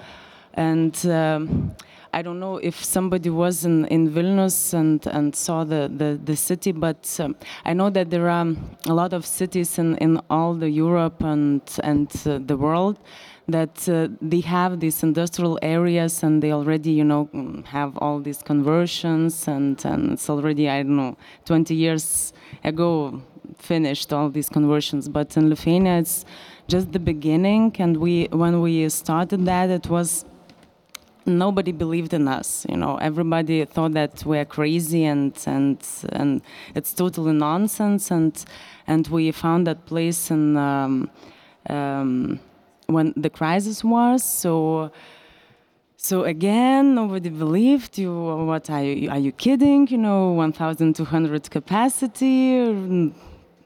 and. 0.55 0.95
Um, 1.07 1.77
I 2.15 2.21
don't 2.21 2.41
know 2.41 2.59
if 2.59 2.85
somebody 2.85 3.31
was 3.31 3.65
in, 3.65 3.87
in 3.87 4.11
Vilnius 4.11 4.75
and, 4.75 5.07
and 5.07 5.35
saw 5.35 5.65
the, 5.65 5.91
the, 5.97 6.21
the 6.23 6.37
city, 6.37 6.71
but 6.71 7.09
um, 7.19 7.35
I 7.65 7.73
know 7.73 7.89
that 7.89 8.11
there 8.11 8.29
are 8.29 8.55
a 8.87 8.93
lot 8.93 9.15
of 9.15 9.25
cities 9.25 9.79
in, 9.79 9.97
in 9.97 10.21
all 10.29 10.53
the 10.53 10.69
Europe 10.69 11.23
and, 11.23 11.63
and 11.83 12.13
uh, 12.27 12.39
the 12.45 12.59
world 12.59 12.99
that 13.49 13.89
uh, 13.89 14.09
they 14.21 14.41
have 14.41 14.81
these 14.81 15.03
industrial 15.03 15.59
areas 15.63 16.23
and 16.23 16.43
they 16.43 16.53
already, 16.53 16.93
you 16.93 17.05
know, 17.05 17.29
have 17.67 17.97
all 17.99 18.21
these 18.21 18.43
conversions 18.43 19.49
and, 19.49 19.85
and 19.85 20.13
it's 20.13 20.31
already, 20.31 20.69
I 20.69 20.83
don't 20.83 20.97
know, 20.97 21.17
20 21.45 21.75
years 21.75 22.33
ago 22.63 23.21
finished 23.59 24.13
all 24.13 24.31
these 24.31 24.49
conversions. 24.49 25.09
But 25.09 25.37
in 25.37 25.49
Lithuania, 25.49 25.99
it's 25.99 26.25
just 26.69 26.93
the 26.93 27.01
beginning. 27.01 27.75
And 27.79 27.97
we, 27.97 28.29
when 28.31 28.61
we 28.61 28.89
started 28.89 29.45
that, 29.47 29.71
it 29.71 29.89
was 29.89 30.25
nobody 31.25 31.71
believed 31.71 32.13
in 32.13 32.27
us 32.27 32.67
you 32.69 32.77
know 32.77 32.97
everybody 32.97 33.65
thought 33.65 33.93
that 33.93 34.25
we're 34.27 34.45
crazy 34.45 35.05
and 35.05 35.33
and 35.47 35.79
and 36.11 36.43
it's 36.75 36.93
totally 36.93 37.33
nonsense 37.33 38.11
and 38.11 38.45
and 38.89 39.07
we 39.07 39.31
found 39.31 39.65
that 39.65 39.87
place 39.87 40.33
in 40.33 40.57
um, 40.57 41.09
um, 41.71 42.41
when 42.87 43.13
the 43.17 43.31
crisis 43.31 43.83
was. 43.85 44.23
So, 44.23 44.91
so 45.97 46.25
again, 46.25 46.95
nobody 46.95 47.29
believed 47.29 47.99
you. 47.99 48.13
What 48.13 48.71
are 48.71 48.83
you? 48.83 49.11
Are 49.11 49.19
you 49.19 49.33
kidding? 49.33 49.89
You 49.89 49.99
know, 49.99 50.33
1,200 50.33 51.51
capacity. 51.51 53.13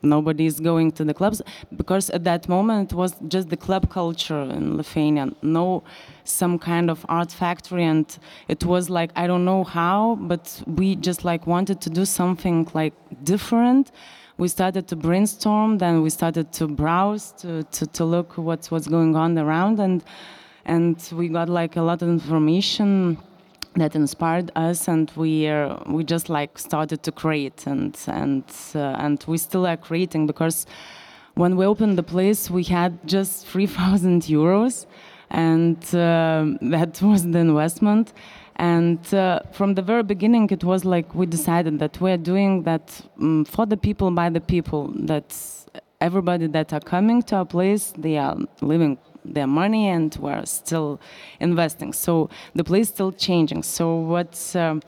Nobody 0.02 0.46
is 0.46 0.60
going 0.60 0.92
to 0.92 1.04
the 1.04 1.14
clubs 1.14 1.42
because 1.76 2.10
at 2.10 2.24
that 2.24 2.48
moment 2.48 2.92
it 2.92 2.94
was 2.96 3.16
just 3.28 3.48
the 3.48 3.56
club 3.56 3.90
culture 3.90 4.42
in 4.42 4.76
Lithuania. 4.76 5.32
No, 5.42 5.82
some 6.24 6.58
kind 6.58 6.90
of 6.90 7.04
art 7.08 7.32
factory, 7.32 7.84
and 7.84 8.06
it 8.48 8.64
was 8.64 8.88
like 8.88 9.10
I 9.16 9.26
don't 9.26 9.44
know 9.44 9.64
how, 9.64 10.16
but 10.20 10.62
we 10.66 10.96
just 10.96 11.24
like 11.24 11.46
wanted 11.46 11.80
to 11.80 11.90
do 11.90 12.04
something 12.04 12.68
like 12.74 12.94
different 13.24 13.90
we 14.39 14.49
started 14.49 14.87
to 14.89 14.97
brainstorm, 14.97 15.78
then 15.78 16.03
we 16.03 16.11
started 16.11 16.53
to 16.53 16.68
browse, 16.68 17.32
to, 17.32 17.62
to, 17.64 17.87
to 17.87 18.05
look 18.05 18.37
what's, 18.37 18.70
what's 18.70 18.87
going 18.87 19.16
on 19.16 19.39
around, 19.39 19.80
and, 19.80 20.05
and 20.64 20.97
we 21.12 21.28
got 21.28 21.49
like 21.49 21.76
a 21.76 21.82
lot 21.82 22.03
of 22.03 22.09
information 22.09 23.18
that 23.76 23.95
inspired 23.95 24.51
us 24.57 24.89
and 24.89 25.11
we 25.16 25.49
uh, 25.49 25.76
we 25.87 26.03
just 26.03 26.28
like 26.28 26.59
started 26.59 27.03
to 27.03 27.12
create 27.12 27.66
and 27.66 27.97
and 28.09 28.45
uh, 28.74 28.97
and 28.99 29.22
we 29.26 29.37
still 29.37 29.66
are 29.66 29.76
creating 29.76 30.26
because 30.26 30.66
when 31.34 31.57
we 31.57 31.66
opened 31.66 31.99
the 31.99 32.03
place 32.03 32.51
we 32.51 32.62
had 32.64 32.99
just 33.07 33.47
3000 33.53 34.22
euros 34.22 34.87
and 35.30 35.76
uh, 35.95 36.47
that 36.62 37.01
was 37.03 37.30
the 37.30 37.39
investment 37.39 38.12
and 38.57 39.14
uh, 39.14 39.40
from 39.52 39.74
the 39.74 39.82
very 39.82 40.02
beginning, 40.02 40.48
it 40.50 40.64
was 40.64 40.84
like 40.84 41.14
we 41.14 41.26
decided 41.26 41.78
that 41.78 42.00
we're 42.00 42.16
doing 42.16 42.62
that 42.62 43.02
um, 43.20 43.44
for 43.44 43.66
the 43.66 43.76
people, 43.76 44.11
by 44.11 44.30
the 44.30 44.40
people. 44.40 44.92
That 44.96 45.36
everybody 46.00 46.46
that 46.46 46.72
are 46.72 46.80
coming 46.80 47.22
to 47.24 47.36
our 47.36 47.44
place, 47.44 47.92
they 47.98 48.16
are 48.16 48.36
living 48.62 48.98
their 49.24 49.46
money, 49.46 49.88
and 49.88 50.16
we're 50.16 50.46
still 50.46 51.00
investing. 51.38 51.92
So 51.92 52.30
the 52.54 52.64
place 52.64 52.88
is 52.88 52.94
still 52.94 53.12
changing. 53.12 53.62
So 53.62 53.96
what's 53.96 54.57
um, 54.57 54.82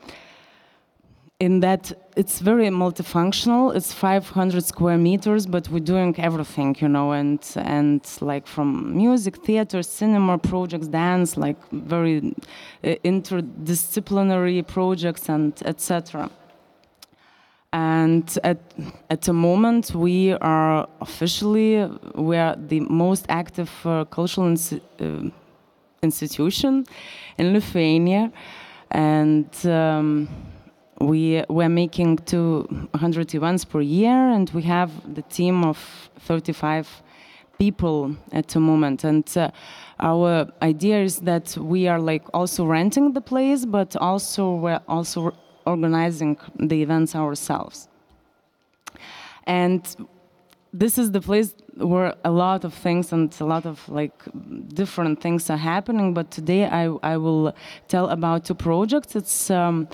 in 1.39 1.61
that 1.61 1.93
it's 2.17 2.39
very 2.39 2.67
multifunctional. 2.67 3.73
It's 3.73 3.93
500 3.93 4.65
square 4.65 4.97
meters, 4.97 5.45
but 5.45 5.69
we're 5.69 5.79
doing 5.79 6.13
everything, 6.19 6.75
you 6.79 6.89
know, 6.89 7.13
and 7.13 7.39
and 7.55 8.01
like 8.19 8.45
from 8.45 8.95
music, 8.95 9.37
theater, 9.45 9.81
cinema 9.81 10.37
projects, 10.37 10.87
dance, 10.87 11.37
like 11.37 11.57
very 11.71 12.35
uh, 12.83 12.87
interdisciplinary 13.05 14.67
projects 14.67 15.29
and 15.29 15.53
etc. 15.65 16.29
And 17.71 18.37
at 18.43 18.59
at 19.09 19.21
the 19.21 19.33
moment, 19.33 19.95
we 19.95 20.33
are 20.33 20.89
officially 20.99 21.85
we 22.15 22.35
are 22.35 22.55
the 22.57 22.81
most 22.81 23.25
active 23.29 23.71
uh, 23.85 24.03
cultural 24.05 24.51
uh, 24.51 25.05
institution 26.03 26.85
in 27.37 27.53
Lithuania, 27.53 28.29
and. 28.91 29.65
Um, 29.65 30.27
we 30.99 31.43
were 31.49 31.69
making 31.69 32.17
200 32.17 33.33
events 33.33 33.65
per 33.65 33.81
year 33.81 34.29
and 34.29 34.49
we 34.51 34.61
have 34.63 34.91
the 35.15 35.21
team 35.23 35.63
of 35.63 35.77
35 36.19 37.03
people 37.57 38.15
at 38.31 38.47
the 38.49 38.59
moment. 38.59 39.03
And 39.03 39.25
uh, 39.37 39.51
our 39.99 40.47
idea 40.61 41.01
is 41.01 41.19
that 41.19 41.55
we 41.57 41.87
are 41.87 41.99
like 41.99 42.23
also 42.33 42.65
renting 42.65 43.13
the 43.13 43.21
place 43.21 43.65
but 43.65 43.95
also 43.95 44.55
we're 44.55 44.81
also 44.87 45.33
organizing 45.65 46.37
the 46.57 46.81
events 46.81 47.15
ourselves. 47.15 47.87
And 49.45 49.83
this 50.73 50.97
is 50.97 51.11
the 51.11 51.21
place 51.21 51.55
where 51.75 52.13
a 52.23 52.31
lot 52.31 52.63
of 52.63 52.73
things 52.73 53.11
and 53.11 53.33
a 53.39 53.45
lot 53.45 53.65
of 53.65 53.87
like 53.89 54.13
different 54.73 55.19
things 55.21 55.49
are 55.49 55.57
happening 55.57 56.13
but 56.13 56.29
today 56.29 56.65
i, 56.65 56.83
I 57.01 57.17
will 57.17 57.55
tell 57.87 58.09
about 58.09 58.45
two 58.45 58.53
projects. 58.53 59.15
It's 59.15 59.49
um, 59.49 59.87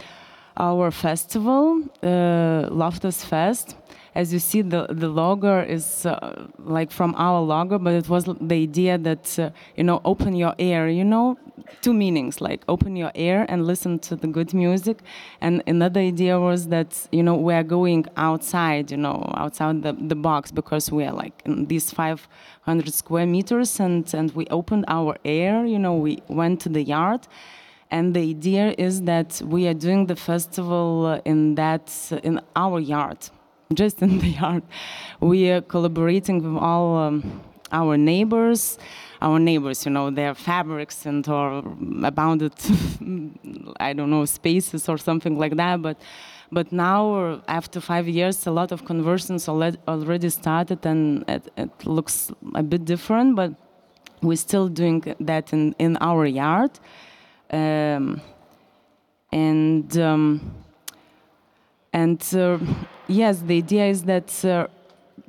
our 0.58 0.92
festival, 0.92 1.82
uh, 2.04 2.70
Loftas 2.70 3.26
Fest. 3.26 3.76
as 4.16 4.32
you 4.32 4.40
see, 4.40 4.62
the 4.62 4.88
the 4.90 5.10
logo 5.10 5.60
is 5.60 6.06
uh, 6.06 6.48
like 6.58 6.90
from 6.90 7.14
our 7.18 7.42
logo, 7.42 7.78
but 7.78 7.94
it 7.94 8.08
was 8.08 8.24
the 8.26 8.56
idea 8.56 8.98
that 8.98 9.38
uh, 9.38 9.50
you 9.76 9.84
know, 9.84 10.02
open 10.06 10.36
your 10.36 10.56
ear. 10.58 10.88
You 10.88 11.04
know, 11.04 11.38
two 11.82 11.94
meanings 11.94 12.40
like 12.40 12.64
open 12.70 12.96
your 12.96 13.12
ear 13.16 13.46
and 13.50 13.68
listen 13.68 14.00
to 14.00 14.16
the 14.16 14.28
good 14.28 14.54
music, 14.54 15.00
and 15.42 15.62
another 15.68 16.00
idea 16.00 16.40
was 16.40 16.70
that 16.70 17.08
you 17.12 17.24
know 17.24 17.36
we 17.36 17.54
are 17.54 17.64
going 17.64 18.06
outside. 18.16 18.90
You 18.90 18.98
know, 18.98 19.30
outside 19.36 19.84
the 19.84 19.94
the 19.94 20.16
box 20.16 20.50
because 20.52 20.90
we 20.92 21.04
are 21.04 21.14
like 21.14 21.42
in 21.46 21.66
these 21.66 21.92
500 21.92 22.94
square 22.94 23.26
meters, 23.26 23.80
and 23.82 24.12
and 24.14 24.32
we 24.32 24.48
opened 24.48 24.86
our 24.88 25.18
air. 25.26 25.66
You 25.66 25.80
know, 25.80 25.94
we 25.94 26.20
went 26.30 26.62
to 26.62 26.70
the 26.70 26.84
yard 26.84 27.28
and 27.92 28.16
the 28.16 28.22
idea 28.22 28.74
is 28.78 29.02
that 29.04 29.42
we 29.46 29.68
are 29.68 29.74
doing 29.74 30.08
the 30.08 30.16
festival 30.16 31.22
in 31.26 31.56
that 31.56 31.92
in 32.24 32.42
our 32.56 32.80
yard 32.80 33.30
just 33.74 34.02
in 34.02 34.20
the 34.20 34.28
yard. 34.28 34.64
We 35.20 35.50
are 35.52 35.62
collaborating 35.62 36.44
with 36.44 36.62
all 36.62 36.98
um, 36.98 37.42
our 37.72 37.98
neighbors. 37.98 38.78
Our 39.22 39.40
neighbors 39.40 39.86
you 39.86 39.92
know 39.92 40.12
their 40.12 40.36
fabrics 40.36 41.06
and 41.06 41.28
or 41.28 41.64
abounded 42.04 42.54
i 43.80 43.94
don't 43.94 44.10
know 44.10 44.26
spaces 44.26 44.90
or 44.90 44.98
something 44.98 45.40
like 45.40 45.56
that 45.56 45.82
but 45.82 45.98
but 46.52 46.72
now 46.72 47.42
after 47.48 47.80
five 47.80 48.10
years 48.10 48.46
a 48.46 48.52
lot 48.52 48.74
of 48.74 48.86
conversions 48.86 49.48
already 49.48 50.30
started 50.30 50.86
and 50.86 51.24
it, 51.30 51.48
it 51.58 51.86
looks 51.86 52.32
a 52.56 52.62
bit 52.62 52.84
different 52.84 53.38
but 53.38 53.54
we're 54.22 54.36
still 54.36 54.68
doing 54.68 55.02
that 55.22 55.54
in, 55.54 55.74
in 55.80 55.98
our 56.02 56.26
yard 56.26 56.72
um, 57.52 58.22
and 59.32 59.98
um, 59.98 60.54
and 61.94 62.22
uh, 62.36 62.58
yes, 63.08 63.40
the 63.40 63.58
idea 63.58 63.86
is 63.88 64.04
that 64.04 64.46
uh, 64.46 64.68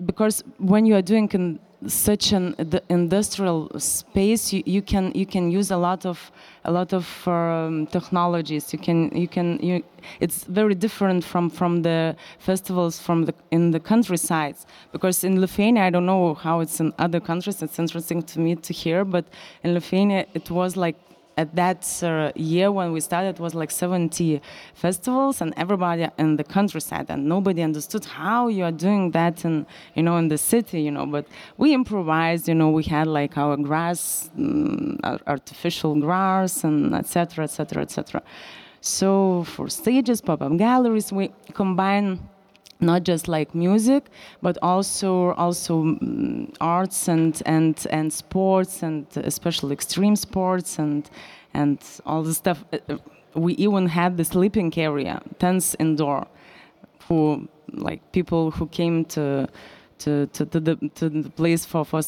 because 0.05 0.43
when 0.59 0.87
you 0.87 0.95
are 0.97 1.03
doing 1.03 1.29
in 1.33 1.59
such 1.87 2.33
an 2.33 2.55
industrial 2.89 3.71
space, 3.79 4.53
you, 4.53 4.63
you 4.67 4.83
can 4.83 5.13
you 5.15 5.27
can 5.27 5.51
use 5.51 5.71
a 5.71 5.77
lot 5.77 6.05
of 6.07 6.31
a 6.65 6.73
lot 6.73 6.93
of 6.93 7.07
um, 7.29 7.87
technologies. 7.87 8.73
You 8.73 8.79
can 8.79 9.11
you 9.15 9.29
can 9.29 9.59
you, 9.63 9.85
it's 10.21 10.45
very 10.45 10.75
different 10.75 11.25
from 11.25 11.51
from 11.51 11.83
the 11.83 12.17
festivals 12.39 12.99
from 12.99 13.27
the 13.27 13.35
in 13.51 13.71
the 13.71 13.81
countrysides 13.81 14.67
because 14.93 15.23
in 15.23 15.41
Lithuania 15.41 15.85
I 15.85 15.91
don't 15.91 16.07
know 16.07 16.35
how 16.35 16.61
it's 16.61 16.81
in 16.81 16.93
other 16.99 17.21
countries. 17.21 17.63
It's 17.63 17.79
interesting 17.79 18.23
to 18.23 18.41
me 18.41 18.57
to 18.57 18.73
hear, 18.73 19.05
but 19.05 19.27
in 19.63 19.75
Lithuania 19.75 20.27
it 20.35 20.51
was 20.51 20.77
like 20.77 20.97
at 21.37 21.55
that 21.55 22.03
uh, 22.03 22.33
year 22.35 22.73
when 22.73 22.93
we 22.93 23.01
started 23.01 23.39
was 23.39 23.55
like 23.55 23.71
70 23.71 24.41
festivals 24.75 25.43
and 25.43 25.53
everybody 25.57 26.09
in 26.19 26.37
the 26.37 26.45
countryside 26.45 27.07
and 27.11 27.27
nobody 27.29 27.63
understood 27.63 28.05
how 28.07 28.49
you 28.49 28.65
are 28.65 28.73
doing 28.73 29.11
that 29.11 29.45
in 29.45 29.67
you 29.95 30.03
know 30.03 30.17
in 30.17 30.29
the 30.29 30.39
city 30.39 30.81
you 30.81 30.91
know. 30.91 31.05
But 31.05 31.27
we 31.59 31.75
improvised 31.75 32.49
you 32.49 32.55
know 32.55 32.71
we 32.71 32.85
had 32.85 33.07
like 33.07 33.37
our 33.37 33.57
grass 33.57 34.31
um, 34.39 34.99
artificial 35.27 35.95
grass 35.97 36.65
and 36.65 36.95
etc 36.95 37.45
etc 37.45 37.83
etc 37.83 38.23
so 38.81 39.45
for 39.45 39.69
stages 39.69 40.21
pop-up 40.21 40.57
galleries 40.57 41.13
we 41.13 41.33
combine 41.53 42.19
not 42.81 43.03
just 43.05 43.29
like 43.29 43.55
music 43.55 44.07
but 44.43 44.59
also 44.63 45.33
also 45.35 45.81
um, 45.81 46.53
arts 46.61 47.09
and 47.09 47.43
and 47.47 47.87
and 47.91 48.13
sports 48.13 48.83
and 48.83 49.07
especially 49.17 49.73
extreme 49.73 50.17
sports 50.17 50.79
and 50.79 51.11
and 51.55 51.79
all 52.05 52.23
the 52.23 52.35
stuff. 52.35 52.65
Uh, 52.73 52.79
uh, 52.89 52.99
we 53.35 53.55
even 53.55 53.87
had 53.87 54.17
the 54.17 54.25
sleeping 54.25 54.73
area 54.79 55.21
tents 55.39 55.77
indoor 55.79 56.27
for 56.99 57.41
like 57.73 58.01
people 58.13 58.51
who 58.51 58.67
came 58.67 59.05
to 59.05 59.49
to, 59.99 60.27
to, 60.27 60.45
to, 60.45 60.61
the, 60.61 60.77
to 60.95 61.09
the 61.09 61.31
place 61.31 61.65
for, 61.65 61.83
for, 61.83 62.03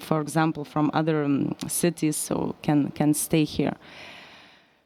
for 0.00 0.20
example 0.20 0.64
from 0.64 0.88
other 0.94 1.24
um, 1.24 1.54
cities 1.66 2.16
so 2.16 2.54
can 2.62 2.90
can 2.92 3.12
stay 3.12 3.44
here. 3.44 3.74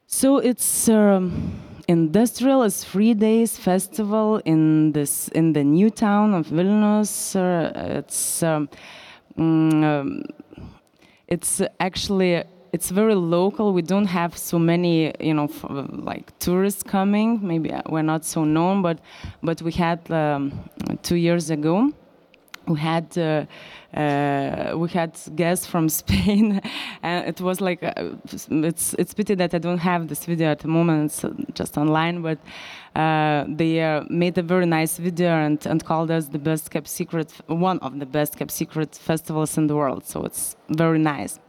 So 0.06 0.38
it's 0.38 0.88
um, 0.88 1.60
industrial 1.88 2.62
is 2.62 2.84
three 2.84 3.14
days 3.14 3.58
festival 3.58 4.40
in 4.44 4.92
this 4.92 5.28
in 5.28 5.54
the 5.54 5.64
new 5.64 5.90
town 5.90 6.34
of 6.34 6.46
Vilnius. 6.46 7.34
Uh, 7.34 7.98
it's 7.98 8.42
um, 8.42 8.68
mm, 9.36 9.82
um, 9.82 10.22
it's 11.26 11.62
actually 11.80 12.44
it's 12.72 12.90
very 12.90 13.14
local. 13.14 13.72
We 13.72 13.82
don't 13.82 14.06
have 14.06 14.36
so 14.36 14.58
many, 14.58 15.12
you 15.18 15.32
know, 15.32 15.48
like 15.90 16.38
tourists 16.38 16.82
coming. 16.82 17.40
Maybe 17.42 17.72
we're 17.88 18.02
not 18.02 18.24
so 18.24 18.44
known, 18.44 18.82
but 18.82 18.98
but 19.42 19.62
we 19.62 19.72
had 19.72 20.10
um, 20.10 20.52
two 21.02 21.16
years 21.16 21.50
ago 21.50 21.92
we 22.68 22.78
had 22.78 23.16
uh, 23.16 23.46
uh, 23.96 24.76
we 24.76 24.88
had 24.88 25.18
guests 25.34 25.66
from 25.66 25.88
Spain, 26.02 26.60
and 27.02 27.26
it 27.26 27.40
was 27.40 27.60
like 27.60 27.82
uh, 27.82 27.92
it's 28.50 28.94
it's 28.94 29.14
pity 29.14 29.34
that 29.34 29.54
I 29.54 29.58
don't 29.58 29.78
have 29.78 30.08
this 30.08 30.24
video 30.26 30.50
at 30.50 30.60
the 30.60 30.68
moment. 30.68 31.12
It's 31.12 31.24
just 31.54 31.78
online, 31.78 32.22
but 32.22 32.38
uh, 32.94 33.44
they 33.48 33.80
uh, 33.82 34.04
made 34.10 34.36
a 34.38 34.42
very 34.42 34.66
nice 34.66 34.98
video 34.98 35.30
and, 35.30 35.64
and 35.66 35.84
called 35.84 36.10
us 36.10 36.28
the 36.28 36.38
best 36.38 36.70
kept 36.70 36.88
secret, 36.88 37.32
one 37.46 37.78
of 37.80 37.98
the 37.98 38.06
best 38.06 38.36
kept 38.36 38.50
secret 38.50 38.94
festivals 38.94 39.56
in 39.56 39.66
the 39.66 39.76
world. 39.76 40.04
So 40.06 40.24
it's 40.24 40.56
very 40.68 40.98
nice 40.98 41.40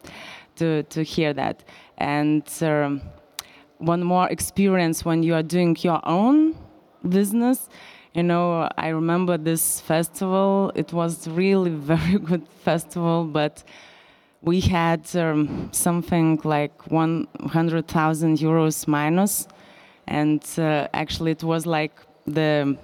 to 0.55 0.83
to 0.83 1.03
hear 1.03 1.33
that. 1.33 1.63
And 1.97 2.43
um, 2.61 3.01
one 3.79 4.03
more 4.03 4.29
experience 4.29 5.03
when 5.03 5.23
you 5.23 5.33
are 5.33 5.43
doing 5.43 5.75
your 5.81 5.99
own 6.03 6.55
business 7.07 7.69
you 8.13 8.23
know, 8.23 8.69
I 8.77 8.89
remember 8.89 9.37
this 9.37 9.79
festival. 9.79 10.71
It 10.75 10.93
was 10.93 11.27
really 11.27 11.71
very 11.93 12.19
good 12.19 12.47
festival, 12.63 13.25
but 13.25 13.63
we 14.41 14.61
had 14.61 15.13
um, 15.15 15.69
something 15.71 16.39
like 16.43 16.89
100,000 16.91 18.37
euros 18.37 18.87
minus, 18.87 19.47
and 20.07 20.43
uh, 20.57 20.87
actually 20.93 21.31
it 21.31 21.43
was 21.43 21.65
like 21.65 21.93
the 22.25 22.77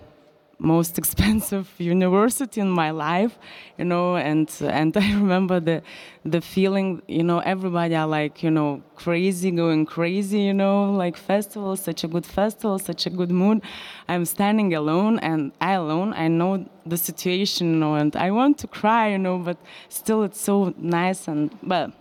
most 0.57 0.97
expensive 1.01 1.69
university 1.77 2.61
in 2.61 2.69
my 2.69 2.91
life 2.91 3.37
you 3.77 3.85
know 3.85 4.15
and 4.15 4.49
and 4.61 4.95
i 4.97 5.13
remember 5.13 5.59
the 5.59 5.81
the 6.23 6.41
feeling 6.41 7.01
you 7.07 7.23
know 7.23 7.39
everybody 7.39 7.95
are 7.95 8.07
like 8.07 8.41
you 8.41 8.51
know 8.51 8.81
crazy 8.95 9.51
going 9.51 9.85
crazy 9.85 10.39
you 10.39 10.53
know 10.53 10.91
like 10.91 11.17
festival 11.17 11.75
such 11.75 12.03
a 12.03 12.07
good 12.07 12.25
festival 12.25 12.79
such 12.79 13.05
a 13.05 13.09
good 13.09 13.31
mood. 13.31 13.61
I'm 14.07 14.25
standing 14.25 14.73
alone 14.73 15.19
and 15.19 15.51
i 15.59 15.73
alone 15.73 16.13
i 16.13 16.27
know 16.27 16.65
the 16.85 16.97
situation 16.97 17.73
you 17.73 17.79
know 17.79 17.95
and 17.95 18.15
i 18.15 18.31
want 18.31 18.57
to 18.59 18.67
cry 18.67 19.09
you 19.09 19.17
know 19.17 19.37
but 19.37 19.57
still 19.89 20.23
it's 20.23 20.39
so 20.39 20.73
nice 20.77 21.27
and 21.27 21.51
but 21.63 21.91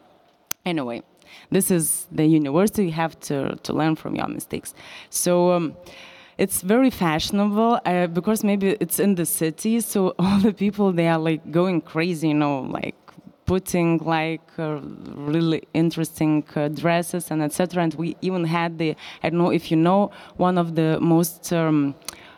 anyway 0.65 1.03
this 1.51 1.71
is 1.71 2.07
the 2.11 2.25
university. 2.25 2.87
You 2.87 2.93
have 2.93 3.19
to 3.21 3.57
to 3.57 3.73
learn 3.73 3.97
from 3.97 4.15
your 4.17 4.29
mistakes. 4.29 4.75
So 5.11 5.53
um, 5.53 5.77
it's 6.39 6.63
very 6.63 6.91
fashionable 6.91 7.81
uh, 7.85 8.07
because 8.09 8.43
maybe 8.45 8.77
it's 8.81 8.99
in 8.99 9.15
the 9.15 9.27
city 9.27 9.81
so 9.81 10.15
all 10.19 10.39
the 10.41 10.53
people 10.53 10.93
they 10.93 11.09
are 11.09 11.19
like 11.19 11.51
going 11.51 11.81
crazy 11.81 12.29
you 12.29 12.35
know 12.35 12.61
like 12.61 12.97
putting 13.47 13.99
like 13.99 14.41
uh, 14.59 14.81
really 15.15 15.63
interesting 15.75 16.43
uh, 16.57 16.69
dresses 16.69 17.31
and 17.31 17.43
etc 17.43 17.83
and 17.83 17.95
we 17.95 18.17
even 18.23 18.45
had 18.45 18.79
the 18.79 18.97
i 19.23 19.29
don't 19.29 19.39
know 19.39 19.51
if 19.51 19.71
you 19.71 19.77
know 19.77 20.11
one 20.37 20.57
of 20.57 20.75
the 20.75 20.99
most 21.01 21.53
um, 21.53 21.95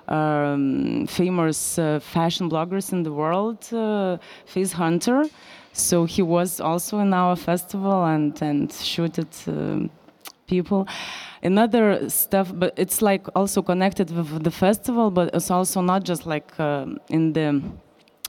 um, 0.09 1.07
famous 1.07 1.79
uh, 1.79 2.01
fashion 2.01 2.51
bloggers 2.51 2.93
in 2.93 3.03
the 3.03 3.13
world 3.13 3.59
uh, 3.73 4.19
Facehunter. 4.47 5.29
So 5.73 6.05
he 6.05 6.23
was 6.23 6.61
also 6.61 7.01
in 7.01 7.13
our 7.13 7.37
festival 7.37 8.05
and 8.05 8.41
and 8.41 8.73
shooted 8.73 9.29
um, 9.47 9.91
people 10.47 10.87
another 11.43 12.09
stuff 12.09 12.53
but 12.55 12.73
it's 12.77 13.03
like 13.03 13.27
also 13.35 13.63
connected 13.63 14.11
with 14.11 14.43
the 14.43 14.51
festival 14.51 15.11
but 15.11 15.35
it's 15.35 15.51
also 15.51 15.81
not 15.81 16.05
just 16.05 16.27
like 16.27 16.59
uh, 16.59 16.87
in 17.09 17.33
the 17.33 17.63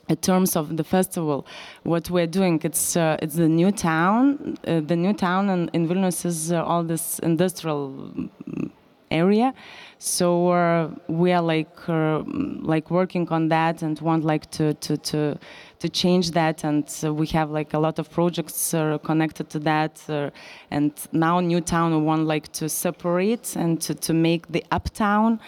in 0.10 0.16
terms 0.18 0.56
of 0.56 0.78
the 0.78 0.84
festival, 0.84 1.46
what 1.84 2.10
we're 2.10 2.28
doing, 2.28 2.60
it's 2.64 2.96
uh, 2.96 3.18
it's 3.22 3.36
the 3.36 3.48
new 3.48 3.72
town. 3.72 4.58
Uh, 4.66 4.80
the 4.80 4.96
new 4.96 5.14
town 5.14 5.50
in, 5.50 5.70
in 5.74 5.88
Vilnius 5.88 6.26
is 6.26 6.52
uh, 6.52 6.64
all 6.64 6.84
this 6.84 7.20
industrial 7.20 7.90
mm, 7.90 8.72
area, 9.12 9.54
so 10.00 10.50
uh, 10.50 10.90
we 11.08 11.32
are 11.32 11.42
like 11.42 11.90
uh, 11.90 12.24
like 12.62 12.90
working 12.90 13.28
on 13.30 13.50
that 13.50 13.82
and 13.82 14.00
want 14.00 14.24
like 14.24 14.50
to 14.52 14.74
to 14.76 14.98
to 14.98 15.38
to 15.80 15.90
change 15.90 16.32
that 16.32 16.64
and 16.64 16.86
uh, 17.04 17.14
we 17.14 17.28
have 17.28 17.52
like 17.52 17.74
a 17.74 17.80
lot 17.80 18.00
of 18.00 18.10
projects 18.10 18.74
uh, 18.74 18.98
connected 19.00 19.50
to 19.50 19.60
that 19.60 20.02
uh, 20.10 20.30
and 20.72 20.92
now 21.12 21.40
Newtown 21.40 21.92
we 21.92 22.02
want 22.02 22.26
like 22.26 22.52
to 22.54 22.68
separate 22.68 23.56
and 23.56 23.80
to, 23.82 23.94
to 23.94 24.14
make 24.14 24.48
the 24.52 24.64
uptown 24.72 25.40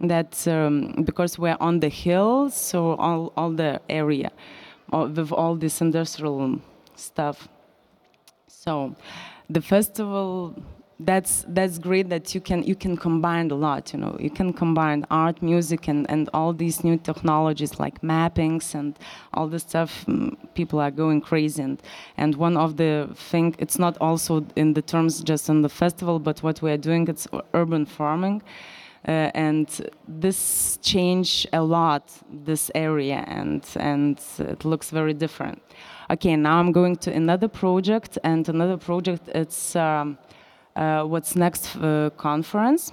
that 0.00 0.46
um, 0.48 1.04
because 1.04 1.38
we're 1.38 1.56
on 1.60 1.80
the 1.80 1.88
hill 1.88 2.50
so 2.50 2.94
all, 2.96 3.32
all 3.36 3.50
the 3.50 3.80
area 3.88 4.30
all, 4.92 5.08
with 5.08 5.32
all 5.32 5.54
this 5.56 5.80
industrial 5.80 6.60
stuff. 6.94 7.48
So 8.48 8.94
the 9.48 9.60
festival 9.60 10.54
that's 11.00 11.44
that's 11.48 11.78
great 11.78 12.08
that 12.08 12.34
you 12.34 12.40
can 12.40 12.62
you 12.62 12.74
can 12.74 12.96
combine 12.96 13.50
a 13.50 13.54
lot 13.54 13.92
you 13.92 13.98
know. 13.98 14.16
You 14.18 14.30
can 14.30 14.52
combine 14.52 15.04
art 15.10 15.42
music 15.42 15.88
and 15.88 16.10
and 16.10 16.30
all 16.32 16.54
these 16.54 16.84
new 16.84 16.96
technologies 16.96 17.78
like 17.78 18.00
mappings 18.00 18.74
and 18.74 18.98
all 19.34 19.46
the 19.46 19.58
stuff 19.58 20.06
mm, 20.06 20.34
people 20.54 20.80
are 20.80 20.90
going 20.90 21.20
crazy. 21.20 21.62
And 21.62 21.82
and 22.16 22.34
one 22.36 22.56
of 22.56 22.78
the 22.78 23.10
thing 23.14 23.54
it's 23.58 23.78
not 23.78 23.98
also 24.00 24.46
in 24.56 24.72
the 24.72 24.80
terms 24.80 25.22
just 25.22 25.50
on 25.50 25.60
the 25.60 25.68
festival 25.68 26.18
but 26.18 26.42
what 26.42 26.62
we 26.62 26.70
are 26.70 26.78
doing 26.78 27.08
it's 27.08 27.28
urban 27.52 27.84
farming. 27.84 28.42
Uh, 29.06 29.30
and 29.34 29.88
this 30.08 30.78
change 30.82 31.46
a 31.52 31.62
lot 31.62 32.10
this 32.44 32.70
area 32.74 33.22
and 33.28 33.64
and 33.76 34.18
it 34.38 34.64
looks 34.64 34.90
very 34.90 35.12
different. 35.12 35.60
Okay 36.08 36.36
now 36.36 36.58
i'm 36.58 36.72
going 36.72 36.96
to 36.96 37.12
another 37.12 37.48
project 37.48 38.16
and 38.24 38.48
another 38.48 38.76
project 38.78 39.28
it's 39.34 39.76
um, 39.76 40.16
what's 40.76 41.34
next 41.36 41.76
uh, 41.76 42.10
conference. 42.16 42.92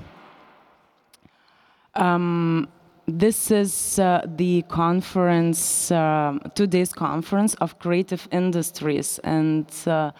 Um, 1.95 2.67
this 3.05 3.51
is 3.51 3.99
uh, 3.99 4.21
the 4.25 4.61
conference, 4.63 5.89
days 5.89 6.93
conference 6.93 7.53
of 7.55 7.77
creative 7.79 8.27
industries, 8.31 9.19
and 9.23 9.67
uh, 9.85 10.11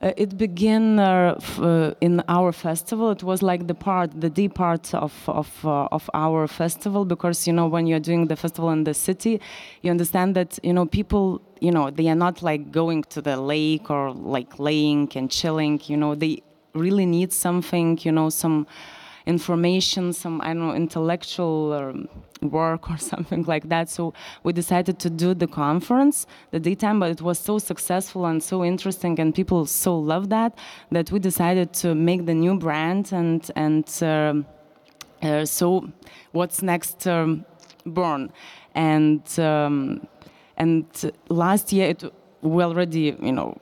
uh, 0.00 0.12
it 0.16 0.36
began 0.38 0.98
uh, 0.98 1.94
in 2.00 2.22
our 2.28 2.52
festival. 2.52 3.10
It 3.10 3.22
was 3.24 3.42
like 3.42 3.66
the 3.66 3.74
part, 3.74 4.20
the 4.20 4.30
D 4.30 4.48
part 4.48 4.94
of 4.94 5.12
of 5.28 5.50
of 5.64 6.08
our 6.14 6.46
festival, 6.46 7.04
because 7.04 7.46
you 7.46 7.52
know 7.52 7.66
when 7.66 7.86
you're 7.86 8.00
doing 8.00 8.28
the 8.28 8.36
festival 8.36 8.70
in 8.70 8.84
the 8.84 8.94
city, 8.94 9.40
you 9.82 9.90
understand 9.90 10.36
that 10.36 10.58
you 10.62 10.72
know 10.72 10.86
people, 10.86 11.40
you 11.60 11.72
know, 11.72 11.90
they 11.90 12.08
are 12.08 12.14
not 12.16 12.42
like 12.42 12.70
going 12.70 13.02
to 13.10 13.20
the 13.20 13.36
lake 13.36 13.90
or 13.90 14.12
like 14.12 14.58
laying 14.58 15.10
and 15.16 15.30
chilling. 15.30 15.80
You 15.86 15.96
know, 15.96 16.14
they 16.14 16.42
really 16.74 17.06
need 17.06 17.32
something, 17.32 17.98
you 18.02 18.12
know, 18.12 18.30
some 18.30 18.66
information, 19.26 20.12
some, 20.12 20.40
I 20.40 20.48
don't 20.48 20.66
know, 20.66 20.74
intellectual 20.74 21.72
um, 21.72 22.08
work 22.40 22.90
or 22.90 22.96
something 23.12 23.44
like 23.44 23.68
that. 23.68 23.90
So 23.90 24.14
we 24.42 24.52
decided 24.52 24.98
to 25.00 25.10
do 25.10 25.34
the 25.34 25.46
conference, 25.46 26.26
the 26.50 26.60
daytime, 26.60 27.00
but 27.00 27.10
it 27.10 27.20
was 27.20 27.38
so 27.38 27.58
successful 27.58 28.26
and 28.26 28.42
so 28.42 28.64
interesting, 28.64 29.18
and 29.20 29.34
people 29.34 29.66
so 29.66 29.98
loved 29.98 30.30
that 30.30 30.58
that 30.90 31.12
we 31.12 31.18
decided 31.18 31.72
to 31.74 31.94
make 31.94 32.26
the 32.26 32.34
new 32.34 32.56
brand. 32.56 33.12
And 33.12 33.50
and 33.54 33.86
uh, 34.02 34.34
uh, 35.22 35.44
so, 35.44 35.88
what's 36.32 36.62
next? 36.62 37.06
Um, 37.06 37.44
born, 37.84 38.32
and 38.74 39.22
um, 39.38 40.06
and 40.56 40.84
last 41.28 41.72
year 41.72 41.90
it 41.90 42.04
we 42.42 42.62
already 42.62 43.16
you 43.20 43.32
know 43.32 43.56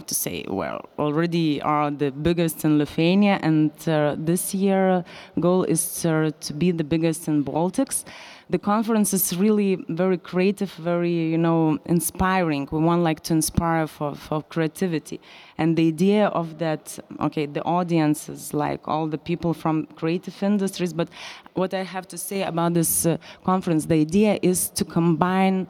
to 0.00 0.14
say, 0.14 0.44
well, 0.48 0.84
already 0.98 1.60
are 1.62 1.90
the 1.90 2.10
biggest 2.10 2.64
in 2.64 2.78
Lithuania, 2.78 3.38
and 3.42 3.70
uh, 3.88 4.16
this 4.18 4.54
year 4.54 5.04
goal 5.40 5.64
is 5.64 6.04
uh, 6.04 6.30
to 6.40 6.52
be 6.52 6.70
the 6.70 6.84
biggest 6.84 7.28
in 7.28 7.44
Baltics. 7.44 8.04
The 8.48 8.58
conference 8.58 9.12
is 9.12 9.36
really 9.36 9.84
very 9.88 10.18
creative, 10.18 10.72
very 10.74 11.10
you 11.10 11.38
know 11.38 11.78
inspiring. 11.84 12.68
We 12.70 12.78
want 12.78 13.02
like 13.02 13.20
to 13.24 13.32
inspire 13.32 13.88
for, 13.88 14.14
for 14.14 14.42
creativity, 14.42 15.20
and 15.58 15.76
the 15.76 15.88
idea 15.88 16.26
of 16.28 16.58
that. 16.58 16.96
Okay, 17.20 17.46
the 17.46 17.62
audience 17.64 18.28
is 18.28 18.54
like 18.54 18.86
all 18.86 19.08
the 19.08 19.18
people 19.18 19.52
from 19.52 19.86
creative 19.96 20.40
industries. 20.42 20.92
But 20.92 21.08
what 21.54 21.74
I 21.74 21.82
have 21.82 22.06
to 22.08 22.18
say 22.18 22.42
about 22.42 22.74
this 22.74 23.04
uh, 23.04 23.16
conference, 23.44 23.86
the 23.86 23.96
idea 23.96 24.38
is 24.42 24.70
to 24.70 24.84
combine 24.84 25.66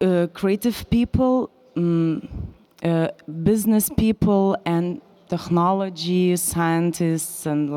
uh, 0.00 0.28
creative 0.32 0.88
people. 0.90 1.50
Um, 1.76 2.54
uh, 2.82 3.08
business 3.42 3.90
people 3.96 4.56
and 4.64 5.00
technology 5.28 6.36
scientists 6.36 7.46
and 7.46 7.70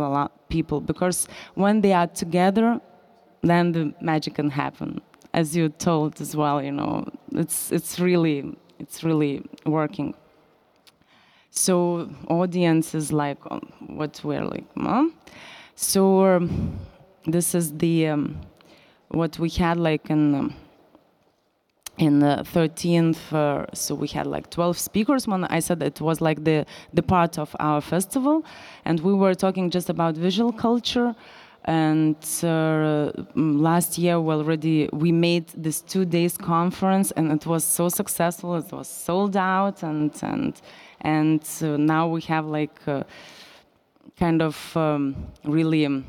people. 0.49 0.81
Because 0.81 1.27
when 1.55 1.81
they 1.81 1.93
are 1.93 2.07
together 2.07 2.79
then 3.41 3.71
the 3.71 3.93
magic 4.01 4.35
can 4.35 4.49
happen. 4.49 5.01
As 5.33 5.55
you 5.55 5.69
told 5.69 6.21
as 6.21 6.35
well 6.35 6.61
you 6.61 6.71
know 6.71 7.05
it's 7.31 7.71
it's 7.71 7.99
really 7.99 8.55
it's 8.79 9.03
really 9.03 9.43
working. 9.65 10.13
So 11.51 12.09
audience 12.29 12.95
is 12.95 13.11
like 13.11 13.39
um, 13.49 13.71
what 13.87 14.21
we're 14.23 14.45
like 14.45 14.65
huh? 14.77 15.09
so 15.75 16.25
um, 16.25 16.79
this 17.25 17.53
is 17.55 17.77
the 17.77 18.07
um, 18.07 18.39
what 19.09 19.37
we 19.39 19.49
had 19.49 19.77
like 19.77 20.09
in 20.09 20.35
um, 20.35 20.55
in 22.01 22.19
the 22.19 22.43
13th 22.53 23.31
uh, 23.31 23.65
so 23.73 23.93
we 23.93 24.07
had 24.07 24.25
like 24.25 24.49
12 24.49 24.77
speakers. 24.77 25.27
When 25.27 25.43
i 25.45 25.59
said 25.59 25.81
it 25.83 26.01
was 26.01 26.19
like 26.19 26.43
the 26.43 26.65
the 26.93 27.03
part 27.03 27.37
of 27.37 27.55
our 27.59 27.81
festival 27.81 28.43
and 28.85 28.99
we 28.99 29.13
were 29.13 29.35
talking 29.35 29.69
just 29.69 29.89
about 29.89 30.15
visual 30.15 30.51
culture. 30.51 31.15
And 31.65 32.17
uh, 32.43 33.11
last 33.35 33.99
year 33.99 34.19
we 34.19 34.33
already 34.33 34.89
we 34.91 35.11
made 35.11 35.47
this 35.49 35.81
two 35.81 36.05
days 36.05 36.35
conference 36.35 37.11
and 37.11 37.31
it 37.31 37.45
was 37.45 37.63
so 37.63 37.87
successful. 37.87 38.55
It 38.55 38.71
was 38.71 38.87
sold 38.87 39.37
out 39.37 39.83
and 39.83 40.11
and 40.23 40.59
and 41.01 41.43
uh, 41.61 41.77
now 41.77 42.07
we 42.07 42.21
have 42.21 42.47
like 42.47 42.79
uh, 42.87 43.03
kind 44.17 44.41
of 44.41 44.75
um, 44.75 45.15
really 45.43 45.85
um, 45.85 46.03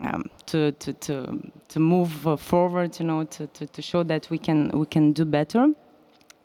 um, 0.00 0.24
to, 0.46 0.72
to, 0.72 0.92
to, 0.92 1.40
to 1.68 1.80
move 1.80 2.26
uh, 2.26 2.36
forward, 2.36 2.98
you 2.98 3.06
know, 3.06 3.24
to, 3.24 3.46
to, 3.48 3.66
to 3.66 3.82
show 3.82 4.02
that 4.02 4.28
we 4.30 4.38
can, 4.38 4.70
we 4.70 4.86
can 4.86 5.12
do 5.12 5.24
better 5.24 5.68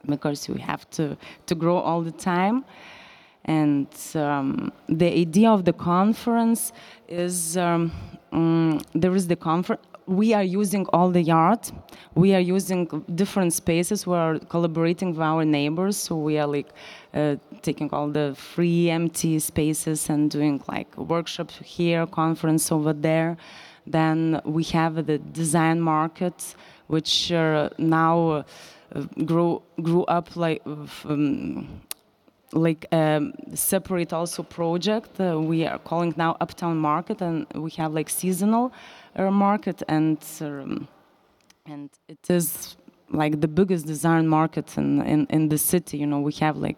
because 0.05 0.49
we 0.49 0.59
have 0.59 0.89
to, 0.91 1.17
to 1.45 1.55
grow 1.55 1.77
all 1.77 2.01
the 2.01 2.11
time. 2.11 2.65
And 3.45 3.87
um, 4.15 4.71
the 4.87 5.07
idea 5.07 5.49
of 5.49 5.65
the 5.65 5.73
conference 5.73 6.71
is 7.07 7.57
um, 7.57 7.91
um, 8.31 8.81
there 8.93 9.15
is 9.15 9.27
the 9.27 9.35
conference 9.35 9.81
we 10.05 10.33
are 10.33 10.43
using 10.43 10.85
all 10.87 11.09
the 11.09 11.21
yard. 11.21 11.59
We 12.15 12.35
are 12.35 12.39
using 12.39 12.85
different 13.15 13.53
spaces. 13.53 14.05
We 14.05 14.15
are 14.15 14.39
collaborating 14.39 15.11
with 15.11 15.21
our 15.21 15.45
neighbors. 15.45 15.97
So 15.97 16.15
we 16.15 16.37
are 16.37 16.47
like 16.47 16.69
uh, 17.13 17.37
taking 17.61 17.89
all 17.91 18.09
the 18.09 18.35
free 18.35 18.89
empty 18.89 19.39
spaces 19.39 20.09
and 20.09 20.29
doing 20.29 20.61
like 20.67 20.95
workshops 20.97 21.59
here, 21.63 22.05
conference 22.05 22.71
over 22.71 22.93
there. 22.93 23.37
Then 23.85 24.41
we 24.45 24.63
have 24.65 25.05
the 25.05 25.17
design 25.17 25.81
market, 25.81 26.55
which 26.87 27.31
uh, 27.31 27.69
now 27.77 28.45
uh, 28.95 29.01
grew 29.25 29.61
grew 29.81 30.03
up 30.05 30.35
like. 30.35 30.61
Um, 30.65 31.81
like 32.55 32.85
um, 32.91 33.33
separate 33.55 34.13
also 34.13 34.43
project 34.43 35.19
uh, 35.19 35.39
we 35.39 35.65
are 35.65 35.79
calling 35.79 36.13
now 36.17 36.37
uptown 36.39 36.77
market 36.77 37.19
and 37.19 37.47
we 37.55 37.71
have 37.71 37.91
like 37.93 38.07
seasonal 38.09 38.71
uh, 39.15 39.31
market 39.31 39.81
and 39.87 40.23
um, 40.41 40.87
and 41.65 41.89
it 42.07 42.29
is 42.29 42.77
like 43.09 43.41
the 43.41 43.47
biggest 43.47 43.87
design 43.87 44.27
market 44.27 44.77
in, 44.77 45.01
in 45.01 45.25
in 45.31 45.49
the 45.49 45.57
city 45.57 45.97
you 45.97 46.05
know 46.05 46.19
we 46.19 46.33
have 46.33 46.57
like 46.57 46.77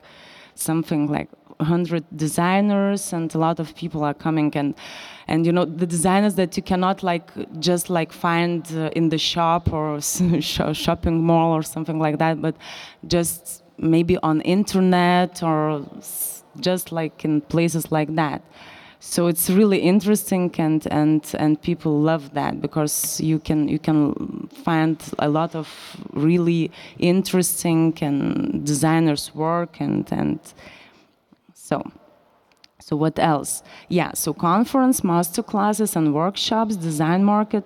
something 0.56 1.08
like 1.08 1.30
100 1.58 2.03
designers 2.16 3.14
and 3.14 3.34
a 3.34 3.38
lot 3.38 3.60
of 3.60 3.76
people 3.76 4.03
are 4.03 4.14
coming 4.14 4.51
and 4.56 4.76
and 5.28 5.45
you 5.45 5.51
know 5.51 5.66
the 5.66 5.88
designers 5.88 6.36
that 6.36 6.56
you 6.58 6.64
cannot 6.64 7.01
like 7.01 7.32
just 7.60 7.89
like 7.89 8.12
find 8.12 8.72
uh, 8.76 8.89
in 8.95 9.10
the 9.10 9.18
shop 9.18 9.72
or 9.72 9.99
shopping 10.41 11.24
mall 11.24 11.53
or 11.53 11.64
something 11.64 11.99
like 11.99 12.18
that 12.20 12.41
but 12.41 12.56
just 13.08 13.64
maybe 13.78 14.18
on 14.18 14.41
internet 14.41 15.41
or 15.43 15.86
just 16.60 16.91
like 16.91 17.26
in 17.26 17.41
places 17.41 17.91
like 17.91 18.16
that. 18.16 18.41
So 18.99 19.28
it's 19.28 19.49
really 19.49 19.80
interesting 19.80 20.53
and 20.58 20.88
and 20.89 21.24
and 21.38 21.62
people 21.62 22.01
love 22.01 22.34
that 22.34 22.60
because 22.60 23.20
you 23.22 23.39
can 23.39 23.68
you 23.68 23.78
can 23.78 24.47
find 24.64 24.97
a 25.20 25.30
lot 25.30 25.53
of 25.56 25.68
really 26.14 26.72
interesting 26.97 27.93
and 28.01 28.66
designers 28.66 29.36
work 29.36 29.80
and 29.80 30.12
and 30.12 30.39
so 31.66 31.82
so 32.80 32.95
what 32.95 33.18
else? 33.20 33.63
Yeah 33.89 34.11
so 34.13 34.34
conference 34.34 35.03
master 35.03 35.43
classes 35.43 35.95
and 35.95 36.13
workshops 36.13 36.76
design 36.76 37.24
market. 37.24 37.63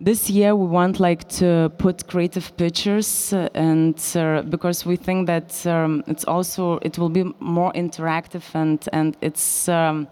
This 0.00 0.28
year 0.28 0.56
we 0.56 0.66
want 0.66 0.98
like 0.98 1.28
to 1.40 1.70
put 1.78 2.08
creative 2.08 2.56
pictures 2.56 3.32
uh, 3.32 3.48
and 3.54 3.96
uh, 4.16 4.42
because 4.42 4.84
we 4.84 4.96
think 4.96 5.28
that 5.28 5.64
um, 5.66 6.02
it's 6.08 6.24
also 6.24 6.78
it 6.82 6.98
will 6.98 7.10
be 7.20 7.24
more 7.38 7.72
interactive 7.74 8.44
and 8.54 8.88
and 8.92 9.16
it's 9.20 9.68
um, 9.68 10.08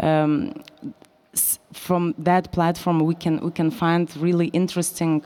um, 0.00 0.52
from 1.72 2.14
that 2.18 2.50
platform 2.52 2.98
we 2.98 3.14
can 3.14 3.38
we 3.38 3.52
can 3.52 3.70
find 3.70 4.16
really 4.16 4.48
interesting 4.48 5.22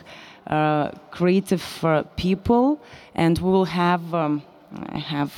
uh, 0.47 0.91
creative 1.11 1.85
uh, 1.85 2.03
people. 2.17 2.79
And 3.15 3.39
we 3.39 3.51
will 3.51 3.65
have 3.65 4.15
um, 4.15 4.43
I 4.91 4.99
have 4.99 5.33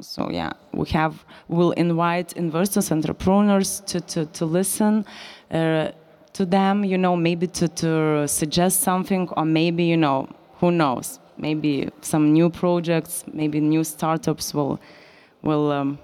so 0.00 0.30
yeah 0.30 0.52
we 0.72 0.88
have 0.88 1.24
we'll 1.48 1.72
invite 1.72 2.32
investors 2.34 2.92
entrepreneurs 2.92 3.80
to 3.80 4.00
to, 4.00 4.26
to 4.26 4.44
listen 4.44 5.04
uh, 5.50 5.90
to 6.32 6.46
them, 6.46 6.84
you 6.84 6.98
know, 6.98 7.16
maybe 7.16 7.46
to, 7.46 7.68
to 7.68 8.26
suggest 8.28 8.80
something, 8.80 9.28
or 9.36 9.44
maybe, 9.44 9.84
you 9.84 9.96
know, 9.96 10.28
who 10.58 10.70
knows, 10.70 11.18
maybe 11.36 11.88
some 12.02 12.32
new 12.32 12.50
projects, 12.50 13.24
maybe 13.32 13.60
new 13.60 13.84
startups 13.84 14.54
will, 14.54 14.80
will 15.42 15.72
um, 15.72 15.98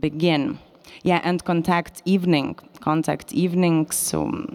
begin. 0.00 0.58
yeah, 1.02 1.20
and 1.22 1.44
contact 1.44 2.02
evening, 2.04 2.56
contact 2.80 3.32
evenings. 3.32 3.94
So 3.94 4.54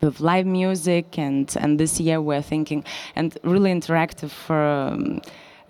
with 0.00 0.20
live 0.20 0.46
music, 0.46 1.18
and 1.18 1.54
and 1.60 1.78
this 1.78 2.00
year 2.00 2.20
we're 2.20 2.42
thinking 2.42 2.84
and 3.14 3.36
really 3.44 3.72
interactive 3.72 4.30
for. 4.30 4.62
Um, 4.64 5.20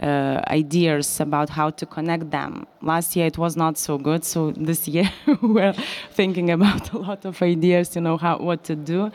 uh, 0.01 0.41
ideas 0.49 1.21
about 1.21 1.49
how 1.49 1.71
to 1.71 1.87
connect 1.87 2.31
them. 2.31 2.67
Last 2.81 3.17
year 3.17 3.27
it 3.27 3.39
was 3.39 3.57
not 3.57 3.79
so 3.79 3.99
good, 3.99 4.25
so 4.25 4.51
this 4.57 4.89
year 4.89 5.11
we're 5.43 5.75
thinking 6.11 6.51
about 6.51 6.93
a 6.93 6.99
lot 6.99 7.25
of 7.25 7.41
ideas, 7.43 7.95
you 7.97 8.03
know, 8.03 8.17
how 8.17 8.39
what 8.39 8.65
to 8.65 8.77
do, 8.77 9.11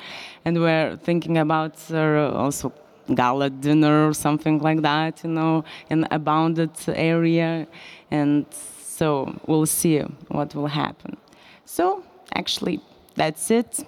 and 0.45 0.59
we're 0.59 0.97
thinking 0.97 1.37
about 1.37 1.75
uh, 1.91 2.31
also 2.33 2.73
gala 3.15 3.49
dinner 3.49 4.07
or 4.07 4.13
something 4.13 4.59
like 4.59 4.81
that, 4.81 5.23
you 5.23 5.29
know, 5.29 5.63
in 5.89 6.05
a 6.11 6.19
bounded 6.19 6.71
area, 6.87 7.67
and 8.11 8.45
so 8.51 9.33
we'll 9.45 9.65
see 9.65 9.99
what 10.27 10.53
will 10.55 10.67
happen. 10.67 11.17
So 11.65 12.03
actually, 12.33 12.79
that's 13.15 13.51
it. 13.51 13.85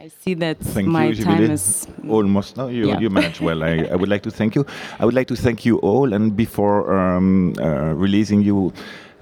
I 0.00 0.08
see 0.08 0.34
that 0.34 0.58
thank 0.60 0.86
my 0.86 1.06
you, 1.06 1.24
time 1.24 1.50
is 1.50 1.88
almost. 2.08 2.56
No, 2.56 2.68
you, 2.68 2.88
Yeah. 2.88 3.00
you 3.00 3.10
managed 3.10 3.40
well. 3.40 3.64
I, 3.64 3.88
I 3.90 3.96
would 3.96 4.08
like 4.08 4.22
to 4.22 4.30
thank 4.30 4.54
you. 4.54 4.64
I 5.00 5.04
would 5.04 5.14
like 5.14 5.26
to 5.28 5.36
thank 5.36 5.64
you 5.66 5.78
all. 5.78 6.12
And 6.12 6.36
before 6.36 6.96
um, 6.96 7.54
uh, 7.58 7.94
releasing 7.94 8.40
you, 8.42 8.72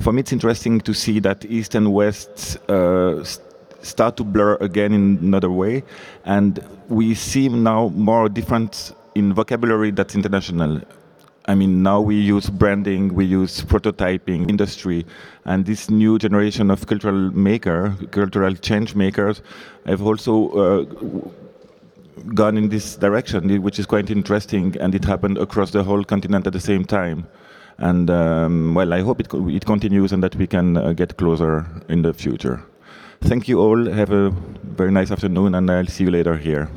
for 0.00 0.12
me, 0.12 0.20
it's 0.20 0.32
interesting 0.32 0.80
to 0.82 0.92
see 0.92 1.18
that 1.20 1.46
East 1.46 1.74
and 1.74 1.94
West 1.94 2.58
uh, 2.68 3.24
start 3.80 4.18
to 4.18 4.24
blur 4.24 4.56
again 4.60 4.92
in 4.92 5.18
another 5.22 5.50
way, 5.50 5.82
and 6.26 6.62
we 6.88 7.14
see 7.14 7.48
now 7.48 7.88
more 7.94 8.28
different 8.28 8.92
in 9.14 9.32
vocabulary 9.32 9.90
that's 9.92 10.14
international. 10.14 10.82
I 11.48 11.54
mean, 11.54 11.82
now 11.82 12.00
we 12.00 12.16
use 12.16 12.50
branding, 12.50 13.14
we 13.14 13.24
use 13.24 13.62
prototyping, 13.62 14.50
industry, 14.50 15.06
and 15.44 15.64
this 15.64 15.88
new 15.88 16.18
generation 16.18 16.70
of 16.70 16.86
cultural 16.86 17.30
maker, 17.32 17.94
cultural 18.10 18.54
change 18.54 18.96
makers, 18.96 19.42
have 19.86 20.02
also 20.02 20.50
uh, 20.50 20.84
gone 22.34 22.56
in 22.56 22.68
this 22.68 22.96
direction, 22.96 23.62
which 23.62 23.78
is 23.78 23.86
quite 23.86 24.10
interesting, 24.10 24.76
and 24.80 24.94
it 24.94 25.04
happened 25.04 25.38
across 25.38 25.70
the 25.70 25.84
whole 25.84 26.02
continent 26.02 26.46
at 26.48 26.52
the 26.52 26.60
same 26.60 26.84
time. 26.84 27.28
And 27.78 28.10
um, 28.10 28.74
well, 28.74 28.92
I 28.92 29.02
hope 29.02 29.20
it, 29.20 29.28
co- 29.28 29.48
it 29.48 29.64
continues 29.64 30.12
and 30.12 30.22
that 30.24 30.34
we 30.34 30.46
can 30.46 30.76
uh, 30.76 30.94
get 30.94 31.16
closer 31.16 31.66
in 31.88 32.02
the 32.02 32.12
future. 32.12 32.62
Thank 33.20 33.48
you 33.48 33.60
all. 33.60 33.86
Have 33.90 34.10
a 34.10 34.30
very 34.64 34.90
nice 34.90 35.10
afternoon, 35.10 35.54
and 35.54 35.70
I'll 35.70 35.86
see 35.86 36.04
you 36.04 36.10
later 36.10 36.36
here. 36.36 36.68